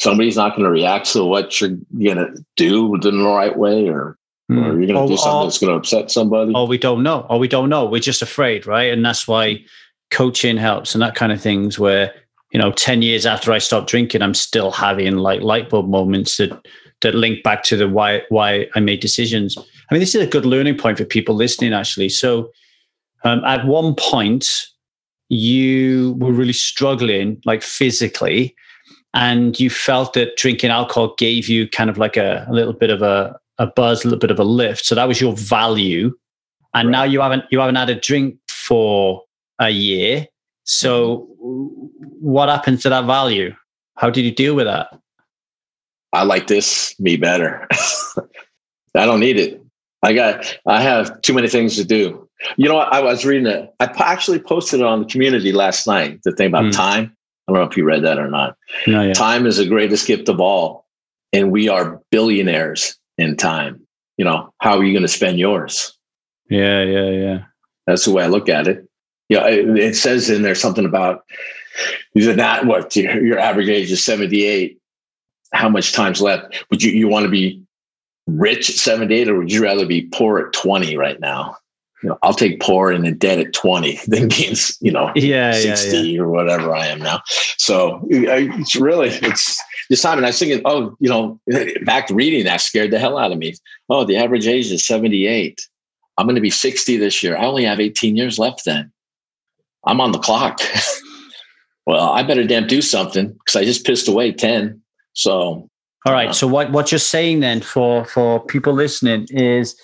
Somebody's 0.00 0.36
not 0.36 0.50
going 0.50 0.64
to 0.64 0.70
react 0.70 1.12
to 1.12 1.24
what 1.24 1.60
you're 1.60 1.76
going 2.02 2.16
to 2.16 2.44
do 2.56 2.94
in 2.94 3.00
the 3.00 3.24
right 3.24 3.56
way, 3.56 3.88
or, 3.88 4.18
mm. 4.50 4.58
or 4.58 4.78
you're 4.78 4.86
going 4.86 4.94
to 4.94 5.00
oh, 5.00 5.08
do 5.08 5.16
something 5.16 5.32
oh, 5.32 5.44
that's 5.44 5.58
going 5.58 5.72
to 5.72 5.78
upset 5.78 6.10
somebody. 6.10 6.52
Oh, 6.54 6.66
we 6.66 6.78
don't 6.78 7.02
know. 7.02 7.26
Oh, 7.28 7.38
we 7.38 7.48
don't 7.48 7.68
know. 7.68 7.84
We're 7.84 8.00
just 8.00 8.22
afraid, 8.22 8.66
right? 8.66 8.92
And 8.92 9.04
that's 9.04 9.28
why 9.28 9.64
coaching 10.10 10.56
helps 10.56 10.94
and 10.94 11.02
that 11.02 11.14
kind 11.14 11.32
of 11.32 11.40
things 11.40 11.78
where 11.78 12.14
you 12.52 12.60
know 12.60 12.70
10 12.70 13.02
years 13.02 13.26
after 13.26 13.52
i 13.52 13.58
stopped 13.58 13.88
drinking 13.88 14.22
i'm 14.22 14.34
still 14.34 14.70
having 14.70 15.16
like 15.16 15.40
light 15.40 15.68
bulb 15.68 15.88
moments 15.88 16.36
that 16.36 16.66
that 17.00 17.14
link 17.14 17.42
back 17.42 17.64
to 17.64 17.76
the 17.76 17.88
why 17.88 18.22
why 18.28 18.66
i 18.76 18.80
made 18.80 19.00
decisions 19.00 19.56
i 19.58 19.94
mean 19.94 20.00
this 20.00 20.14
is 20.14 20.22
a 20.22 20.26
good 20.26 20.46
learning 20.46 20.78
point 20.78 20.98
for 20.98 21.04
people 21.04 21.34
listening 21.34 21.72
actually 21.72 22.08
so 22.08 22.50
um, 23.24 23.42
at 23.44 23.66
one 23.66 23.94
point 23.96 24.66
you 25.34 26.14
were 26.18 26.32
really 26.32 26.52
struggling 26.52 27.40
like 27.44 27.62
physically 27.62 28.54
and 29.14 29.60
you 29.60 29.70
felt 29.70 30.12
that 30.14 30.36
drinking 30.36 30.70
alcohol 30.70 31.14
gave 31.18 31.48
you 31.48 31.68
kind 31.68 31.88
of 31.88 31.98
like 31.98 32.16
a, 32.16 32.44
a 32.48 32.52
little 32.52 32.72
bit 32.72 32.90
of 32.90 33.02
a, 33.02 33.38
a 33.58 33.66
buzz 33.66 34.04
a 34.04 34.08
little 34.08 34.18
bit 34.18 34.30
of 34.30 34.38
a 34.38 34.44
lift 34.44 34.84
so 34.84 34.94
that 34.94 35.08
was 35.08 35.20
your 35.20 35.34
value 35.34 36.12
and 36.74 36.88
right. 36.88 36.92
now 36.92 37.02
you 37.04 37.20
haven't 37.20 37.44
you 37.50 37.58
haven't 37.58 37.76
had 37.76 37.90
a 37.90 37.94
drink 37.94 38.36
for 38.48 39.22
a 39.60 39.70
year 39.70 40.26
so, 40.64 41.28
mm-hmm. 41.42 41.86
what 42.20 42.48
happened 42.48 42.80
to 42.82 42.88
that 42.88 43.04
value? 43.04 43.54
How 43.96 44.10
did 44.10 44.24
you 44.24 44.32
deal 44.32 44.54
with 44.54 44.66
that? 44.66 44.88
I 46.12 46.24
like 46.24 46.46
this 46.46 46.98
me 46.98 47.16
better. 47.16 47.66
I 48.96 49.06
don't 49.06 49.20
need 49.20 49.38
it. 49.38 49.62
I 50.02 50.12
got. 50.12 50.58
I 50.66 50.82
have 50.82 51.20
too 51.22 51.34
many 51.34 51.48
things 51.48 51.76
to 51.76 51.84
do. 51.84 52.28
You 52.56 52.68
know, 52.68 52.78
I 52.78 53.00
was 53.00 53.24
reading 53.24 53.46
it. 53.46 53.72
I 53.80 53.84
actually 53.98 54.38
posted 54.38 54.80
it 54.80 54.86
on 54.86 55.00
the 55.00 55.08
community 55.08 55.52
last 55.52 55.86
night. 55.86 56.20
The 56.24 56.32
thing 56.32 56.48
about 56.48 56.64
mm. 56.64 56.72
time. 56.72 57.16
I 57.46 57.52
don't 57.52 57.62
know 57.62 57.68
if 57.68 57.76
you 57.76 57.84
read 57.84 58.02
that 58.04 58.18
or 58.18 58.28
not. 58.28 58.56
No, 58.86 59.12
Time 59.12 59.46
is 59.46 59.58
the 59.58 59.66
greatest 59.66 60.06
gift 60.06 60.30
of 60.30 60.40
all, 60.40 60.86
and 61.32 61.52
we 61.52 61.68
are 61.68 62.00
billionaires 62.10 62.96
in 63.18 63.36
time. 63.36 63.86
You 64.16 64.24
know, 64.24 64.52
how 64.60 64.78
are 64.78 64.84
you 64.84 64.92
going 64.92 65.02
to 65.02 65.08
spend 65.08 65.38
yours? 65.38 65.96
Yeah, 66.48 66.82
yeah, 66.82 67.10
yeah. 67.10 67.44
That's 67.86 68.06
the 68.06 68.12
way 68.12 68.24
I 68.24 68.28
look 68.28 68.48
at 68.48 68.66
it 68.66 68.88
yeah, 69.28 69.46
it 69.46 69.96
says 69.96 70.28
in 70.28 70.42
there 70.42 70.54
something 70.54 70.84
about 70.84 71.24
you're 72.14 72.36
not 72.36 72.66
what 72.66 72.94
your 72.94 73.38
average 73.38 73.68
age 73.68 73.90
is 73.90 74.04
78. 74.04 74.78
How 75.52 75.68
much 75.68 75.92
time's 75.92 76.20
left? 76.20 76.64
Would 76.70 76.82
you 76.82 76.92
you 76.92 77.08
want 77.08 77.24
to 77.24 77.30
be 77.30 77.62
rich 78.26 78.70
at 78.70 78.76
78 78.76 79.28
or 79.28 79.38
would 79.38 79.52
you 79.52 79.62
rather 79.62 79.86
be 79.86 80.08
poor 80.12 80.38
at 80.38 80.52
20 80.52 80.96
right 80.96 81.18
now? 81.20 81.56
You 82.04 82.10
know, 82.10 82.18
I'll 82.22 82.34
take 82.34 82.60
poor 82.60 82.90
and 82.92 83.02
then 83.02 83.16
dead 83.16 83.38
at 83.38 83.54
20 83.54 83.98
than 84.08 84.28
being, 84.28 84.54
you 84.80 84.92
know, 84.92 85.10
yeah, 85.16 85.52
60 85.52 85.96
yeah, 85.96 86.02
yeah. 86.02 86.20
or 86.20 86.28
whatever 86.28 86.74
I 86.74 86.86
am 86.86 86.98
now. 86.98 87.22
So 87.56 88.06
it's 88.10 88.76
really, 88.76 89.08
it's 89.08 89.58
this 89.88 90.02
time. 90.02 90.18
And 90.18 90.26
I 90.26 90.28
was 90.28 90.38
thinking, 90.38 90.60
oh, 90.66 90.94
you 91.00 91.08
know, 91.08 91.40
back 91.86 92.08
to 92.08 92.14
reading 92.14 92.44
that 92.44 92.60
scared 92.60 92.90
the 92.90 92.98
hell 92.98 93.16
out 93.16 93.32
of 93.32 93.38
me. 93.38 93.54
Oh, 93.88 94.04
the 94.04 94.18
average 94.18 94.46
age 94.46 94.70
is 94.70 94.86
78. 94.86 95.66
I'm 96.18 96.26
going 96.26 96.36
to 96.36 96.42
be 96.42 96.50
60 96.50 96.98
this 96.98 97.22
year. 97.22 97.38
I 97.38 97.46
only 97.46 97.64
have 97.64 97.80
18 97.80 98.16
years 98.16 98.38
left 98.38 98.66
then. 98.66 98.92
I'm 99.86 100.02
on 100.02 100.12
the 100.12 100.18
clock. 100.18 100.60
well, 101.86 102.10
I 102.10 102.22
better 102.22 102.44
damn 102.44 102.66
do 102.66 102.82
something 102.82 103.32
because 103.32 103.56
I 103.56 103.64
just 103.64 103.86
pissed 103.86 104.08
away 104.08 104.30
10. 104.30 104.78
So 105.14 105.70
all 106.06 106.12
right. 106.12 106.28
Uh, 106.28 106.32
so 106.34 106.46
what, 106.46 106.70
what 106.70 106.92
you're 106.92 106.98
saying 106.98 107.40
then 107.40 107.62
for 107.62 108.04
for 108.04 108.44
people 108.44 108.74
listening 108.74 109.26
is 109.30 109.74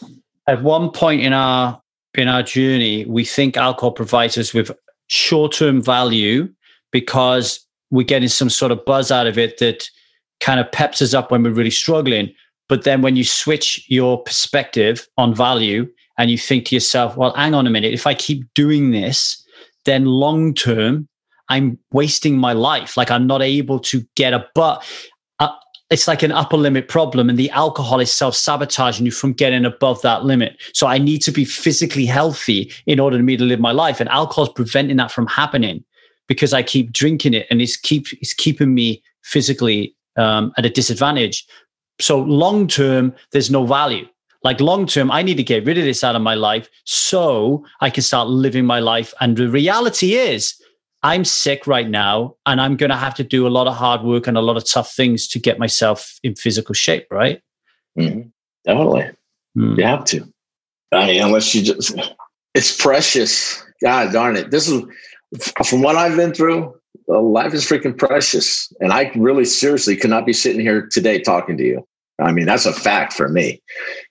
at 0.46 0.62
one 0.62 0.90
point 0.90 1.22
in 1.22 1.32
our 1.32 1.79
in 2.14 2.28
our 2.28 2.42
journey, 2.42 3.04
we 3.06 3.24
think 3.24 3.56
alcohol 3.56 3.92
provides 3.92 4.36
us 4.36 4.52
with 4.52 4.70
short-term 5.06 5.82
value 5.82 6.48
because 6.90 7.64
we're 7.90 8.06
getting 8.06 8.28
some 8.28 8.50
sort 8.50 8.72
of 8.72 8.84
buzz 8.84 9.10
out 9.10 9.26
of 9.26 9.38
it 9.38 9.58
that 9.58 9.88
kind 10.40 10.60
of 10.60 10.70
peps 10.72 11.02
us 11.02 11.14
up 11.14 11.30
when 11.30 11.42
we're 11.42 11.52
really 11.52 11.70
struggling. 11.70 12.32
But 12.68 12.84
then 12.84 13.02
when 13.02 13.16
you 13.16 13.24
switch 13.24 13.84
your 13.88 14.22
perspective 14.22 15.08
on 15.18 15.34
value 15.34 15.88
and 16.18 16.30
you 16.30 16.38
think 16.38 16.66
to 16.66 16.76
yourself, 16.76 17.16
well, 17.16 17.34
hang 17.34 17.54
on 17.54 17.66
a 17.66 17.70
minute, 17.70 17.92
if 17.92 18.06
I 18.06 18.14
keep 18.14 18.44
doing 18.54 18.90
this, 18.90 19.44
then 19.84 20.04
long 20.04 20.54
term, 20.54 21.08
I'm 21.48 21.78
wasting 21.92 22.38
my 22.38 22.52
life. 22.52 22.96
Like 22.96 23.10
I'm 23.10 23.26
not 23.26 23.42
able 23.42 23.80
to 23.80 24.02
get 24.14 24.32
a 24.32 24.46
but. 24.54 24.84
Uh, 25.40 25.48
It's 25.90 26.06
like 26.06 26.22
an 26.22 26.30
upper 26.30 26.56
limit 26.56 26.86
problem, 26.86 27.28
and 27.28 27.38
the 27.38 27.50
alcohol 27.50 27.98
is 27.98 28.12
self 28.12 28.36
sabotaging 28.36 29.06
you 29.06 29.12
from 29.12 29.32
getting 29.32 29.64
above 29.64 30.00
that 30.02 30.24
limit. 30.24 30.56
So 30.72 30.86
I 30.86 30.98
need 30.98 31.18
to 31.22 31.32
be 31.32 31.44
physically 31.44 32.06
healthy 32.06 32.72
in 32.86 33.00
order 33.00 33.16
for 33.16 33.24
me 33.24 33.36
to 33.36 33.44
live 33.44 33.58
my 33.60 33.72
life, 33.72 34.00
and 34.00 34.08
alcohol 34.08 34.44
is 34.44 34.50
preventing 34.50 34.96
that 34.98 35.10
from 35.10 35.26
happening 35.26 35.84
because 36.28 36.52
I 36.52 36.62
keep 36.62 36.92
drinking 36.92 37.34
it, 37.34 37.46
and 37.50 37.60
it's 37.60 37.76
keep 37.76 38.06
it's 38.20 38.32
keeping 38.32 38.72
me 38.72 39.02
physically 39.22 39.94
um, 40.16 40.52
at 40.56 40.64
a 40.64 40.70
disadvantage. 40.70 41.44
So 42.00 42.20
long 42.20 42.68
term, 42.68 43.12
there's 43.32 43.50
no 43.50 43.66
value. 43.66 44.06
Like 44.42 44.60
long 44.60 44.86
term, 44.86 45.10
I 45.10 45.22
need 45.22 45.36
to 45.36 45.42
get 45.42 45.66
rid 45.66 45.76
of 45.76 45.84
this 45.84 46.02
out 46.02 46.16
of 46.16 46.22
my 46.22 46.34
life 46.34 46.68
so 46.84 47.64
I 47.80 47.90
can 47.90 48.02
start 48.02 48.28
living 48.28 48.64
my 48.64 48.78
life. 48.78 49.12
And 49.20 49.36
the 49.36 49.48
reality 49.48 50.14
is, 50.14 50.54
I'm 51.02 51.24
sick 51.24 51.66
right 51.66 51.88
now 51.88 52.36
and 52.46 52.60
I'm 52.60 52.76
going 52.76 52.90
to 52.90 52.96
have 52.96 53.14
to 53.14 53.24
do 53.24 53.46
a 53.46 53.48
lot 53.48 53.66
of 53.66 53.74
hard 53.74 54.02
work 54.02 54.26
and 54.26 54.36
a 54.36 54.42
lot 54.42 54.56
of 54.56 54.70
tough 54.70 54.92
things 54.92 55.26
to 55.28 55.38
get 55.38 55.58
myself 55.58 56.18
in 56.22 56.34
physical 56.34 56.74
shape, 56.74 57.06
right? 57.10 57.40
Mm-hmm. 57.98 58.28
Definitely. 58.64 59.10
Mm. 59.56 59.78
You 59.78 59.84
have 59.84 60.04
to. 60.06 60.32
I 60.92 61.06
mean, 61.06 61.22
unless 61.22 61.54
you 61.54 61.62
just, 61.62 61.94
it's 62.54 62.76
precious. 62.76 63.64
God 63.82 64.12
darn 64.12 64.36
it. 64.36 64.50
This 64.50 64.68
is, 64.68 64.82
from 65.64 65.82
what 65.82 65.96
I've 65.96 66.16
been 66.16 66.34
through, 66.34 66.74
life 67.08 67.54
is 67.54 67.64
freaking 67.64 67.96
precious. 67.96 68.70
And 68.80 68.92
I 68.92 69.10
really 69.16 69.44
seriously 69.44 69.96
could 69.96 70.10
not 70.10 70.26
be 70.26 70.32
sitting 70.32 70.60
here 70.60 70.86
today 70.90 71.20
talking 71.20 71.56
to 71.56 71.64
you. 71.64 71.86
I 72.20 72.32
mean, 72.32 72.44
that's 72.44 72.66
a 72.66 72.72
fact 72.72 73.14
for 73.14 73.28
me. 73.28 73.62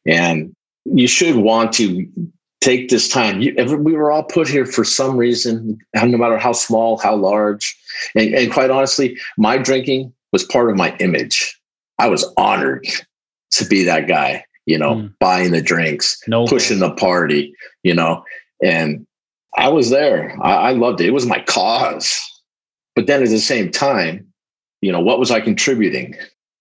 And 0.08 0.56
you 0.86 1.08
should 1.08 1.36
want 1.36 1.74
to 1.74 2.08
take 2.62 2.90
this 2.90 3.08
time. 3.08 3.42
You, 3.42 3.54
we 3.78 3.94
were 3.94 4.12
all 4.12 4.24
put 4.24 4.48
here 4.48 4.66
for 4.66 4.84
some 4.84 5.18
reason, 5.18 5.78
no 5.96 6.18
matter 6.18 6.38
how 6.38 6.52
small, 6.52 6.98
how 6.98 7.16
large. 7.16 7.78
And, 8.16 8.34
and 8.34 8.52
quite 8.52 8.70
honestly, 8.70 9.18
my 9.38 9.58
drinking 9.58 10.14
was 10.32 10.44
part 10.44 10.70
of 10.70 10.76
my 10.76 10.96
image. 10.98 11.60
I 11.98 12.08
was 12.08 12.26
honored 12.38 12.86
to 13.52 13.66
be 13.66 13.84
that 13.84 14.08
guy, 14.08 14.44
you 14.66 14.78
know, 14.78 14.96
mm. 14.96 15.14
buying 15.20 15.52
the 15.52 15.62
drinks, 15.62 16.22
no 16.28 16.46
pushing 16.46 16.80
the 16.80 16.92
party, 16.92 17.54
you 17.84 17.94
know, 17.94 18.24
and 18.64 19.06
I 19.58 19.70
was 19.70 19.90
there. 19.90 20.38
I, 20.42 20.70
I 20.70 20.72
loved 20.74 21.02
it. 21.02 21.08
It 21.08 21.14
was 21.14 21.26
my 21.26 21.42
cause. 21.42 22.20
But 22.96 23.08
then 23.08 23.24
at 23.24 23.30
the 23.30 23.40
same 23.40 23.72
time, 23.72 24.28
you 24.82 24.92
know, 24.92 25.00
what 25.00 25.20
was 25.20 25.32
I 25.32 25.42
contributing? 25.42 26.16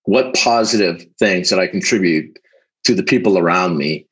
what 0.08 0.32
positive 0.32 1.06
things 1.18 1.50
that 1.50 1.58
I 1.60 1.66
contribute 1.66 2.38
to 2.84 2.94
the 2.94 3.02
people 3.02 3.36
around 3.36 3.76
me 3.76 4.06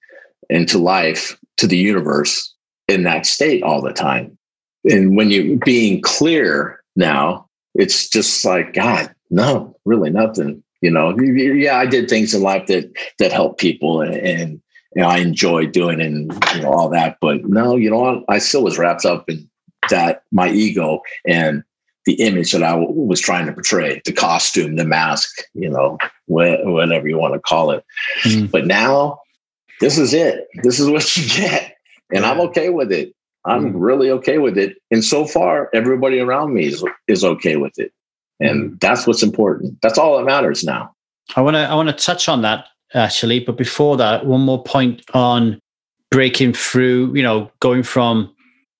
and 0.50 0.68
to 0.68 0.76
life, 0.76 1.38
to 1.58 1.66
the 1.66 1.76
universe 1.76 2.54
in 2.88 3.02
that 3.04 3.26
state 3.26 3.62
all 3.62 3.82
the 3.82 3.92
time. 3.92 4.36
And 4.84 5.16
when 5.16 5.30
you 5.30 5.58
being 5.64 6.00
clear 6.00 6.82
now, 6.94 7.48
it's 7.74 8.08
just 8.08 8.44
like, 8.44 8.72
God, 8.72 9.14
no, 9.30 9.76
really 9.84 10.10
nothing. 10.10 10.62
You 10.82 10.90
know, 10.90 11.18
yeah, 11.18 11.78
I 11.78 11.86
did 11.86 12.08
things 12.08 12.34
in 12.34 12.42
life 12.42 12.66
that 12.66 12.92
that 13.18 13.32
help 13.32 13.58
people 13.58 14.02
and, 14.02 14.14
and 14.14 14.62
you 14.94 15.02
know, 15.02 15.08
I 15.08 15.18
enjoyed 15.18 15.72
doing 15.72 16.00
and 16.00 16.32
you 16.54 16.62
know 16.62 16.70
all 16.70 16.88
that. 16.90 17.16
But 17.20 17.44
no, 17.44 17.76
you 17.76 17.90
know 17.90 17.98
what? 17.98 18.24
I 18.28 18.38
still 18.38 18.62
was 18.62 18.78
wrapped 18.78 19.04
up 19.04 19.28
in 19.28 19.48
that 19.90 20.22
my 20.32 20.48
ego 20.50 21.00
and 21.26 21.62
the 22.04 22.14
image 22.14 22.52
that 22.52 22.62
I 22.62 22.70
w- 22.70 22.90
was 22.92 23.20
trying 23.20 23.46
to 23.46 23.52
portray, 23.52 24.00
the 24.04 24.12
costume, 24.12 24.76
the 24.76 24.84
mask, 24.84 25.36
you 25.54 25.68
know, 25.68 25.98
wh- 26.26 26.64
whatever 26.64 27.08
you 27.08 27.18
want 27.18 27.34
to 27.34 27.40
call 27.40 27.72
it. 27.72 27.84
Mm. 28.22 28.50
But 28.50 28.66
now, 28.66 29.18
this 29.80 29.98
is 29.98 30.14
it. 30.14 30.46
This 30.62 30.80
is 30.80 30.88
what 30.88 31.16
you 31.16 31.28
get, 31.28 31.76
and 32.12 32.24
I'm 32.24 32.40
okay 32.40 32.70
with 32.70 32.92
it. 32.92 33.12
I'm 33.46 33.72
mm. 33.72 33.76
really 33.76 34.10
okay 34.10 34.38
with 34.38 34.58
it. 34.58 34.76
And 34.90 35.04
so 35.04 35.24
far, 35.24 35.70
everybody 35.72 36.18
around 36.18 36.52
me 36.52 36.66
is 36.66 36.84
is 37.08 37.24
okay 37.24 37.56
with 37.56 37.78
it. 37.78 37.92
And 38.40 38.78
that's 38.80 39.06
what's 39.06 39.22
important. 39.22 39.78
That's 39.80 39.96
all 39.96 40.18
that 40.18 40.24
matters 40.24 40.62
now. 40.62 40.92
I 41.36 41.40
want 41.40 41.54
to 41.54 41.60
I 41.60 41.74
want 41.74 41.88
to 41.88 41.94
touch 41.94 42.28
on 42.28 42.42
that 42.42 42.66
actually, 42.94 43.40
but 43.40 43.56
before 43.56 43.96
that, 43.96 44.26
one 44.26 44.42
more 44.42 44.62
point 44.62 45.02
on 45.14 45.60
breaking 46.10 46.52
through, 46.52 47.14
you 47.14 47.22
know, 47.22 47.50
going 47.60 47.82
from 47.82 48.32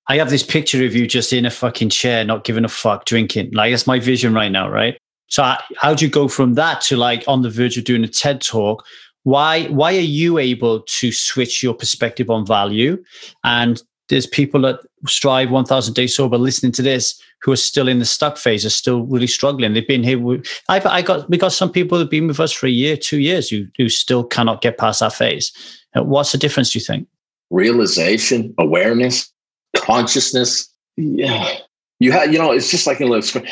I 0.09 0.17
have 0.19 0.31
this 0.31 0.43
picture 0.43 0.85
of 0.85 0.95
you 0.95 1.07
just 1.07 1.33
in 1.33 1.47
a 1.47 1.51
fucking 1.51 1.91
chair, 1.91 2.25
not 2.25 2.45
giving 2.45 2.65
a 2.65 2.69
fuck, 2.69 3.07
drinking. 3.07 3.53
Like 3.53 3.73
that's 3.73 3.87
my 3.87 3.99
vision 3.99 4.35
right 4.35 4.53
now, 4.53 4.69
right? 4.69 4.99
So 5.29 5.55
how 5.77 5.95
do 5.95 6.05
you 6.05 6.11
go 6.11 6.29
from 6.29 6.55
that 6.55 6.81
to 6.83 6.97
like 6.97 7.25
on 7.27 7.43
the 7.43 7.51
verge 7.51 7.77
of 7.77 7.85
doing 7.85 8.05
a 8.05 8.09
TED 8.09 8.41
talk? 8.41 8.85
Why 9.27 9.65
why 9.71 9.97
are 9.97 10.13
you 10.21 10.39
able 10.39 10.83
to 10.83 11.11
switch 11.11 11.61
your 11.61 11.75
perspective 11.75 12.31
on 12.31 12.47
value? 12.47 13.03
And 13.43 13.83
there's 14.09 14.25
people 14.25 14.61
that 14.61 14.79
strive 15.09 15.51
1000 15.51 15.95
days 15.95 16.15
sober 16.15 16.39
listening 16.39 16.71
to 16.71 16.83
this 16.83 17.21
who 17.43 17.51
are 17.51 17.57
still 17.57 17.89
in 17.89 17.99
the 17.99 18.05
stuck 18.05 18.37
phase 18.37 18.65
are 18.65 18.71
still 18.71 19.03
really 19.03 19.27
struggling. 19.27 19.75
They've 19.75 19.87
been 19.87 20.05
here 20.05 20.21
with, 20.21 20.47
I've, 20.69 20.87
i 20.87 21.03
got 21.03 21.29
we 21.29 21.39
got 21.39 21.53
some 21.53 21.73
people 21.73 21.99
who've 21.99 22.09
been 22.09 22.29
with 22.29 22.39
us 22.39 22.53
for 22.53 22.67
a 22.67 22.71
year 22.71 22.97
two 22.97 23.19
years 23.19 23.49
who, 23.49 23.67
who 23.77 23.89
still 23.89 24.23
cannot 24.23 24.63
get 24.63 24.79
past 24.79 25.01
that 25.01 25.13
phase. 25.13 25.53
Uh, 25.97 26.05
what's 26.05 26.31
the 26.31 26.39
difference 26.39 26.71
do 26.71 26.79
you 26.79 26.85
think? 26.85 27.09
Realization 27.51 28.55
awareness 28.59 29.29
consciousness. 29.75 30.73
Yeah. 30.97 31.53
You 31.99 32.13
have 32.13 32.33
you 32.33 32.39
know 32.39 32.53
it's 32.53 32.71
just 32.71 32.87
like 32.87 33.01
a 33.01 33.07
little 33.07 33.43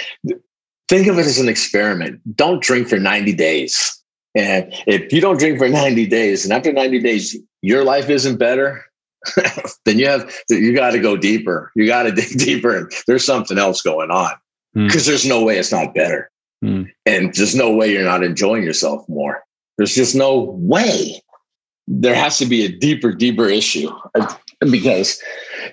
think 0.89 1.09
of 1.09 1.18
it 1.18 1.27
as 1.27 1.41
an 1.41 1.49
experiment. 1.49 2.20
Don't 2.37 2.62
drink 2.62 2.87
for 2.87 3.01
90 3.01 3.33
days 3.33 4.04
and 4.35 4.72
if 4.87 5.12
you 5.12 5.20
don't 5.20 5.39
drink 5.39 5.59
for 5.59 5.68
90 5.68 6.07
days 6.07 6.45
and 6.45 6.53
after 6.53 6.72
90 6.72 7.01
days 7.01 7.37
your 7.62 7.85
life 7.85 8.09
isn't 8.11 8.37
better 8.37 8.85
then 9.85 9.99
you 9.99 10.07
have 10.07 10.32
you 10.49 10.74
got 10.74 10.91
to 10.91 10.99
go 10.99 11.16
deeper. 11.16 11.72
You 11.74 11.87
got 11.87 12.05
to 12.05 12.12
dig 12.12 12.39
deeper, 12.39 12.76
and 12.76 12.93
there's 13.07 13.24
something 13.24 13.59
else 13.59 13.82
going 13.82 14.11
on 14.11 14.32
because 14.74 15.05
mm. 15.05 15.07
there's 15.07 15.26
no 15.26 15.43
way 15.43 15.59
it's 15.59 15.72
not 15.72 15.95
better, 15.95 16.30
mm. 16.64 16.91
and 17.07 17.35
there's 17.35 17.55
no 17.55 17.74
way 17.74 17.93
you're 17.93 18.05
not 18.05 18.24
enjoying 18.24 18.64
yourself 18.64 19.09
more. 19.09 19.43
There's 19.78 19.95
just 19.95 20.14
no 20.14 20.57
way. 20.59 21.20
There 21.87 22.14
has 22.14 22.39
to 22.39 22.47
be 22.47 22.64
a 22.64 22.72
deeper, 22.72 23.12
deeper 23.12 23.47
issue 23.47 23.91
because 24.70 25.20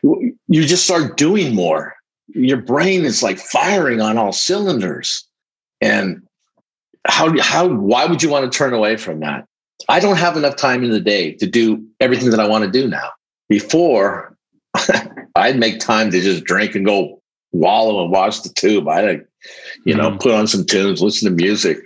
you 0.01 0.65
just 0.65 0.83
start 0.83 1.15
doing 1.15 1.55
more. 1.55 1.93
Your 2.27 2.57
brain 2.57 3.05
is 3.05 3.23
like 3.23 3.39
firing 3.39 4.01
on 4.01 4.17
all 4.17 4.33
cylinders, 4.33 5.25
and 5.79 6.21
how 7.07 7.37
how 7.39 7.67
why 7.67 8.05
would 8.05 8.21
you 8.21 8.29
want 8.29 8.51
to 8.51 8.57
turn 8.57 8.73
away 8.73 8.97
from 8.97 9.19
that? 9.21 9.45
I 9.89 9.99
don't 9.99 10.17
have 10.17 10.37
enough 10.37 10.55
time 10.55 10.83
in 10.83 10.91
the 10.91 10.99
day 10.99 11.33
to 11.33 11.47
do 11.47 11.85
everything 11.99 12.29
that 12.31 12.39
I 12.39 12.47
want 12.47 12.63
to 12.63 12.71
do 12.71 12.87
now 12.87 13.09
before 13.49 14.37
I'd 15.35 15.57
make 15.57 15.79
time 15.79 16.11
to 16.11 16.21
just 16.21 16.43
drink 16.43 16.75
and 16.75 16.85
go 16.85 17.21
wallow 17.51 18.03
and 18.03 18.11
watch 18.11 18.43
the 18.43 18.49
tube. 18.49 18.87
I'd, 18.87 19.25
you 19.85 19.95
know, 19.95 20.11
mm. 20.11 20.19
put 20.19 20.31
on 20.31 20.47
some 20.47 20.65
tunes, 20.65 21.01
listen 21.01 21.29
to 21.29 21.35
music. 21.35 21.79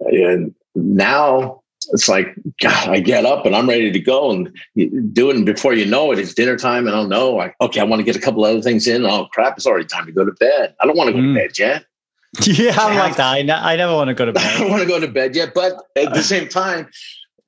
And 0.00 0.54
now 0.74 1.62
it's 1.92 2.08
like, 2.08 2.34
God, 2.60 2.88
I 2.88 3.00
get 3.00 3.24
up 3.24 3.46
and 3.46 3.54
I'm 3.54 3.68
ready 3.68 3.90
to 3.90 4.00
go 4.00 4.30
and 4.30 4.54
do 5.12 5.30
it. 5.30 5.36
And 5.36 5.46
before 5.46 5.74
you 5.74 5.86
know 5.86 6.12
it, 6.12 6.18
it's 6.18 6.34
dinner 6.34 6.56
time. 6.56 6.86
And 6.86 6.96
I 6.96 7.00
don't 7.00 7.08
know, 7.08 7.32
like, 7.32 7.54
okay, 7.60 7.80
I 7.80 7.84
want 7.84 8.00
to 8.00 8.04
get 8.04 8.16
a 8.16 8.20
couple 8.20 8.44
other 8.44 8.62
things 8.62 8.86
in. 8.86 9.04
Oh, 9.04 9.26
crap, 9.32 9.56
it's 9.56 9.66
already 9.66 9.86
time 9.86 10.06
to 10.06 10.12
go 10.12 10.24
to 10.24 10.32
bed. 10.32 10.74
I 10.80 10.86
don't 10.86 10.96
want 10.96 11.08
to 11.08 11.14
go 11.14 11.18
mm. 11.18 11.34
to 11.34 11.40
bed 11.40 11.58
yet. 11.58 11.84
Yeah, 12.46 12.74
I'm 12.78 12.96
like 12.96 13.16
that. 13.16 13.26
I, 13.26 13.72
I 13.72 13.76
never 13.76 13.94
want 13.94 14.08
to 14.08 14.14
go 14.20 14.24
to 14.24 14.32
bed. 14.32 14.42
I 14.42 14.58
don't 14.58 14.70
want 14.70 14.82
to 14.82 14.88
go 14.88 14.98
to 14.98 15.08
bed 15.08 15.36
yet. 15.36 15.52
But 15.54 15.74
at 15.96 16.14
the 16.14 16.22
same 16.22 16.48
time, 16.48 16.88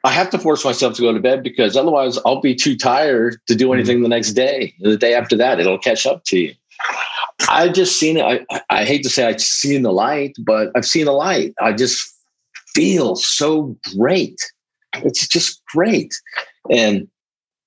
I 0.05 0.11
have 0.11 0.29
to 0.31 0.39
force 0.39 0.65
myself 0.65 0.95
to 0.97 1.03
go 1.03 1.13
to 1.13 1.21
bed 1.21 1.43
because 1.43 1.77
otherwise 1.77 2.19
I'll 2.27 2.41
be 2.41 2.55
too 2.55 2.77
tired 2.77 3.39
to 3.47 3.55
do 3.55 3.73
anything 3.73 4.03
the 4.03 4.09
next 4.09 4.33
day. 4.33 4.75
The 4.81 4.99
day 4.99 5.15
after 5.15 5.37
that, 5.39 5.59
it'll 5.59 5.79
catch 5.79 6.07
up 6.07 6.25
to 6.25 6.39
you. 6.39 6.55
I've 7.49 7.73
just 7.73 7.99
seen 7.99 8.19
it. 8.19 8.47
I, 8.51 8.61
I 8.69 8.85
hate 8.85 9.03
to 9.05 9.09
say 9.09 9.27
I've 9.27 9.41
seen 9.41 9.83
the 9.83 9.93
light, 9.93 10.37
but 10.45 10.71
I've 10.77 10.85
seen 10.85 11.07
the 11.07 11.13
light. 11.13 11.55
I 11.61 11.73
just 11.73 12.15
feel 12.75 13.17
so 13.17 13.77
great. 13.97 14.39
It's 14.97 15.27
just 15.27 15.63
great. 15.73 16.15
And 16.71 17.09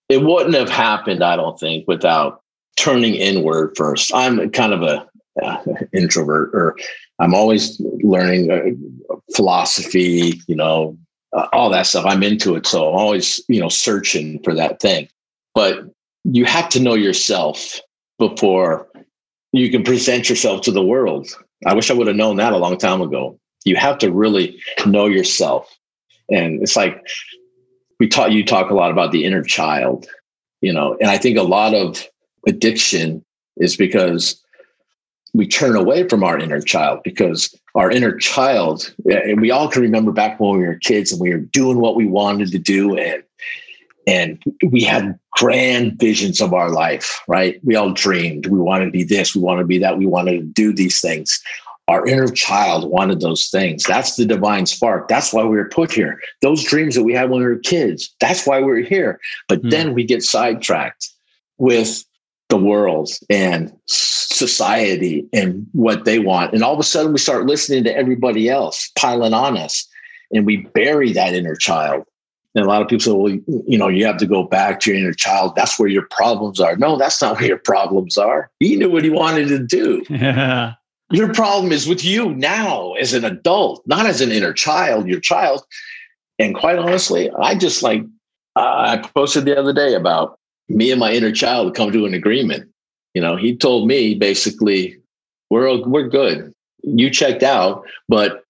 it 0.09 0.23
wouldn't 0.23 0.55
have 0.55 0.69
happened, 0.69 1.23
I 1.23 1.35
don't 1.35 1.59
think, 1.59 1.87
without 1.87 2.41
turning 2.77 3.15
inward 3.15 3.73
first. 3.75 4.13
I'm 4.13 4.49
kind 4.51 4.73
of 4.73 4.83
a 4.83 5.07
uh, 5.43 5.63
introvert, 5.93 6.51
or 6.53 6.75
I'm 7.19 7.33
always 7.33 7.79
learning 8.03 8.51
uh, 8.51 9.15
philosophy, 9.35 10.41
you 10.47 10.55
know, 10.55 10.97
uh, 11.33 11.47
all 11.53 11.69
that 11.69 11.87
stuff. 11.87 12.05
I'm 12.05 12.23
into 12.23 12.55
it. 12.55 12.65
So 12.65 12.89
I'm 12.89 12.95
always, 12.95 13.41
you 13.47 13.59
know, 13.59 13.69
searching 13.69 14.41
for 14.43 14.53
that 14.53 14.79
thing. 14.79 15.09
But 15.53 15.85
you 16.23 16.45
have 16.45 16.69
to 16.69 16.79
know 16.79 16.93
yourself 16.93 17.79
before 18.19 18.87
you 19.53 19.71
can 19.71 19.83
present 19.83 20.29
yourself 20.29 20.61
to 20.61 20.71
the 20.71 20.83
world. 20.83 21.27
I 21.65 21.73
wish 21.73 21.89
I 21.89 21.93
would 21.93 22.07
have 22.07 22.15
known 22.15 22.37
that 22.37 22.53
a 22.53 22.57
long 22.57 22.77
time 22.77 23.01
ago. 23.01 23.39
You 23.65 23.75
have 23.75 23.97
to 23.99 24.11
really 24.11 24.59
know 24.85 25.07
yourself. 25.07 25.75
And 26.29 26.61
it's 26.61 26.75
like 26.75 27.03
we 27.99 28.07
taught 28.07 28.31
you 28.31 28.45
talk 28.45 28.69
a 28.69 28.75
lot 28.75 28.91
about 28.91 29.11
the 29.11 29.25
inner 29.25 29.43
child, 29.43 30.07
you 30.61 30.73
know, 30.73 30.97
and 31.01 31.09
I 31.09 31.17
think 31.17 31.37
a 31.37 31.43
lot 31.43 31.73
of 31.73 32.07
addiction 32.47 33.25
is 33.57 33.75
because 33.75 34.41
we 35.33 35.47
turn 35.47 35.75
away 35.75 36.07
from 36.07 36.23
our 36.23 36.37
inner 36.37 36.61
child 36.61 37.01
because 37.03 37.53
our 37.75 37.91
inner 37.91 38.15
child, 38.15 38.93
and 39.05 39.41
we 39.41 39.51
all 39.51 39.67
can 39.69 39.81
remember 39.81 40.11
back 40.11 40.39
when 40.39 40.57
we 40.57 40.65
were 40.65 40.75
kids 40.75 41.11
and 41.11 41.21
we 41.21 41.31
were 41.31 41.39
doing 41.39 41.79
what 41.79 41.95
we 41.95 42.05
wanted 42.05 42.51
to 42.51 42.59
do 42.59 42.97
and 42.97 43.23
and 44.07 44.41
we 44.71 44.83
had 44.83 45.19
grand 45.31 45.99
visions 45.99 46.39
of 46.39 46.53
our 46.53 46.69
life, 46.69 47.21
right? 47.27 47.59
We 47.65 47.75
all 47.75 47.91
dreamed 47.91 48.47
we 48.47 48.57
wanted 48.57 48.85
to 48.85 48.91
be 48.91 49.03
this, 49.03 49.35
we 49.35 49.41
wanted 49.41 49.63
to 49.63 49.67
be 49.67 49.79
that, 49.79 49.97
we 49.97 50.05
wanted 50.05 50.39
to 50.39 50.45
do 50.45 50.73
these 50.73 51.01
things. 51.01 51.41
Our 51.89 52.05
inner 52.05 52.27
child 52.27 52.89
wanted 52.89 53.21
those 53.21 53.49
things. 53.49 53.83
That's 53.83 54.15
the 54.15 54.25
divine 54.25 54.65
spark. 54.65 55.07
That's 55.07 55.33
why 55.33 55.43
we 55.43 55.55
were 55.55 55.69
put 55.69 55.91
here. 55.91 56.19
Those 56.41 56.63
dreams 56.63 56.95
that 56.95 57.03
we 57.03 57.13
had 57.13 57.29
when 57.29 57.39
we 57.39 57.45
were 57.45 57.59
kids, 57.59 58.13
that's 58.19 58.45
why 58.45 58.59
we're 58.61 58.81
here. 58.81 59.19
But 59.47 59.61
mm. 59.61 59.71
then 59.71 59.93
we 59.93 60.03
get 60.03 60.23
sidetracked 60.23 61.09
with 61.57 62.03
the 62.49 62.57
world 62.57 63.09
and 63.29 63.73
society 63.87 65.27
and 65.33 65.67
what 65.73 66.05
they 66.05 66.19
want. 66.19 66.53
And 66.53 66.63
all 66.63 66.73
of 66.73 66.79
a 66.79 66.83
sudden, 66.83 67.11
we 67.11 67.19
start 67.19 67.45
listening 67.45 67.83
to 67.83 67.95
everybody 67.95 68.49
else 68.49 68.91
piling 68.97 69.33
on 69.33 69.57
us, 69.57 69.87
and 70.31 70.45
we 70.45 70.57
bury 70.73 71.11
that 71.13 71.33
inner 71.33 71.55
child. 71.55 72.03
And 72.55 72.65
a 72.65 72.67
lot 72.67 72.81
of 72.81 72.87
people 72.87 73.03
say, 73.03 73.11
well, 73.11 73.63
you 73.67 73.77
know, 73.77 73.87
you 73.87 74.05
have 74.05 74.17
to 74.17 74.25
go 74.25 74.43
back 74.43 74.79
to 74.79 74.91
your 74.91 74.99
inner 74.99 75.13
child. 75.13 75.55
That's 75.55 75.77
where 75.77 75.89
your 75.89 76.07
problems 76.09 76.59
are. 76.59 76.75
No, 76.75 76.97
that's 76.97 77.21
not 77.21 77.35
where 77.35 77.49
your 77.49 77.59
problems 77.59 78.17
are. 78.17 78.49
He 78.59 78.75
knew 78.75 78.89
what 78.89 79.03
he 79.03 79.09
wanted 79.09 79.47
to 79.49 79.59
do. 79.59 80.03
Yeah. 80.17 80.73
Your 81.09 81.33
problem 81.33 81.71
is 81.71 81.87
with 81.87 82.03
you 82.03 82.35
now 82.35 82.91
as 82.93 83.13
an 83.13 83.23
adult, 83.23 83.81
not 83.85 84.05
as 84.05 84.19
an 84.19 84.29
inner 84.29 84.51
child, 84.51 85.07
your 85.07 85.21
child. 85.21 85.63
And 86.37 86.53
quite 86.53 86.77
honestly, 86.77 87.31
I 87.31 87.55
just 87.55 87.81
like, 87.81 88.01
uh, 88.57 88.59
I 88.59 88.97
posted 89.15 89.45
the 89.45 89.57
other 89.57 89.71
day 89.71 89.93
about 89.93 90.37
me 90.69 90.91
and 90.91 90.99
my 90.99 91.11
inner 91.11 91.31
child 91.31 91.75
come 91.75 91.91
to 91.91 92.05
an 92.05 92.13
agreement. 92.13 92.69
You 93.13 93.21
know, 93.21 93.35
he 93.35 93.55
told 93.55 93.87
me 93.87 94.15
basically, 94.15 94.97
we're 95.49 95.85
we're 95.85 96.07
good. 96.07 96.53
You 96.83 97.09
checked 97.09 97.43
out, 97.43 97.85
but 98.07 98.43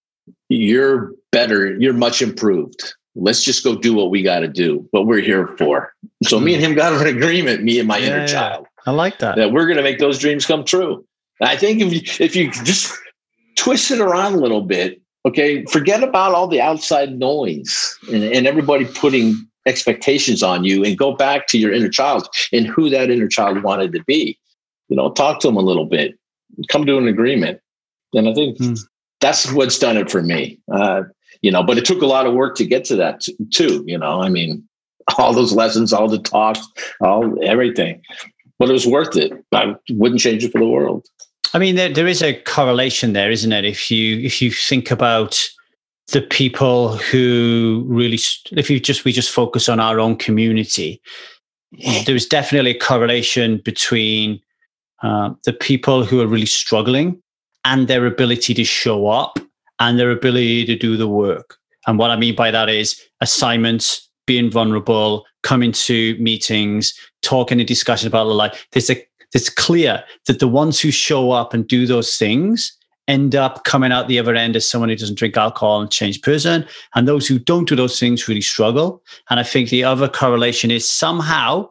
you're 0.50 1.12
better. 1.32 1.76
You're 1.78 1.94
much 1.94 2.22
improved. 2.22 2.94
Let's 3.16 3.44
just 3.44 3.64
go 3.64 3.76
do 3.76 3.94
what 3.94 4.12
we 4.12 4.22
got 4.22 4.40
to 4.40 4.48
do, 4.48 4.88
what 4.92 5.08
we're 5.08 5.22
here 5.22 5.48
for. 5.58 5.94
So 6.24 6.40
me 6.40 6.54
and 6.54 6.64
him 6.64 6.76
got 6.76 6.94
an 6.94 7.08
agreement. 7.08 7.64
Me 7.64 7.80
and 7.80 7.88
my 7.88 7.98
yeah, 7.98 8.08
inner 8.08 8.28
child. 8.28 8.68
I 8.86 8.92
like 8.92 9.20
that. 9.20 9.36
That 9.38 9.52
we're 9.52 9.66
going 9.66 9.78
to 9.78 9.84
make 9.84 10.00
those 10.00 10.20
dreams 10.20 10.46
come 10.46 10.64
true. 10.64 11.04
I 11.42 11.56
think 11.56 11.82
if 11.82 11.94
you, 11.94 12.26
if 12.26 12.36
you 12.36 12.52
just 12.52 12.94
twist 13.56 13.92
it 13.92 14.00
around 14.00 14.34
a 14.34 14.38
little 14.38 14.62
bit, 14.62 15.02
okay, 15.26 15.66
forget 15.66 16.04
about 16.04 16.34
all 16.34 16.48
the 16.48 16.62
outside 16.62 17.18
noise 17.18 17.98
and, 18.12 18.24
and 18.24 18.48
everybody 18.48 18.86
putting 18.86 19.48
expectations 19.68 20.42
on 20.42 20.64
you 20.64 20.84
and 20.84 20.98
go 20.98 21.16
back 21.16 21.48
to 21.48 21.58
your 21.58 21.72
inner 21.72 21.90
child 21.90 22.28
and 22.52 22.66
who 22.66 22.90
that 22.90 23.10
inner 23.10 23.28
child 23.28 23.64
wanted 23.64 23.92
to 23.94 24.04
be. 24.06 24.38
You 24.90 24.96
know, 24.96 25.12
talk 25.12 25.42
to 25.42 25.48
them 25.48 25.58
a 25.58 25.62
little 25.62 25.86
bit, 25.86 26.18
come 26.70 26.86
to 26.86 26.98
an 26.98 27.08
agreement. 27.08 27.60
And 28.14 28.30
I 28.30 28.34
think 28.34 28.58
mm. 28.58 28.80
that's 29.20 29.52
what's 29.52 29.78
done 29.78 29.98
it 29.98 30.10
for 30.10 30.24
me. 30.24 30.60
Uh, 30.72 31.04
you 31.42 31.52
know, 31.52 31.62
but 31.62 31.78
it 31.78 31.86
took 31.86 32.02
a 32.02 32.08
lot 32.08 32.26
of 32.26 32.34
work 32.34 32.56
to 32.56 32.66
get 32.66 32.86
to 32.86 32.96
that 32.96 33.22
too. 33.54 33.84
You 33.86 33.98
know, 33.98 34.22
I 34.22 34.30
mean, 34.30 34.68
all 35.18 35.34
those 35.34 35.54
lessons, 35.54 35.94
all 35.94 36.08
the 36.08 36.20
talks, 36.20 36.66
all 37.02 37.38
everything, 37.44 38.02
but 38.60 38.70
it 38.70 38.74
was 38.74 38.88
worth 38.88 39.16
it. 39.16 39.32
I 39.54 39.76
wouldn't 39.92 40.22
change 40.22 40.44
it 40.44 40.52
for 40.52 40.60
the 40.60 40.68
world. 40.68 41.06
I 41.54 41.60
mean, 41.60 41.76
there, 41.76 41.94
there 41.94 42.08
is 42.08 42.22
a 42.22 42.34
correlation 42.42 43.14
there, 43.14 43.32
isn't 43.32 43.52
it? 43.52 43.66
If 43.66 43.90
you 43.90 44.20
if 44.20 44.42
you 44.42 44.52
think 44.52 44.92
about 44.92 45.48
the 46.12 46.22
people 46.22 46.98
who 46.98 47.84
really, 47.88 48.20
if 48.52 48.70
you 48.70 48.80
just 48.80 49.04
we 49.04 49.12
just 49.12 49.32
focus 49.32 49.68
on 49.68 49.80
our 49.80 50.00
own 50.00 50.16
community, 50.16 51.02
there's 52.06 52.26
definitely 52.26 52.72
a 52.72 52.80
correlation 52.80 53.62
between 53.64 54.40
uh, 55.04 55.32
the 55.44 55.54
people 55.54 56.06
who 56.06 56.22
are 56.22 56.28
really 56.28 56.46
struggling 56.46 57.22
and 57.66 57.88
their 57.88 58.06
ability 58.06 58.54
to 58.54 58.64
show 58.64 59.08
up 59.08 59.38
and 59.80 60.00
their 60.00 60.12
ability 60.12 60.66
to 60.66 60.76
do 60.76 60.96
the 60.98 61.08
work. 61.08 61.58
And 61.86 62.00
what 62.00 62.12
I 62.12 62.16
mean 62.16 62.36
by 62.36 62.52
that 62.52 62.70
is 62.70 63.02
assignments, 63.22 64.10
being 64.26 64.50
vulnerable, 64.50 65.26
coming 65.44 65.72
to 65.72 66.18
meetings, 66.20 66.94
talking 67.22 67.60
and 67.60 67.68
discussion 67.68 68.08
about 68.08 68.26
the 68.26 68.34
life. 68.34 68.68
There's 68.72 68.90
a 68.90 69.06
it's 69.34 69.50
clear 69.50 70.04
that 70.28 70.40
the 70.40 70.48
ones 70.48 70.80
who 70.80 70.90
show 70.90 71.32
up 71.32 71.54
and 71.54 71.68
do 71.68 71.86
those 71.86 72.16
things 72.18 72.77
end 73.08 73.36
up 73.36 73.64
coming 73.64 73.92
out 73.92 74.08
the 74.08 74.20
other 74.20 74.36
end 74.36 74.56
as 74.56 74.70
someone 74.70 74.90
who 74.90 74.96
doesn't 74.96 75.18
drink 75.18 75.38
alcohol 75.38 75.82
and 75.82 75.92
change 75.92 76.22
person. 76.22 76.66
And 76.96 77.08
those 77.08 77.28
who 77.28 77.40
don't 77.40 77.68
do 77.68 77.76
those 77.76 78.00
things 78.00 78.28
really 78.28 78.42
struggle. 78.42 79.02
And 79.30 79.40
I 79.40 79.44
think 79.44 79.70
the 79.70 79.84
other 79.84 80.10
correlation 80.10 80.72
is 80.72 80.90
somehow 80.90 81.70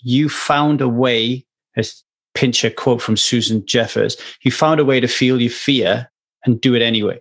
you 0.00 0.28
found 0.28 0.80
a 0.80 0.88
way, 0.88 1.44
as 1.76 2.02
pinch 2.34 2.62
a 2.64 2.70
quote 2.70 3.02
from 3.02 3.16
Susan 3.16 3.64
Jeffers, 3.66 4.16
you 4.42 4.52
found 4.52 4.78
a 4.78 4.84
way 4.84 5.00
to 5.00 5.08
feel 5.08 5.40
your 5.40 5.50
fear 5.50 6.08
and 6.44 6.60
do 6.60 6.74
it 6.74 6.82
anyway. 6.82 7.20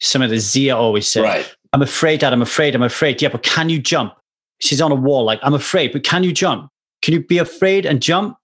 Some 0.00 0.22
of 0.22 0.30
the 0.30 0.38
Zia 0.38 0.76
always 0.76 1.08
said, 1.08 1.22
Right. 1.22 1.56
I'm 1.72 1.82
afraid, 1.82 2.20
Dad, 2.20 2.32
I'm 2.32 2.42
afraid, 2.42 2.74
I'm 2.74 2.82
afraid. 2.82 3.20
Yeah, 3.22 3.30
but 3.30 3.42
can 3.42 3.68
you 3.68 3.80
jump? 3.80 4.14
She's 4.60 4.80
on 4.80 4.92
a 4.92 4.96
wall, 4.96 5.24
like, 5.24 5.40
I'm 5.42 5.54
afraid, 5.54 5.92
but 5.92 6.04
can 6.04 6.22
you 6.22 6.32
jump? 6.32 6.70
Can 7.00 7.14
you 7.14 7.24
be 7.24 7.38
afraid 7.38 7.84
and 7.86 8.00
jump? 8.00 8.36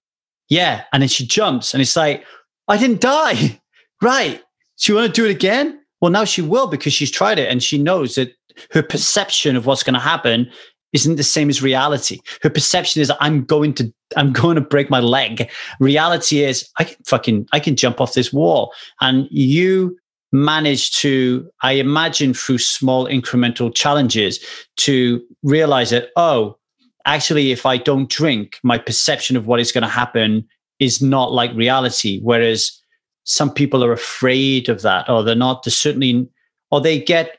Yeah. 0.48 0.84
And 0.92 1.02
then 1.02 1.08
she 1.08 1.26
jumps 1.26 1.74
and 1.74 1.80
it's 1.80 1.94
like, 1.94 2.24
I 2.66 2.76
didn't 2.76 3.00
die. 3.00 3.60
Right. 4.00 4.40
You 4.80 4.94
want 4.94 5.14
to 5.14 5.20
do 5.20 5.26
it 5.26 5.30
again? 5.30 5.80
Well, 6.00 6.10
now 6.10 6.24
she 6.24 6.42
will 6.42 6.68
because 6.68 6.92
she's 6.92 7.10
tried 7.10 7.38
it 7.38 7.50
and 7.50 7.62
she 7.62 7.78
knows 7.78 8.14
that 8.14 8.32
her 8.70 8.82
perception 8.82 9.56
of 9.56 9.66
what's 9.66 9.82
going 9.82 9.94
to 9.94 10.00
happen 10.00 10.50
isn't 10.92 11.16
the 11.16 11.22
same 11.22 11.50
as 11.50 11.62
reality. 11.62 12.20
Her 12.42 12.50
perception 12.50 13.02
is 13.02 13.12
I'm 13.20 13.44
going 13.44 13.74
to 13.74 13.92
I'm 14.16 14.32
going 14.32 14.54
to 14.54 14.60
break 14.60 14.88
my 14.88 15.00
leg. 15.00 15.50
Reality 15.80 16.44
is 16.44 16.68
I 16.78 16.84
can 16.84 16.96
fucking 17.04 17.48
I 17.52 17.60
can 17.60 17.76
jump 17.76 18.00
off 18.00 18.14
this 18.14 18.32
wall. 18.32 18.72
And 19.00 19.28
you 19.30 19.98
manage 20.32 20.92
to, 20.96 21.48
I 21.62 21.72
imagine 21.72 22.34
through 22.34 22.58
small 22.58 23.06
incremental 23.06 23.74
challenges 23.74 24.44
to 24.76 25.22
realize 25.42 25.90
that, 25.90 26.10
oh, 26.16 26.58
actually, 27.06 27.50
if 27.50 27.64
I 27.64 27.78
don't 27.78 28.10
drink, 28.10 28.58
my 28.62 28.78
perception 28.78 29.36
of 29.36 29.46
what 29.46 29.60
is 29.60 29.72
going 29.72 29.82
to 29.82 29.88
happen 29.88 30.46
is 30.78 31.00
not 31.00 31.32
like 31.32 31.52
reality. 31.54 32.20
Whereas 32.22 32.78
some 33.28 33.52
people 33.52 33.84
are 33.84 33.92
afraid 33.92 34.70
of 34.70 34.80
that, 34.80 35.06
or 35.08 35.22
they're 35.22 35.34
not, 35.34 35.62
they're 35.62 35.70
certainly, 35.70 36.26
or 36.70 36.80
they 36.80 36.98
get, 36.98 37.36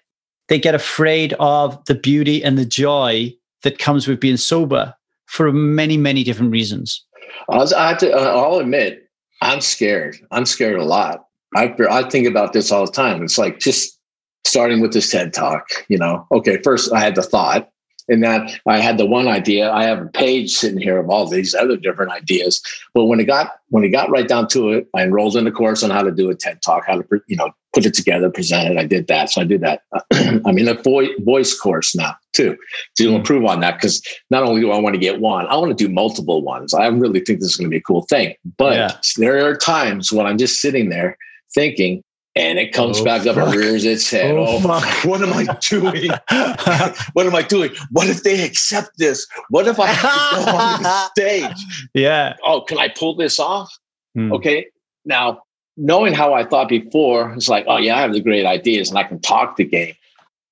they 0.47 0.59
get 0.59 0.75
afraid 0.75 1.33
of 1.39 1.83
the 1.85 1.95
beauty 1.95 2.43
and 2.43 2.59
the 2.59 2.65
joy 2.65 3.33
that 3.63 3.79
comes 3.79 4.07
with 4.07 4.19
being 4.19 4.37
sober 4.37 4.93
for 5.25 5.51
many, 5.51 5.97
many 5.97 6.23
different 6.23 6.51
reasons. 6.51 7.03
I, 7.49 7.95
to, 7.95 8.11
uh, 8.11 8.19
I'll 8.19 8.59
admit, 8.59 9.09
I'm 9.41 9.61
scared. 9.61 10.15
I'm 10.29 10.45
scared 10.45 10.79
a 10.79 10.85
lot. 10.85 11.25
I, 11.55 11.75
I 11.89 12.07
think 12.07 12.27
about 12.27 12.53
this 12.53 12.71
all 12.71 12.85
the 12.85 12.91
time. 12.91 13.23
It's 13.23 13.39
like 13.39 13.57
just 13.57 13.97
starting 14.45 14.81
with 14.81 14.93
this 14.93 15.09
TED 15.09 15.33
talk, 15.33 15.65
you 15.87 15.97
know, 15.97 16.27
okay, 16.31 16.59
first 16.63 16.93
I 16.93 16.99
had 16.99 17.15
the 17.15 17.23
thought 17.23 17.67
and 18.09 18.23
that 18.23 18.59
I 18.67 18.79
had 18.79 18.97
the 18.97 19.05
one 19.05 19.27
idea. 19.27 19.71
I 19.71 19.83
have 19.83 20.01
a 20.01 20.07
page 20.07 20.51
sitting 20.51 20.79
here 20.79 20.97
of 20.97 21.09
all 21.09 21.27
these 21.27 21.53
other 21.53 21.77
different 21.77 22.11
ideas. 22.11 22.61
But 22.93 23.05
when 23.05 23.19
it 23.19 23.25
got 23.25 23.51
when 23.69 23.83
it 23.83 23.89
got 23.89 24.09
right 24.09 24.27
down 24.27 24.47
to 24.49 24.71
it, 24.71 24.87
I 24.95 25.03
enrolled 25.03 25.35
in 25.35 25.47
a 25.47 25.51
course 25.51 25.83
on 25.83 25.91
how 25.91 26.01
to 26.01 26.11
do 26.11 26.29
a 26.29 26.35
TED 26.35 26.61
talk, 26.61 26.85
how 26.87 27.01
to 27.01 27.21
you 27.27 27.37
know 27.37 27.51
put 27.73 27.85
it 27.85 27.93
together, 27.93 28.29
present 28.29 28.71
it. 28.71 28.77
I 28.77 28.85
did 28.85 29.07
that, 29.07 29.29
so 29.29 29.41
I 29.41 29.43
did 29.43 29.61
that. 29.61 29.83
I'm 30.13 30.57
in 30.57 30.67
a 30.67 30.73
voice 30.73 31.09
voice 31.19 31.57
course 31.57 31.95
now 31.95 32.15
too 32.33 32.57
to 32.97 33.03
mm-hmm. 33.03 33.15
improve 33.15 33.45
on 33.45 33.59
that 33.61 33.75
because 33.75 34.01
not 34.29 34.43
only 34.43 34.61
do 34.61 34.71
I 34.71 34.79
want 34.79 34.95
to 34.95 34.99
get 34.99 35.19
one, 35.19 35.45
I 35.47 35.55
want 35.55 35.77
to 35.77 35.87
do 35.87 35.91
multiple 35.91 36.41
ones. 36.41 36.73
I 36.73 36.87
really 36.87 37.19
think 37.19 37.39
this 37.39 37.49
is 37.49 37.55
going 37.55 37.69
to 37.69 37.73
be 37.73 37.77
a 37.77 37.81
cool 37.81 38.03
thing. 38.03 38.35
But 38.57 38.73
yeah. 38.73 38.97
there 39.17 39.45
are 39.47 39.55
times 39.55 40.11
when 40.11 40.25
I'm 40.25 40.37
just 40.37 40.61
sitting 40.61 40.89
there 40.89 41.17
thinking, 41.53 42.03
and 42.35 42.59
it 42.59 42.73
comes 42.73 42.99
oh, 42.99 43.03
back 43.03 43.23
fuck. 43.23 43.37
up 43.37 43.47
and 43.47 43.55
rears 43.55 43.85
its 43.85 44.09
head. 44.09 44.35
Oh, 44.35 44.61
oh 44.63 45.01
what 45.05 45.21
am 45.21 45.33
I 45.33 45.45
doing? 45.69 46.09
what 47.13 47.25
am 47.25 47.35
I 47.35 47.41
doing? 47.41 47.71
What 47.91 48.07
if 48.07 48.23
they 48.23 48.43
accept 48.43 48.97
this? 48.97 49.25
What 49.49 49.67
if 49.67 49.79
I 49.79 49.87
have 49.87 50.39
to 50.39 50.51
go 50.51 50.57
on 50.57 50.83
the 50.83 51.07
stage? 51.17 51.89
Yeah. 51.93 52.35
Oh, 52.43 52.61
can 52.61 52.77
I 52.77 52.89
pull 52.89 53.15
this 53.15 53.39
off? 53.39 53.75
Hmm. 54.15 54.31
Okay. 54.33 54.67
Now, 55.05 55.41
knowing 55.77 56.13
how 56.13 56.33
I 56.33 56.45
thought 56.45 56.69
before, 56.69 57.33
it's 57.33 57.49
like, 57.49 57.65
oh 57.67 57.77
yeah, 57.77 57.97
I 57.97 58.01
have 58.01 58.13
the 58.13 58.21
great 58.21 58.45
ideas 58.45 58.89
and 58.89 58.97
I 58.97 59.03
can 59.03 59.19
talk 59.19 59.55
the 59.55 59.65
game. 59.65 59.95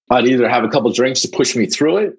I'd 0.09 0.25
either 0.25 0.47
have 0.47 0.63
a 0.63 0.69
couple 0.69 0.91
drinks 0.91 1.21
to 1.21 1.27
push 1.27 1.55
me 1.55 1.65
through 1.65 1.97
it, 1.97 2.13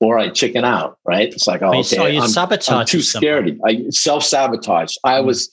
or 0.00 0.18
I 0.18 0.28
chicken 0.30 0.64
out. 0.64 0.98
Right? 1.04 1.32
It's 1.32 1.46
like, 1.46 1.62
oh, 1.62 1.70
okay, 1.70 1.82
so 1.82 2.06
you 2.06 2.22
I'm, 2.22 2.28
sabotage. 2.28 2.70
I'm 2.70 2.86
too 2.86 3.02
scared. 3.02 3.58
I 3.66 3.86
self 3.90 4.24
sabotage. 4.24 4.94
I 5.04 5.20
hmm. 5.20 5.26
was 5.26 5.50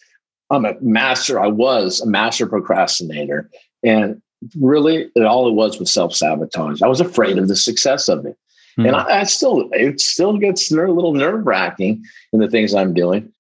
I'm 0.52 0.66
a 0.66 0.76
master. 0.82 1.40
I 1.40 1.48
was 1.48 2.02
a 2.02 2.08
master 2.08 2.46
procrastinator. 2.46 3.50
And 3.84 4.22
really, 4.60 5.10
it, 5.16 5.24
all 5.24 5.48
it 5.48 5.54
was 5.54 5.80
was 5.80 5.92
self 5.92 6.14
sabotage. 6.14 6.82
I 6.82 6.88
was 6.88 7.02
afraid 7.02 7.38
of 7.38 7.48
the 7.48 7.56
success 7.56 8.08
of 8.10 8.26
it. 8.26 8.38
Mm-hmm. 8.78 8.86
And 8.88 8.96
I, 8.96 9.22
I, 9.22 9.24
still, 9.24 9.70
it 9.72 10.00
still 10.00 10.38
gets 10.38 10.72
a 10.72 10.76
little 10.76 11.14
nerve 11.14 11.46
wracking 11.46 12.04
in 12.34 12.40
the 12.40 12.50
things 12.50 12.74
I'm 12.74 12.94
doing. 12.94 13.32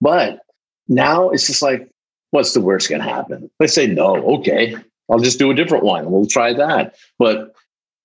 But 0.00 0.40
now 0.88 1.30
it's 1.30 1.46
just 1.46 1.62
like, 1.62 1.88
what's 2.30 2.54
the 2.54 2.60
worst 2.60 2.88
going 2.88 3.00
to 3.00 3.08
happen? 3.08 3.50
They 3.58 3.66
say, 3.66 3.86
no, 3.86 4.16
okay, 4.36 4.76
I'll 5.10 5.20
just 5.20 5.38
do 5.38 5.50
a 5.50 5.54
different 5.54 5.84
one. 5.84 6.10
We'll 6.10 6.26
try 6.26 6.52
that. 6.54 6.96
But 7.18 7.54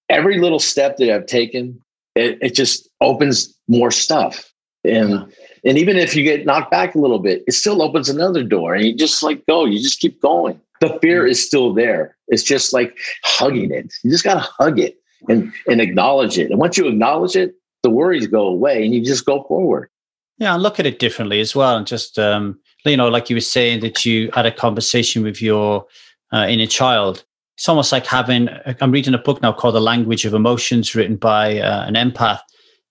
every 0.07 0.39
little 0.39 0.59
step 0.59 0.97
that 0.97 1.13
I've 1.13 1.25
taken, 1.25 1.81
it, 2.15 2.37
it 2.41 2.55
just 2.55 2.89
opens 3.01 3.55
more 3.67 3.91
stuff. 3.91 4.51
And 4.83 5.33
and 5.65 5.77
even 5.77 5.97
if 5.97 6.15
you 6.15 6.23
get 6.23 6.45
knocked 6.45 6.71
back 6.71 6.95
a 6.95 6.99
little 6.99 7.19
bit, 7.19 7.43
it 7.47 7.53
still 7.53 7.81
opens 7.81 8.09
another 8.09 8.43
door 8.43 8.75
and 8.75 8.85
you 8.85 8.95
just 8.95 9.23
like 9.23 9.45
go, 9.45 9.65
you 9.65 9.79
just 9.81 9.99
keep 9.99 10.21
going. 10.21 10.59
The 10.81 10.97
fear 11.01 11.25
mm. 11.25 11.29
is 11.29 11.45
still 11.45 11.73
there. 11.73 12.15
It's 12.27 12.43
just 12.43 12.73
like 12.73 12.97
hugging 13.23 13.71
it. 13.71 13.93
You 14.03 14.11
just 14.11 14.23
got 14.23 14.35
to 14.35 14.49
hug 14.57 14.79
it 14.79 14.97
and, 15.27 15.51
and 15.67 15.81
acknowledge 15.81 16.37
it. 16.37 16.49
And 16.49 16.59
once 16.59 16.77
you 16.77 16.87
acknowledge 16.87 17.35
it, 17.35 17.55
the 17.83 17.89
worries 17.89 18.27
go 18.27 18.47
away 18.47 18.83
and 18.83 18.93
you 18.93 19.03
just 19.03 19.25
go 19.25 19.43
forward. 19.43 19.89
Yeah, 20.37 20.53
and 20.53 20.63
look 20.63 20.79
at 20.79 20.85
it 20.85 20.99
differently 20.99 21.41
as 21.41 21.55
well. 21.55 21.75
And 21.75 21.85
just, 21.85 22.17
um, 22.17 22.59
you 22.85 22.95
know, 22.95 23.09
like 23.09 23.29
you 23.29 23.35
were 23.35 23.41
saying 23.41 23.81
that 23.81 24.05
you 24.05 24.29
had 24.33 24.45
a 24.45 24.51
conversation 24.51 25.23
with 25.23 25.41
your 25.41 25.85
uh, 26.31 26.45
inner 26.47 26.65
child. 26.65 27.25
It's 27.57 27.67
almost 27.67 27.91
like 27.91 28.05
having, 28.05 28.47
I'm 28.79 28.91
reading 28.91 29.13
a 29.13 29.17
book 29.17 29.41
now 29.41 29.51
called 29.51 29.75
The 29.75 29.81
Language 29.81 30.23
of 30.23 30.33
Emotions, 30.33 30.95
written 30.95 31.17
by 31.17 31.59
uh, 31.59 31.85
an 31.85 31.95
empath 31.95 32.39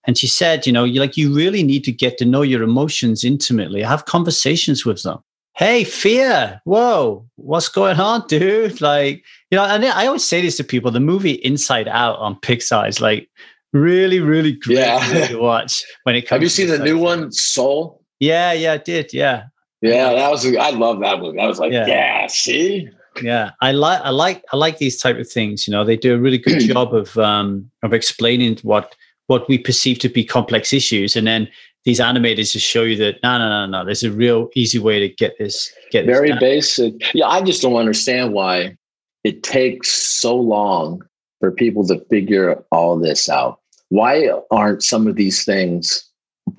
and 0.08 0.16
she 0.16 0.26
said, 0.26 0.66
you 0.66 0.72
know, 0.72 0.84
you 0.84 1.00
like 1.00 1.18
you 1.18 1.32
really 1.34 1.62
need 1.62 1.84
to 1.84 1.92
get 1.92 2.16
to 2.16 2.24
know 2.24 2.40
your 2.40 2.62
emotions 2.62 3.24
intimately. 3.24 3.82
Have 3.82 4.06
conversations 4.06 4.86
with 4.86 5.02
them. 5.02 5.18
Hey, 5.54 5.84
fear. 5.84 6.62
Whoa, 6.64 7.28
what's 7.36 7.68
going 7.68 8.00
on, 8.00 8.26
dude? 8.26 8.80
Like, 8.80 9.22
you 9.50 9.56
know, 9.56 9.64
and 9.64 9.84
I 9.84 10.06
always 10.06 10.24
say 10.24 10.40
this 10.40 10.56
to 10.56 10.64
people: 10.64 10.90
the 10.90 10.98
movie 10.98 11.32
Inside 11.32 11.88
Out 11.88 12.18
on 12.20 12.36
Pixar 12.36 12.88
is 12.88 13.02
like 13.02 13.28
really, 13.74 14.18
really 14.18 14.52
great 14.52 14.78
yeah. 14.78 15.26
to 15.26 15.36
watch. 15.40 15.84
When 16.04 16.14
it 16.14 16.22
comes, 16.22 16.30
have 16.30 16.42
you 16.42 16.48
seen 16.48 16.68
the 16.68 16.78
new 16.78 16.96
one, 16.96 17.30
Soul? 17.30 18.02
Yeah, 18.18 18.52
yeah, 18.52 18.72
I 18.72 18.78
did. 18.78 19.12
Yeah, 19.12 19.44
yeah, 19.82 20.14
that 20.14 20.30
was. 20.30 20.46
I 20.46 20.70
love 20.70 21.00
that 21.00 21.20
movie. 21.20 21.38
I 21.38 21.46
was 21.46 21.58
like, 21.58 21.70
yeah, 21.70 21.86
yeah 21.86 22.26
see, 22.28 22.88
yeah 23.22 23.50
i 23.60 23.72
like 23.72 24.00
i 24.02 24.10
like 24.10 24.44
i 24.52 24.56
like 24.56 24.78
these 24.78 25.00
type 25.00 25.18
of 25.18 25.28
things 25.28 25.66
you 25.66 25.72
know 25.72 25.84
they 25.84 25.96
do 25.96 26.14
a 26.14 26.18
really 26.18 26.38
good 26.38 26.60
job 26.72 26.94
of 26.94 27.16
um 27.18 27.70
of 27.82 27.92
explaining 27.92 28.56
what 28.62 28.94
what 29.28 29.48
we 29.48 29.56
perceive 29.56 29.98
to 30.00 30.08
be 30.08 30.24
complex 30.24 30.72
issues. 30.72 31.16
And 31.16 31.26
then 31.26 31.48
these 31.84 32.00
animators 32.00 32.52
just 32.52 32.66
show 32.66 32.82
you 32.82 32.96
that 32.96 33.16
no 33.22 33.38
no 33.38 33.48
no 33.48 33.66
no 33.66 33.84
there's 33.84 34.02
a 34.02 34.10
real 34.10 34.50
easy 34.54 34.78
way 34.78 34.98
to 34.98 35.08
get 35.08 35.38
this 35.38 35.72
get 35.90 36.04
very 36.04 36.32
this 36.32 36.40
basic. 36.40 37.14
Yeah 37.14 37.28
i 37.28 37.40
just 37.40 37.62
don't 37.62 37.76
understand 37.76 38.34
why 38.34 38.76
it 39.24 39.42
takes 39.42 39.90
so 39.90 40.36
long 40.36 41.02
for 41.40 41.50
people 41.50 41.86
to 41.86 42.04
figure 42.10 42.62
all 42.72 42.98
this 42.98 43.28
out. 43.28 43.60
Why 43.90 44.28
aren't 44.50 44.82
some 44.82 45.06
of 45.06 45.16
these 45.16 45.44
things 45.44 46.04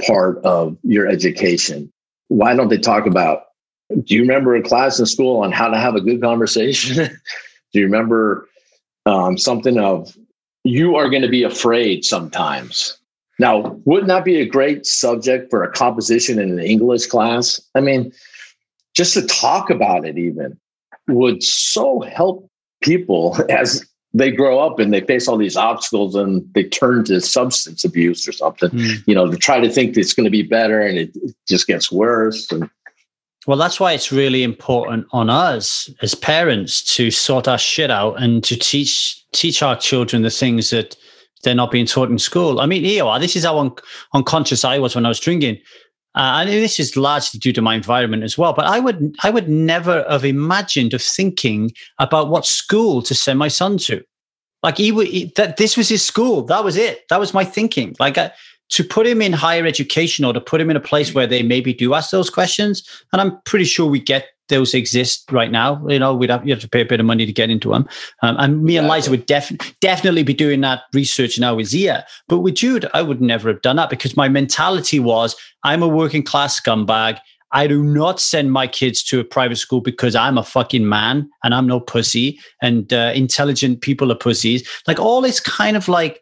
part 0.07 0.43
of 0.43 0.77
your 0.83 1.07
education? 1.07 1.91
Why 2.29 2.55
don't 2.55 2.69
they 2.69 2.77
talk 2.77 3.05
about 3.05 3.43
do 4.03 4.15
you 4.15 4.21
remember 4.21 4.55
a 4.55 4.61
class 4.61 4.99
in 4.99 5.05
school 5.05 5.41
on 5.41 5.51
how 5.51 5.67
to 5.67 5.77
have 5.77 5.95
a 5.95 6.01
good 6.01 6.21
conversation? 6.21 7.07
Do 7.73 7.79
you 7.79 7.85
remember 7.85 8.47
um, 9.05 9.37
something 9.37 9.79
of 9.79 10.15
you 10.63 10.95
are 10.95 11.09
going 11.09 11.21
to 11.21 11.29
be 11.29 11.43
afraid 11.43 12.05
sometimes. 12.05 12.97
Now, 13.39 13.79
wouldn't 13.85 14.09
that 14.09 14.25
be 14.25 14.41
a 14.41 14.45
great 14.45 14.85
subject 14.85 15.49
for 15.49 15.63
a 15.63 15.71
composition 15.71 16.39
in 16.39 16.51
an 16.51 16.59
English 16.59 17.07
class? 17.07 17.59
I 17.73 17.79
mean, 17.79 18.11
just 18.93 19.13
to 19.13 19.25
talk 19.25 19.69
about 19.69 20.05
it, 20.05 20.17
even 20.17 20.59
would 21.07 21.41
so 21.41 22.01
help 22.01 22.49
people 22.81 23.37
as 23.49 23.85
they 24.13 24.31
grow 24.31 24.59
up 24.59 24.79
and 24.79 24.91
they 24.91 25.01
face 25.01 25.27
all 25.27 25.37
these 25.37 25.55
obstacles 25.55 26.15
and 26.15 26.43
they 26.53 26.63
turn 26.63 27.03
to 27.05 27.21
substance 27.21 27.83
abuse 27.83 28.27
or 28.27 28.31
something, 28.31 28.71
mm. 28.71 29.03
you 29.05 29.13
know, 29.13 29.29
to 29.29 29.37
try 29.37 29.59
to 29.59 29.69
think 29.69 29.95
it's 29.95 30.13
going 30.13 30.25
to 30.25 30.31
be 30.31 30.41
better 30.41 30.81
and 30.81 30.97
it 30.97 31.15
just 31.47 31.67
gets 31.67 31.91
worse. 31.91 32.51
And 32.51 32.69
well, 33.49 33.57
that's 33.57 33.79
why 33.79 33.93
it's 33.93 34.11
really 34.11 34.43
important 34.43 35.07
on 35.11 35.27
us 35.27 35.89
as 36.03 36.13
parents 36.13 36.83
to 36.93 37.09
sort 37.09 37.47
our 37.47 37.57
shit 37.57 37.89
out 37.89 38.21
and 38.21 38.43
to 38.43 38.55
teach 38.55 39.25
teach 39.31 39.63
our 39.63 39.75
children 39.75 40.21
the 40.21 40.29
things 40.29 40.69
that 40.69 40.95
they're 41.41 41.55
not 41.55 41.71
being 41.71 41.87
taught 41.87 42.11
in 42.11 42.19
school. 42.19 42.59
I 42.59 42.67
mean, 42.67 42.83
know, 42.83 43.17
this 43.17 43.35
is 43.35 43.43
how 43.43 43.57
un- 43.57 43.71
unconscious 44.13 44.63
I 44.63 44.77
was 44.77 44.93
when 44.93 45.03
I 45.03 45.09
was 45.09 45.19
drinking. 45.19 45.57
Uh, 46.13 46.41
and 46.41 46.49
this 46.49 46.79
is 46.79 46.95
largely 46.95 47.39
due 47.39 47.51
to 47.53 47.59
my 47.59 47.73
environment 47.73 48.21
as 48.21 48.37
well. 48.37 48.53
But 48.53 48.65
I 48.65 48.79
would, 48.79 49.15
I 49.23 49.31
would 49.31 49.49
never 49.49 50.05
have 50.07 50.25
imagined 50.25 50.93
of 50.93 51.01
thinking 51.01 51.71
about 51.97 52.29
what 52.29 52.45
school 52.45 53.01
to 53.01 53.15
send 53.15 53.39
my 53.39 53.47
son 53.47 53.79
to. 53.79 54.03
Like 54.61 54.77
he, 54.77 54.91
he 55.05 55.33
that 55.37 55.57
this 55.57 55.75
was 55.75 55.89
his 55.89 56.05
school. 56.05 56.43
That 56.43 56.63
was 56.63 56.77
it. 56.77 56.99
That 57.09 57.19
was 57.19 57.33
my 57.33 57.45
thinking. 57.45 57.95
Like 57.99 58.19
I, 58.19 58.31
to 58.69 58.83
put 58.83 59.07
him 59.07 59.21
in 59.21 59.33
higher 59.33 59.65
education 59.65 60.25
or 60.25 60.33
to 60.33 60.41
put 60.41 60.61
him 60.61 60.69
in 60.69 60.77
a 60.77 60.81
place 60.81 61.13
where 61.13 61.27
they 61.27 61.43
maybe 61.43 61.73
do 61.73 61.93
ask 61.93 62.11
those 62.11 62.29
questions. 62.29 62.87
And 63.11 63.21
I'm 63.21 63.39
pretty 63.45 63.65
sure 63.65 63.87
we 63.87 63.99
get 63.99 64.27
those 64.49 64.73
exist 64.73 65.31
right 65.31 65.51
now. 65.51 65.85
You 65.87 65.99
know, 65.99 66.13
we'd 66.13 66.29
have 66.29 66.45
you 66.45 66.53
have 66.53 66.61
to 66.61 66.69
pay 66.69 66.81
a 66.81 66.85
bit 66.85 66.99
of 66.99 67.05
money 67.05 67.25
to 67.25 67.31
get 67.31 67.49
into 67.49 67.69
them. 67.69 67.87
Um, 68.21 68.35
and 68.39 68.63
me 68.63 68.77
and 68.77 68.87
Liza 68.87 69.09
would 69.11 69.25
def- 69.25 69.51
definitely 69.79 70.23
be 70.23 70.33
doing 70.33 70.61
that 70.61 70.81
research 70.93 71.39
now 71.39 71.55
with 71.55 71.67
Zia. 71.67 72.05
But 72.27 72.39
with 72.39 72.55
Jude, 72.55 72.89
I 72.93 73.01
would 73.01 73.21
never 73.21 73.49
have 73.49 73.61
done 73.61 73.77
that 73.77 73.89
because 73.89 74.17
my 74.17 74.27
mentality 74.27 74.99
was 74.99 75.35
I'm 75.63 75.81
a 75.81 75.87
working 75.87 76.23
class 76.23 76.59
scumbag. 76.59 77.19
I 77.51 77.65
do 77.65 77.81
not 77.81 78.19
send 78.19 78.51
my 78.51 78.67
kids 78.67 79.01
to 79.05 79.19
a 79.19 79.23
private 79.23 79.55
school 79.55 79.81
because 79.81 80.15
I'm 80.15 80.37
a 80.37 80.43
fucking 80.43 80.87
man 80.87 81.27
and 81.43 81.55
I'm 81.55 81.65
no 81.65 81.79
pussy 81.79 82.39
and 82.61 82.93
uh, 82.93 83.11
intelligent 83.15 83.81
people 83.81 84.11
are 84.11 84.15
pussies. 84.15 84.67
Like 84.87 84.99
all 84.99 85.21
this 85.21 85.39
kind 85.39 85.75
of 85.75 85.87
like 85.87 86.21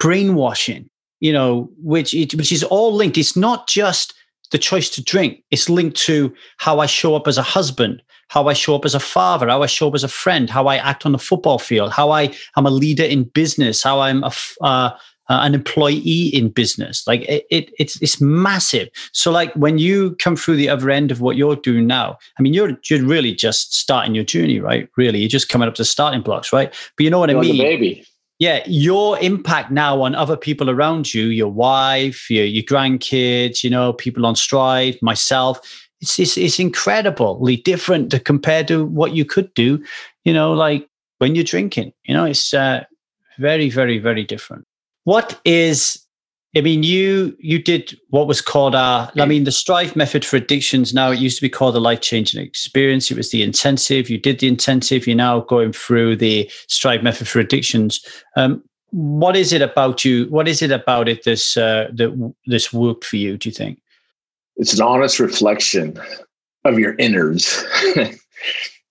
brainwashing, 0.00 0.90
you 1.24 1.32
know, 1.32 1.70
which 1.78 2.12
it, 2.12 2.34
which 2.34 2.52
is 2.52 2.62
all 2.64 2.92
linked. 2.92 3.16
It's 3.16 3.34
not 3.34 3.66
just 3.66 4.12
the 4.50 4.58
choice 4.58 4.90
to 4.90 5.02
drink. 5.02 5.42
It's 5.50 5.70
linked 5.70 5.96
to 6.00 6.30
how 6.58 6.80
I 6.80 6.86
show 6.86 7.16
up 7.16 7.26
as 7.26 7.38
a 7.38 7.42
husband, 7.42 8.02
how 8.28 8.46
I 8.48 8.52
show 8.52 8.74
up 8.74 8.84
as 8.84 8.94
a 8.94 9.00
father, 9.00 9.48
how 9.48 9.62
I 9.62 9.66
show 9.66 9.88
up 9.88 9.94
as 9.94 10.04
a 10.04 10.08
friend, 10.08 10.50
how 10.50 10.66
I 10.66 10.76
act 10.76 11.06
on 11.06 11.12
the 11.12 11.18
football 11.18 11.58
field, 11.58 11.92
how 11.92 12.10
I 12.10 12.34
am 12.58 12.66
a 12.66 12.70
leader 12.70 13.04
in 13.04 13.24
business, 13.24 13.82
how 13.82 14.00
I'm 14.00 14.22
a, 14.22 14.32
uh, 14.60 14.90
uh, 15.30 15.38
an 15.40 15.54
employee 15.54 16.28
in 16.34 16.50
business. 16.50 17.06
Like 17.06 17.22
it, 17.22 17.46
it, 17.50 17.70
it's 17.78 17.98
it's 18.02 18.20
massive. 18.20 18.90
So 19.12 19.30
like 19.30 19.50
when 19.54 19.78
you 19.78 20.16
come 20.16 20.36
through 20.36 20.56
the 20.56 20.68
other 20.68 20.90
end 20.90 21.10
of 21.10 21.22
what 21.22 21.38
you're 21.38 21.56
doing 21.56 21.86
now, 21.86 22.18
I 22.38 22.42
mean, 22.42 22.52
you're 22.52 22.76
you're 22.90 23.02
really 23.02 23.34
just 23.34 23.74
starting 23.74 24.14
your 24.14 24.24
journey, 24.24 24.60
right? 24.60 24.90
Really, 24.98 25.20
you're 25.20 25.30
just 25.30 25.48
coming 25.48 25.68
up 25.68 25.74
to 25.76 25.86
starting 25.86 26.20
blocks, 26.20 26.52
right? 26.52 26.68
But 26.98 27.04
you 27.04 27.08
know 27.08 27.18
what 27.18 27.30
you're 27.30 27.38
I 27.38 27.42
mean? 27.42 27.56
baby 27.56 28.06
yeah, 28.38 28.62
your 28.66 29.18
impact 29.20 29.70
now 29.70 30.02
on 30.02 30.14
other 30.14 30.36
people 30.36 30.68
around 30.68 31.14
you, 31.14 31.26
your 31.26 31.48
wife, 31.48 32.28
your, 32.30 32.44
your 32.44 32.64
grandkids, 32.64 33.62
you 33.62 33.70
know, 33.70 33.92
people 33.92 34.26
on 34.26 34.34
Strive, 34.34 35.00
myself, 35.00 35.60
it's, 36.00 36.18
it's, 36.18 36.36
it's 36.36 36.58
incredibly 36.58 37.56
different 37.56 38.10
to 38.10 38.18
compared 38.18 38.68
to 38.68 38.84
what 38.84 39.12
you 39.12 39.24
could 39.24 39.52
do, 39.54 39.82
you 40.24 40.32
know, 40.32 40.52
like 40.52 40.88
when 41.18 41.34
you're 41.34 41.44
drinking, 41.44 41.92
you 42.04 42.14
know, 42.14 42.24
it's 42.24 42.52
uh, 42.52 42.84
very, 43.38 43.70
very, 43.70 43.98
very 43.98 44.24
different. 44.24 44.66
What 45.04 45.40
is 45.44 46.03
I 46.56 46.60
mean, 46.60 46.84
you 46.84 47.36
you 47.40 47.60
did 47.60 47.98
what 48.10 48.28
was 48.28 48.40
called 48.40 48.74
uh, 48.74 49.10
I 49.16 49.26
mean, 49.26 49.44
the 49.44 49.50
Strive 49.50 49.96
method 49.96 50.24
for 50.24 50.36
addictions. 50.36 50.94
Now 50.94 51.10
it 51.10 51.18
used 51.18 51.36
to 51.36 51.42
be 51.42 51.48
called 51.48 51.74
the 51.74 51.80
life 51.80 52.00
changing 52.00 52.40
experience. 52.40 53.10
It 53.10 53.16
was 53.16 53.30
the 53.30 53.42
intensive. 53.42 54.08
You 54.08 54.18
did 54.18 54.38
the 54.38 54.46
intensive. 54.46 55.06
You're 55.06 55.16
now 55.16 55.40
going 55.40 55.72
through 55.72 56.16
the 56.16 56.50
Strive 56.68 57.02
method 57.02 57.26
for 57.26 57.40
addictions. 57.40 58.04
Um, 58.36 58.62
what 58.90 59.36
is 59.36 59.52
it 59.52 59.62
about 59.62 60.04
you? 60.04 60.26
What 60.26 60.46
is 60.46 60.62
it 60.62 60.70
about 60.70 61.08
it 61.08 61.24
this 61.24 61.56
uh, 61.56 61.88
that 61.94 62.34
this 62.46 62.72
worked 62.72 63.04
for 63.04 63.16
you? 63.16 63.36
Do 63.36 63.48
you 63.48 63.52
think? 63.52 63.80
It's 64.56 64.74
an 64.74 64.82
honest 64.82 65.18
reflection 65.18 65.98
of 66.64 66.78
your 66.78 66.94
innards. 66.96 67.64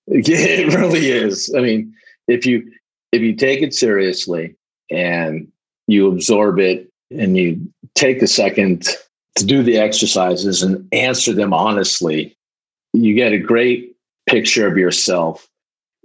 it 0.07 0.74
really 0.74 1.09
is. 1.09 1.53
I 1.57 1.61
mean, 1.61 1.93
if 2.28 2.45
you 2.45 2.70
if 3.14 3.22
you 3.22 3.36
take 3.36 3.61
it 3.61 3.74
seriously 3.74 4.55
and 4.91 5.47
you 5.88 6.11
absorb 6.11 6.59
it 6.59 6.89
and 7.20 7.38
you 7.38 7.59
take 7.95 8.22
a 8.22 8.28
second 8.28 8.88
to 9.36 9.45
do 9.45 9.64
the 9.64 9.78
exercises 9.78 10.61
and 10.61 10.88
answer 10.93 11.34
them 11.34 11.53
honestly, 11.53 12.36
you 12.93 13.16
get 13.16 13.34
a 13.34 13.39
great 13.39 13.95
picture 14.28 14.68
of 14.68 14.78
yourself 14.78 15.47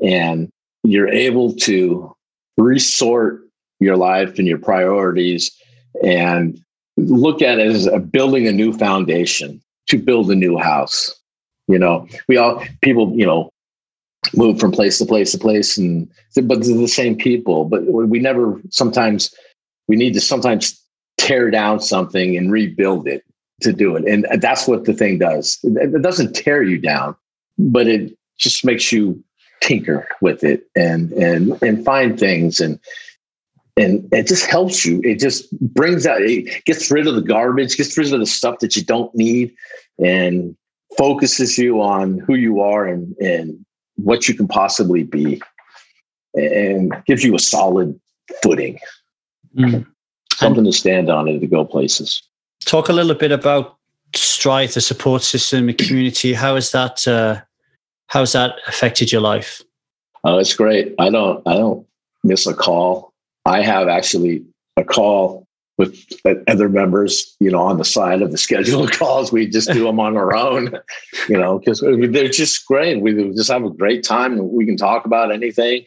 and 0.02 0.48
you're 0.82 1.08
able 1.08 1.54
to 1.54 2.14
resort 2.56 3.42
your 3.80 3.96
life 3.96 4.38
and 4.38 4.48
your 4.48 4.58
priorities 4.58 5.50
and 6.02 6.60
look 6.96 7.42
at 7.42 7.58
it 7.58 7.66
as 7.66 7.86
a 7.86 7.98
building 7.98 8.48
a 8.48 8.52
new 8.52 8.72
foundation 8.72 9.60
to 9.88 9.98
build 9.98 10.30
a 10.30 10.34
new 10.34 10.56
house. 10.56 11.14
You 11.68 11.78
know, 11.78 12.08
we 12.28 12.36
all 12.36 12.62
people, 12.82 13.12
you 13.14 13.26
know, 13.26 13.50
move 14.34 14.58
from 14.58 14.72
place 14.72 14.98
to 14.98 15.06
place 15.06 15.32
to 15.32 15.38
place 15.38 15.78
and 15.78 16.08
but 16.42 16.62
they're 16.64 16.76
the 16.76 16.88
same 16.88 17.16
people. 17.16 17.64
But 17.64 17.84
we 17.86 18.18
never 18.18 18.60
sometimes 18.70 19.34
we 19.86 19.96
need 19.96 20.14
to 20.14 20.20
sometimes 20.20 20.80
tear 21.18 21.50
down 21.50 21.80
something 21.80 22.36
and 22.36 22.50
rebuild 22.50 23.06
it 23.06 23.24
to 23.60 23.72
do 23.72 23.96
it. 23.96 24.04
And 24.06 24.26
that's 24.40 24.66
what 24.66 24.84
the 24.84 24.94
thing 24.94 25.18
does. 25.18 25.58
It 25.64 26.00
doesn't 26.00 26.34
tear 26.34 26.62
you 26.62 26.78
down, 26.78 27.16
but 27.58 27.86
it 27.86 28.16
just 28.38 28.64
makes 28.64 28.92
you 28.92 29.22
tinker 29.60 30.08
with 30.20 30.44
it 30.44 30.68
and 30.76 31.10
and 31.12 31.60
and 31.62 31.84
find 31.84 32.18
things 32.18 32.60
and 32.60 32.78
and 33.76 34.08
it 34.12 34.28
just 34.28 34.46
helps 34.46 34.86
you. 34.86 35.00
It 35.02 35.18
just 35.18 35.50
brings 35.60 36.06
out 36.06 36.22
it 36.22 36.64
gets 36.64 36.90
rid 36.90 37.08
of 37.08 37.16
the 37.16 37.22
garbage, 37.22 37.76
gets 37.76 37.98
rid 37.98 38.12
of 38.12 38.20
the 38.20 38.26
stuff 38.26 38.60
that 38.60 38.76
you 38.76 38.84
don't 38.84 39.12
need 39.14 39.52
and 39.98 40.56
focuses 40.96 41.58
you 41.58 41.82
on 41.82 42.18
who 42.20 42.36
you 42.36 42.60
are 42.60 42.86
and 42.86 43.16
and 43.16 43.64
what 43.96 44.28
you 44.28 44.34
can 44.34 44.46
possibly 44.46 45.02
be 45.02 45.42
and 46.34 46.94
gives 47.06 47.24
you 47.24 47.34
a 47.34 47.40
solid 47.40 47.98
footing. 48.40 48.78
Mm 49.56 49.84
something 50.38 50.64
to 50.64 50.72
stand 50.72 51.10
on 51.10 51.28
and 51.28 51.40
to 51.40 51.46
go 51.46 51.64
places. 51.64 52.22
Talk 52.64 52.88
a 52.88 52.92
little 52.92 53.14
bit 53.14 53.32
about 53.32 53.76
Strive, 54.14 54.72
the 54.72 54.80
support 54.80 55.22
system, 55.22 55.66
the 55.66 55.74
community. 55.74 56.32
How 56.32 56.54
has 56.54 56.72
that 56.72 57.06
uh, 57.06 57.40
how 58.06 58.20
has 58.20 58.32
that 58.32 58.56
affected 58.66 59.12
your 59.12 59.20
life? 59.20 59.60
Oh, 60.24 60.38
it's 60.38 60.54
great. 60.54 60.94
I 60.98 61.10
don't 61.10 61.46
I 61.46 61.54
don't 61.54 61.86
miss 62.24 62.46
a 62.46 62.54
call. 62.54 63.12
I 63.44 63.62
have 63.62 63.88
actually 63.88 64.44
a 64.76 64.84
call 64.84 65.46
with 65.76 66.04
other 66.48 66.68
members, 66.68 67.36
you 67.38 67.50
know, 67.50 67.60
on 67.60 67.78
the 67.78 67.84
side 67.84 68.22
of 68.22 68.32
the 68.32 68.38
scheduled 68.46 68.92
calls. 68.92 69.30
We 69.30 69.46
just 69.46 69.70
do 69.70 69.84
them 69.84 70.00
on 70.00 70.16
our 70.16 70.34
own, 70.34 70.72
you 71.28 71.36
know, 71.36 71.58
because 71.58 71.80
they're 71.80 72.28
just 72.28 72.66
great. 72.66 73.00
We 73.02 73.12
just 73.34 73.50
have 73.50 73.64
a 73.64 73.70
great 73.70 74.04
time. 74.04 74.52
We 74.52 74.64
can 74.64 74.76
talk 74.76 75.04
about 75.04 75.32
anything, 75.32 75.84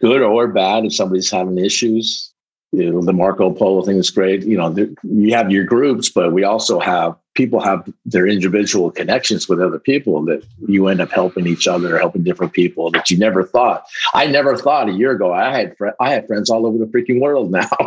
good 0.00 0.20
or 0.20 0.48
bad. 0.48 0.84
If 0.84 0.94
somebody's 0.94 1.30
having 1.30 1.58
issues, 1.58 2.33
you 2.76 2.90
know, 2.90 3.02
the 3.02 3.12
Marco 3.12 3.50
Polo 3.50 3.82
thing 3.82 3.96
is 3.96 4.10
great. 4.10 4.44
You 4.44 4.56
know, 4.56 4.74
you 5.02 5.34
have 5.34 5.50
your 5.50 5.64
groups, 5.64 6.08
but 6.08 6.32
we 6.32 6.44
also 6.44 6.80
have 6.80 7.16
people 7.34 7.60
have 7.60 7.88
their 8.04 8.26
individual 8.26 8.90
connections 8.90 9.48
with 9.48 9.60
other 9.60 9.78
people 9.78 10.24
that 10.24 10.42
you 10.66 10.88
end 10.88 11.00
up 11.00 11.10
helping 11.10 11.46
each 11.46 11.68
other, 11.68 11.98
helping 11.98 12.24
different 12.24 12.52
people 12.52 12.90
that 12.90 13.10
you 13.10 13.18
never 13.18 13.44
thought. 13.44 13.84
I 14.12 14.26
never 14.26 14.56
thought 14.56 14.88
a 14.88 14.92
year 14.92 15.12
ago 15.12 15.32
I 15.32 15.56
had 15.56 15.76
fr- 15.76 15.88
I 16.00 16.10
had 16.10 16.26
friends 16.26 16.50
all 16.50 16.66
over 16.66 16.78
the 16.78 16.86
freaking 16.86 17.20
world 17.20 17.50
now. 17.50 17.70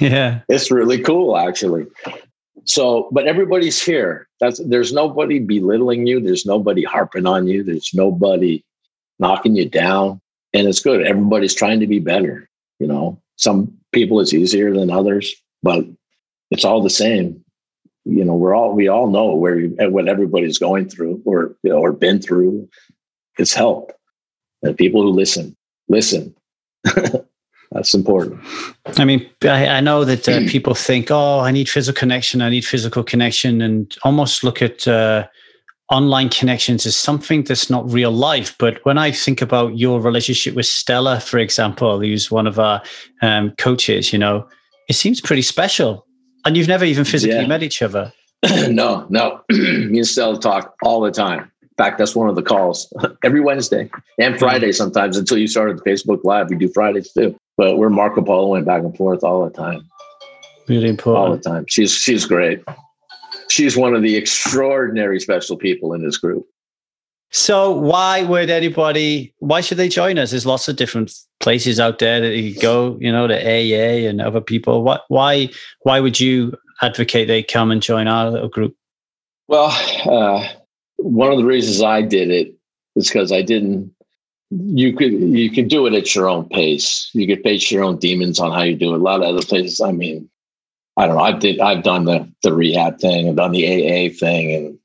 Yeah, 0.00 0.40
it's 0.48 0.70
really 0.70 1.00
cool 1.00 1.36
actually. 1.36 1.86
So, 2.64 3.08
but 3.12 3.26
everybody's 3.26 3.80
here. 3.80 4.26
That's 4.40 4.58
there's 4.64 4.92
nobody 4.92 5.38
belittling 5.38 6.06
you. 6.06 6.18
There's 6.18 6.46
nobody 6.46 6.82
harping 6.82 7.26
on 7.26 7.46
you. 7.46 7.62
There's 7.62 7.90
nobody 7.92 8.64
knocking 9.18 9.54
you 9.54 9.68
down, 9.68 10.20
and 10.54 10.66
it's 10.66 10.80
good. 10.80 11.06
Everybody's 11.06 11.54
trying 11.54 11.80
to 11.80 11.86
be 11.86 11.98
better. 11.98 12.48
You 12.78 12.86
know, 12.86 13.21
some 13.42 13.72
people 13.92 14.20
it's 14.20 14.32
easier 14.32 14.72
than 14.72 14.90
others, 14.90 15.34
but 15.62 15.84
it's 16.50 16.64
all 16.64 16.80
the 16.80 16.90
same. 16.90 17.44
You 18.04 18.24
know, 18.24 18.34
we're 18.34 18.54
all 18.54 18.72
we 18.72 18.88
all 18.88 19.10
know 19.10 19.34
where 19.34 19.60
what 19.90 20.08
everybody's 20.08 20.58
going 20.58 20.88
through 20.88 21.20
or 21.24 21.56
you 21.62 21.70
know, 21.70 21.78
or 21.78 21.92
been 21.92 22.20
through. 22.20 22.68
It's 23.38 23.52
help, 23.52 23.92
and 24.62 24.76
people 24.76 25.02
who 25.02 25.08
listen, 25.08 25.56
listen. 25.88 26.34
That's 27.72 27.94
important. 27.94 28.38
I 28.98 29.06
mean, 29.06 29.26
I, 29.44 29.66
I 29.66 29.80
know 29.80 30.04
that 30.04 30.28
uh, 30.28 30.40
people 30.48 30.74
think, 30.74 31.10
"Oh, 31.10 31.40
I 31.40 31.50
need 31.50 31.68
physical 31.68 31.98
connection. 31.98 32.42
I 32.42 32.50
need 32.50 32.64
physical 32.64 33.02
connection," 33.02 33.60
and 33.62 33.96
almost 34.04 34.44
look 34.44 34.62
at 34.62 34.86
uh, 34.86 35.26
online 35.92 36.30
connections 36.30 36.86
is 36.86 36.96
something 36.96 37.44
that's 37.44 37.68
not 37.68 37.88
real 37.92 38.10
life. 38.10 38.56
But 38.58 38.84
when 38.84 38.96
I 38.96 39.12
think 39.12 39.42
about 39.42 39.78
your 39.78 40.00
relationship 40.00 40.54
with 40.54 40.66
Stella, 40.66 41.20
for 41.20 41.38
example, 41.38 42.00
who's 42.00 42.30
one 42.30 42.46
of 42.46 42.58
our 42.58 42.82
um, 43.20 43.52
coaches, 43.58 44.12
you 44.12 44.18
know, 44.18 44.48
it 44.88 44.94
seems 44.94 45.20
pretty 45.20 45.42
special. 45.42 46.06
And 46.44 46.56
you've 46.56 46.66
never 46.66 46.86
even 46.86 47.04
physically 47.04 47.36
yeah. 47.36 47.46
met 47.46 47.62
each 47.62 47.82
other. 47.82 48.12
no, 48.68 49.06
no. 49.10 49.42
Me 49.50 49.98
and 49.98 50.06
Stella 50.06 50.40
talk 50.40 50.74
all 50.82 51.00
the 51.02 51.12
time. 51.12 51.40
In 51.62 51.68
fact, 51.76 51.98
that's 51.98 52.16
one 52.16 52.28
of 52.28 52.36
the 52.36 52.42
calls 52.42 52.92
every 53.24 53.40
Wednesday 53.40 53.90
and 54.18 54.38
Friday 54.38 54.72
sometimes 54.72 55.16
until 55.16 55.38
you 55.38 55.46
started 55.46 55.78
the 55.78 55.82
Facebook 55.82 56.24
Live. 56.24 56.48
We 56.48 56.56
do 56.56 56.68
Fridays 56.68 57.12
too. 57.12 57.36
But 57.58 57.76
we're 57.76 57.90
Marco 57.90 58.22
Polo 58.22 58.48
went 58.48 58.64
back 58.64 58.82
and 58.82 58.96
forth 58.96 59.22
all 59.22 59.44
the 59.44 59.50
time. 59.50 59.86
Really 60.68 60.88
important. 60.88 61.16
All 61.16 61.36
the 61.36 61.42
time. 61.42 61.66
She's 61.68 61.92
she's 61.92 62.24
great 62.24 62.62
she's 63.52 63.76
one 63.76 63.94
of 63.94 64.02
the 64.02 64.16
extraordinary 64.16 65.20
special 65.20 65.56
people 65.56 65.92
in 65.92 66.02
this 66.02 66.16
group. 66.16 66.46
So 67.30 67.70
why 67.70 68.22
would 68.24 68.50
anybody 68.50 69.34
why 69.38 69.60
should 69.60 69.78
they 69.78 69.88
join 69.88 70.18
us? 70.18 70.30
There's 70.30 70.46
lots 70.46 70.68
of 70.68 70.76
different 70.76 71.12
places 71.40 71.80
out 71.80 71.98
there 71.98 72.20
that 72.20 72.36
you 72.36 72.58
go, 72.58 72.98
you 73.00 73.12
know, 73.12 73.26
the 73.26 73.36
AA 73.36 74.08
and 74.08 74.20
other 74.20 74.40
people. 74.40 74.82
What 74.82 75.04
why 75.08 75.50
why 75.82 76.00
would 76.00 76.20
you 76.20 76.54
advocate 76.82 77.28
they 77.28 77.42
come 77.42 77.70
and 77.70 77.82
join 77.82 78.06
our 78.06 78.30
little 78.30 78.48
group? 78.48 78.74
Well, 79.48 79.70
uh, 80.04 80.46
one 80.96 81.30
of 81.30 81.38
the 81.38 81.44
reasons 81.44 81.82
I 81.82 82.02
did 82.02 82.30
it 82.30 82.54
is 82.96 83.08
because 83.08 83.32
I 83.32 83.42
didn't 83.42 83.94
you 84.50 84.94
could 84.94 85.12
you 85.12 85.50
could 85.50 85.68
do 85.68 85.86
it 85.86 85.94
at 85.94 86.14
your 86.14 86.28
own 86.28 86.48
pace. 86.48 87.10
You 87.14 87.26
could 87.26 87.42
face 87.42 87.70
your 87.70 87.82
own 87.84 87.98
demons 87.98 88.40
on 88.40 88.52
how 88.52 88.62
you 88.62 88.76
do 88.76 88.94
it. 88.94 89.00
A 89.00 89.02
lot 89.02 89.22
of 89.22 89.28
other 89.28 89.46
places, 89.46 89.80
I 89.80 89.92
mean, 89.92 90.28
I 90.96 91.06
don't 91.06 91.16
know. 91.16 91.22
I've 91.22 91.40
did. 91.40 91.60
I've 91.60 91.82
done 91.82 92.04
the 92.04 92.30
the 92.42 92.52
rehab 92.52 92.98
thing. 92.98 93.28
I've 93.28 93.36
done 93.36 93.52
the 93.52 93.66
AA 93.66 94.12
thing, 94.12 94.54
and 94.54 94.78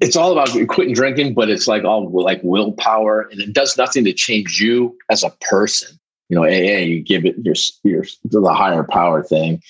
it's 0.00 0.16
all 0.16 0.32
about 0.32 0.50
quitting 0.68 0.94
drinking, 0.94 1.34
but 1.34 1.50
it's 1.50 1.66
like 1.66 1.84
all 1.84 2.08
like 2.22 2.40
willpower, 2.44 3.22
and 3.22 3.40
it 3.40 3.52
does 3.52 3.76
nothing 3.76 4.04
to 4.04 4.12
change 4.12 4.60
you 4.60 4.96
as 5.10 5.22
a 5.22 5.30
person. 5.40 5.98
You 6.28 6.36
know, 6.36 6.44
AA, 6.44 6.78
you 6.78 7.00
give 7.00 7.24
it 7.24 7.36
your 7.42 7.54
your 7.82 8.04
the 8.24 8.54
higher 8.54 8.84
power 8.84 9.22
thing 9.22 9.60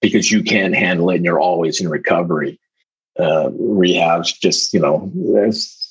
because 0.00 0.32
you 0.32 0.42
can't 0.42 0.74
handle 0.74 1.10
it, 1.10 1.16
and 1.16 1.24
you're 1.24 1.40
always 1.40 1.80
in 1.80 1.88
recovery. 1.88 2.58
Uh, 3.18 3.50
rehabs, 3.50 4.38
just 4.40 4.72
you 4.72 4.80
know, 4.80 5.10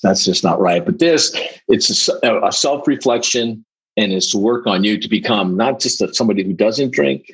that's 0.03 0.25
just 0.25 0.43
not 0.43 0.59
right. 0.59 0.85
But 0.85 0.99
this, 0.99 1.35
it's 1.67 2.09
a, 2.23 2.41
a 2.43 2.51
self 2.51 2.87
reflection, 2.87 3.65
and 3.95 4.11
it's 4.11 4.31
to 4.31 4.37
work 4.37 4.67
on 4.67 4.83
you 4.83 4.97
to 4.99 5.07
become 5.07 5.55
not 5.55 5.79
just 5.79 6.01
a, 6.01 6.13
somebody 6.13 6.43
who 6.43 6.53
doesn't 6.53 6.91
drink, 6.91 7.33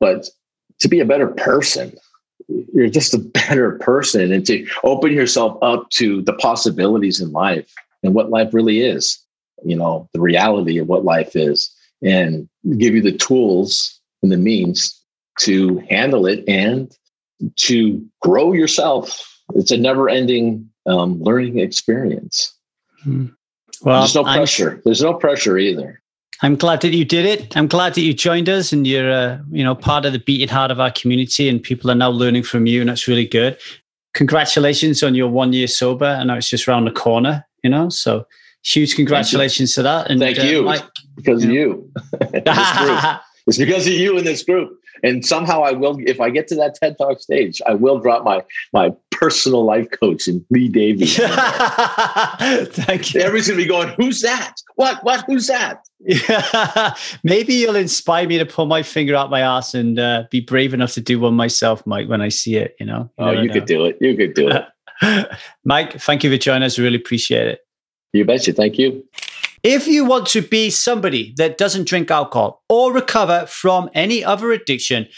but 0.00 0.28
to 0.80 0.88
be 0.88 1.00
a 1.00 1.04
better 1.04 1.28
person. 1.28 1.94
You're 2.48 2.88
just 2.88 3.14
a 3.14 3.18
better 3.48 3.78
person 3.78 4.32
and 4.32 4.44
to 4.46 4.66
open 4.84 5.12
yourself 5.12 5.58
up 5.62 5.88
to 5.90 6.22
the 6.22 6.34
possibilities 6.34 7.20
in 7.20 7.32
life 7.32 7.72
and 8.02 8.14
what 8.14 8.30
life 8.30 8.52
really 8.52 8.80
is 8.80 9.24
you 9.64 9.76
know 9.76 10.08
the 10.12 10.20
reality 10.20 10.78
of 10.78 10.88
what 10.88 11.04
life 11.04 11.34
is 11.34 11.74
and 12.02 12.48
give 12.78 12.94
you 12.94 13.00
the 13.00 13.16
tools 13.16 14.00
and 14.22 14.30
the 14.30 14.36
means 14.36 15.00
to 15.40 15.78
handle 15.90 16.26
it 16.26 16.44
and 16.46 16.96
to 17.56 18.04
grow 18.20 18.52
yourself. 18.52 19.20
It's 19.54 19.70
a 19.70 19.76
never 19.76 20.08
ending 20.08 20.70
um, 20.86 21.20
learning 21.20 21.58
experience. 21.58 22.54
Hmm. 23.02 23.26
well 23.82 24.00
there's 24.00 24.14
no 24.14 24.24
pressure. 24.24 24.72
I'm, 24.72 24.82
there's 24.84 25.02
no 25.02 25.14
pressure 25.14 25.58
either 25.58 26.00
I'm 26.42 26.56
glad 26.56 26.80
that 26.82 26.92
you 26.92 27.04
did 27.04 27.24
it. 27.24 27.56
I'm 27.56 27.68
glad 27.68 27.94
that 27.94 28.02
you 28.02 28.12
joined 28.12 28.48
us 28.48 28.72
and 28.72 28.86
you're, 28.86 29.10
uh, 29.10 29.38
you 29.50 29.64
know, 29.64 29.74
part 29.74 30.04
of 30.04 30.12
the 30.12 30.18
beating 30.18 30.48
heart 30.48 30.70
of 30.70 30.80
our 30.80 30.90
community 30.90 31.48
and 31.48 31.62
people 31.62 31.90
are 31.90 31.94
now 31.94 32.10
learning 32.10 32.42
from 32.42 32.66
you 32.66 32.80
and 32.80 32.90
that's 32.90 33.08
really 33.08 33.26
good. 33.26 33.56
Congratulations 34.14 35.02
on 35.02 35.14
your 35.14 35.28
one 35.28 35.52
year 35.52 35.66
sober. 35.66 36.06
I 36.06 36.24
know 36.24 36.34
it's 36.34 36.48
just 36.48 36.68
around 36.68 36.84
the 36.84 36.92
corner, 36.92 37.46
you 37.62 37.70
know, 37.70 37.88
so 37.88 38.26
huge 38.62 38.94
congratulations 38.94 39.74
to 39.74 39.82
that. 39.82 40.10
And 40.10 40.20
thank 40.20 40.38
uh, 40.38 40.42
you. 40.42 40.62
Mike, 40.62 40.84
because 41.16 41.44
you 41.44 41.50
of 41.50 41.54
you. 41.54 41.92
it's 43.46 43.58
because 43.58 43.86
of 43.86 43.92
you 43.92 44.18
in 44.18 44.24
this 44.24 44.42
group 44.42 44.78
and 45.04 45.24
somehow 45.24 45.62
I 45.62 45.72
will, 45.72 45.98
if 46.06 46.20
I 46.20 46.30
get 46.30 46.48
to 46.48 46.54
that 46.56 46.76
TED 46.76 46.96
Talk 46.96 47.20
stage, 47.20 47.60
I 47.66 47.74
will 47.74 47.98
drop 47.98 48.24
my 48.24 48.42
my 48.72 48.90
personal 49.10 49.64
life 49.64 49.88
coach 49.90 50.26
and 50.26 50.44
Lee 50.50 50.68
Davy. 50.68 51.06
Thank 51.06 53.14
you. 53.14 53.20
Everybody's 53.20 53.48
gonna 53.48 53.58
be 53.58 53.66
going, 53.66 53.94
"Who's 53.98 54.22
that? 54.22 54.54
What? 54.76 55.04
What? 55.04 55.24
Who's 55.26 55.46
that?" 55.48 55.80
Yeah, 56.00 56.94
maybe 57.22 57.54
you'll 57.54 57.76
inspire 57.76 58.26
me 58.26 58.38
to 58.38 58.46
pull 58.46 58.66
my 58.66 58.82
finger 58.82 59.14
out 59.14 59.30
my 59.30 59.40
ass 59.40 59.74
and 59.74 59.98
uh, 59.98 60.24
be 60.30 60.40
brave 60.40 60.72
enough 60.72 60.94
to 60.94 61.02
do 61.02 61.20
one 61.20 61.34
myself, 61.34 61.86
Mike. 61.86 62.08
When 62.08 62.22
I 62.22 62.30
see 62.30 62.56
it, 62.56 62.74
you 62.80 62.86
know. 62.86 63.10
You 63.18 63.24
oh, 63.24 63.30
you 63.32 63.50
could 63.50 63.66
do 63.66 63.84
it. 63.84 63.98
You 64.00 64.16
could 64.16 64.32
do 64.32 64.48
it. 64.48 65.28
Mike, 65.64 66.00
thank 66.00 66.24
you 66.24 66.30
for 66.30 66.38
joining 66.38 66.62
us. 66.62 66.78
Really 66.78 66.96
appreciate 66.96 67.46
it. 67.46 67.60
You 68.14 68.24
betcha. 68.24 68.52
Thank 68.52 68.78
you. 68.78 69.04
If 69.64 69.88
you 69.88 70.04
want 70.04 70.26
to 70.26 70.42
be 70.42 70.68
somebody 70.68 71.32
that 71.38 71.56
doesn't 71.56 71.88
drink 71.88 72.10
alcohol 72.10 72.62
or 72.68 72.92
recover 72.92 73.46
from 73.46 73.88
any 73.94 74.22
other 74.22 74.52
addiction, 74.52 75.08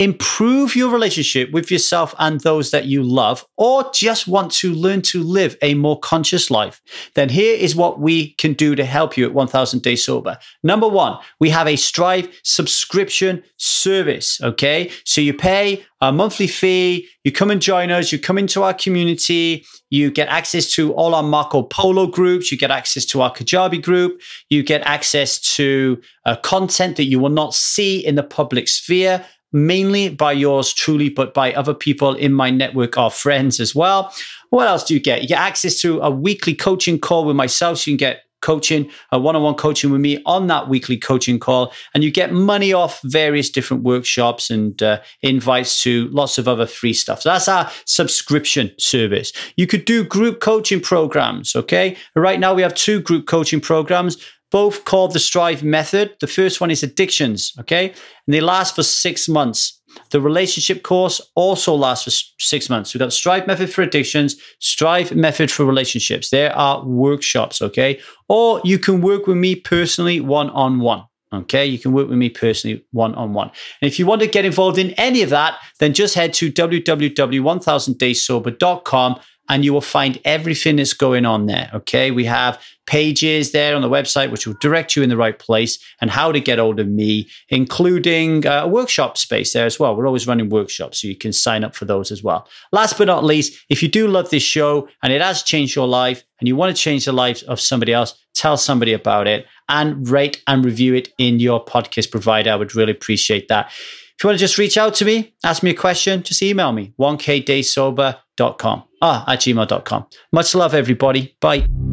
improve 0.00 0.74
your 0.74 0.90
relationship 0.90 1.52
with 1.52 1.70
yourself 1.70 2.14
and 2.18 2.40
those 2.40 2.70
that 2.70 2.86
you 2.86 3.02
love, 3.02 3.46
or 3.58 3.88
just 3.92 4.26
want 4.26 4.50
to 4.50 4.72
learn 4.72 5.02
to 5.02 5.22
live 5.22 5.56
a 5.60 5.74
more 5.74 6.00
conscious 6.00 6.50
life, 6.50 6.80
then 7.14 7.28
here 7.28 7.54
is 7.54 7.76
what 7.76 8.00
we 8.00 8.32
can 8.32 8.54
do 8.54 8.74
to 8.74 8.84
help 8.84 9.18
you 9.18 9.26
at 9.26 9.34
1000 9.34 9.82
Days 9.82 10.02
Sober. 10.02 10.38
Number 10.62 10.88
one, 10.88 11.18
we 11.38 11.50
have 11.50 11.68
a 11.68 11.76
Strive 11.76 12.28
subscription 12.42 13.44
service. 13.58 14.40
Okay. 14.40 14.90
So 15.04 15.20
you 15.20 15.34
pay 15.34 15.84
a 16.00 16.10
monthly 16.10 16.46
fee, 16.46 17.06
you 17.24 17.30
come 17.30 17.50
and 17.50 17.60
join 17.60 17.90
us, 17.90 18.10
you 18.10 18.18
come 18.18 18.38
into 18.38 18.62
our 18.62 18.72
community, 18.72 19.66
you 19.90 20.10
get 20.10 20.28
access 20.28 20.72
to 20.72 20.94
all 20.94 21.14
our 21.14 21.22
Marco 21.22 21.62
Polo 21.62 22.06
groups, 22.06 22.50
you 22.50 22.56
get 22.56 22.70
access 22.70 23.04
to 23.04 23.20
our 23.20 23.30
Kajabi 23.30 23.82
group, 23.82 24.22
you 24.48 24.62
get 24.62 24.80
access 24.82 25.38
to 25.56 26.00
uh, 26.24 26.36
content 26.36 26.96
that 26.96 27.04
you 27.04 27.18
will 27.18 27.28
not 27.28 27.52
see 27.52 27.98
in 27.98 28.14
the 28.14 28.22
public 28.22 28.66
sphere 28.66 29.26
mainly 29.52 30.08
by 30.08 30.32
yours 30.32 30.72
truly, 30.72 31.08
but 31.08 31.34
by 31.34 31.52
other 31.52 31.74
people 31.74 32.14
in 32.14 32.32
my 32.32 32.50
network 32.50 32.96
of 32.96 33.14
friends 33.14 33.60
as 33.60 33.74
well. 33.74 34.12
What 34.50 34.66
else 34.66 34.84
do 34.84 34.94
you 34.94 35.00
get? 35.00 35.22
You 35.22 35.28
get 35.28 35.38
access 35.38 35.80
to 35.80 36.00
a 36.00 36.10
weekly 36.10 36.54
coaching 36.54 36.98
call 36.98 37.24
with 37.24 37.36
myself. 37.36 37.78
So 37.78 37.90
you 37.90 37.96
can 37.96 38.06
get 38.08 38.24
coaching, 38.40 38.90
a 39.12 39.18
one 39.18 39.36
on 39.36 39.42
one 39.42 39.54
coaching 39.54 39.90
with 39.90 40.00
me 40.00 40.22
on 40.24 40.46
that 40.48 40.68
weekly 40.68 40.96
coaching 40.96 41.38
call. 41.38 41.72
And 41.94 42.02
you 42.02 42.10
get 42.10 42.32
money 42.32 42.72
off 42.72 43.00
various 43.04 43.50
different 43.50 43.82
workshops 43.82 44.50
and 44.50 44.82
uh, 44.82 45.00
invites 45.22 45.82
to 45.82 46.08
lots 46.08 46.38
of 46.38 46.48
other 46.48 46.66
free 46.66 46.92
stuff. 46.92 47.22
So 47.22 47.28
that's 47.28 47.48
our 47.48 47.70
subscription 47.84 48.72
service. 48.78 49.32
You 49.56 49.66
could 49.66 49.84
do 49.84 50.04
group 50.04 50.40
coaching 50.40 50.80
programs. 50.80 51.54
Okay. 51.54 51.96
Right 52.16 52.40
now 52.40 52.54
we 52.54 52.62
have 52.62 52.74
two 52.74 53.00
group 53.00 53.26
coaching 53.26 53.60
programs 53.60 54.16
both 54.50 54.84
called 54.84 55.12
the 55.12 55.18
Strive 55.18 55.62
Method. 55.62 56.16
The 56.20 56.26
first 56.26 56.60
one 56.60 56.70
is 56.70 56.82
addictions, 56.82 57.52
okay? 57.60 57.90
And 57.90 58.34
they 58.34 58.40
last 58.40 58.74
for 58.74 58.82
six 58.82 59.28
months. 59.28 59.80
The 60.10 60.20
relationship 60.20 60.82
course 60.82 61.20
also 61.34 61.74
lasts 61.74 62.04
for 62.04 62.10
six 62.38 62.70
months. 62.70 62.94
We've 62.94 63.00
got 63.00 63.12
Strive 63.12 63.46
Method 63.46 63.72
for 63.72 63.82
addictions, 63.82 64.36
Strive 64.60 65.14
Method 65.14 65.50
for 65.50 65.64
relationships. 65.64 66.30
There 66.30 66.54
are 66.56 66.84
workshops, 66.84 67.62
okay? 67.62 68.00
Or 68.28 68.60
you 68.64 68.78
can 68.78 69.00
work 69.00 69.26
with 69.26 69.36
me 69.36 69.56
personally 69.56 70.20
one 70.20 70.50
on 70.50 70.80
one. 70.80 71.04
Okay, 71.32 71.64
you 71.64 71.78
can 71.78 71.92
work 71.92 72.08
with 72.08 72.18
me 72.18 72.28
personally 72.28 72.84
one 72.90 73.14
on 73.14 73.32
one. 73.32 73.52
And 73.80 73.88
if 73.88 74.00
you 74.00 74.06
want 74.06 74.20
to 74.20 74.26
get 74.26 74.44
involved 74.44 74.78
in 74.78 74.90
any 74.92 75.22
of 75.22 75.30
that, 75.30 75.60
then 75.78 75.94
just 75.94 76.16
head 76.16 76.32
to 76.34 76.50
www.1000dayssober.com 76.50 79.20
and 79.50 79.64
you 79.64 79.72
will 79.72 79.80
find 79.80 80.18
everything 80.24 80.76
that's 80.76 80.92
going 80.92 81.26
on 81.26 81.46
there. 81.46 81.70
Okay. 81.74 82.12
We 82.12 82.24
have 82.24 82.62
pages 82.86 83.50
there 83.50 83.74
on 83.74 83.82
the 83.82 83.88
website, 83.88 84.30
which 84.30 84.46
will 84.46 84.54
direct 84.60 84.94
you 84.94 85.02
in 85.02 85.08
the 85.08 85.16
right 85.16 85.38
place 85.38 85.78
and 86.00 86.08
how 86.08 86.30
to 86.30 86.40
get 86.40 86.60
hold 86.60 86.78
of 86.78 86.86
me, 86.86 87.28
including 87.48 88.46
uh, 88.46 88.62
a 88.62 88.68
workshop 88.68 89.18
space 89.18 89.52
there 89.52 89.66
as 89.66 89.78
well. 89.78 89.96
We're 89.96 90.06
always 90.06 90.26
running 90.26 90.48
workshops, 90.50 91.02
so 91.02 91.08
you 91.08 91.16
can 91.16 91.32
sign 91.32 91.64
up 91.64 91.74
for 91.74 91.84
those 91.84 92.12
as 92.12 92.22
well. 92.22 92.48
Last 92.70 92.96
but 92.96 93.06
not 93.06 93.24
least, 93.24 93.60
if 93.68 93.82
you 93.82 93.88
do 93.88 94.06
love 94.06 94.30
this 94.30 94.44
show 94.44 94.88
and 95.02 95.12
it 95.12 95.20
has 95.20 95.42
changed 95.42 95.74
your 95.74 95.88
life 95.88 96.22
and 96.38 96.46
you 96.46 96.54
want 96.54 96.74
to 96.74 96.80
change 96.80 97.04
the 97.04 97.12
life 97.12 97.42
of 97.44 97.60
somebody 97.60 97.92
else, 97.92 98.14
tell 98.34 98.56
somebody 98.56 98.92
about 98.92 99.26
it 99.26 99.46
and 99.68 100.08
rate 100.08 100.42
and 100.46 100.64
review 100.64 100.94
it 100.94 101.08
in 101.18 101.40
your 101.40 101.64
podcast 101.64 102.12
provider. 102.12 102.52
I 102.52 102.56
would 102.56 102.76
really 102.76 102.92
appreciate 102.92 103.48
that. 103.48 103.66
If 103.66 104.22
you 104.22 104.28
want 104.28 104.38
to 104.38 104.44
just 104.44 104.58
reach 104.58 104.78
out 104.78 104.94
to 104.96 105.04
me, 105.04 105.34
ask 105.42 105.62
me 105.64 105.70
a 105.70 105.74
question, 105.74 106.22
just 106.22 106.40
email 106.40 106.70
me, 106.70 106.92
1kdaysober.com. 107.00 108.84
Ah, 109.00 109.24
at 109.26 109.40
gmail.com. 109.40 110.06
Much 110.32 110.54
love, 110.54 110.74
everybody. 110.74 111.36
Bye. 111.40 111.89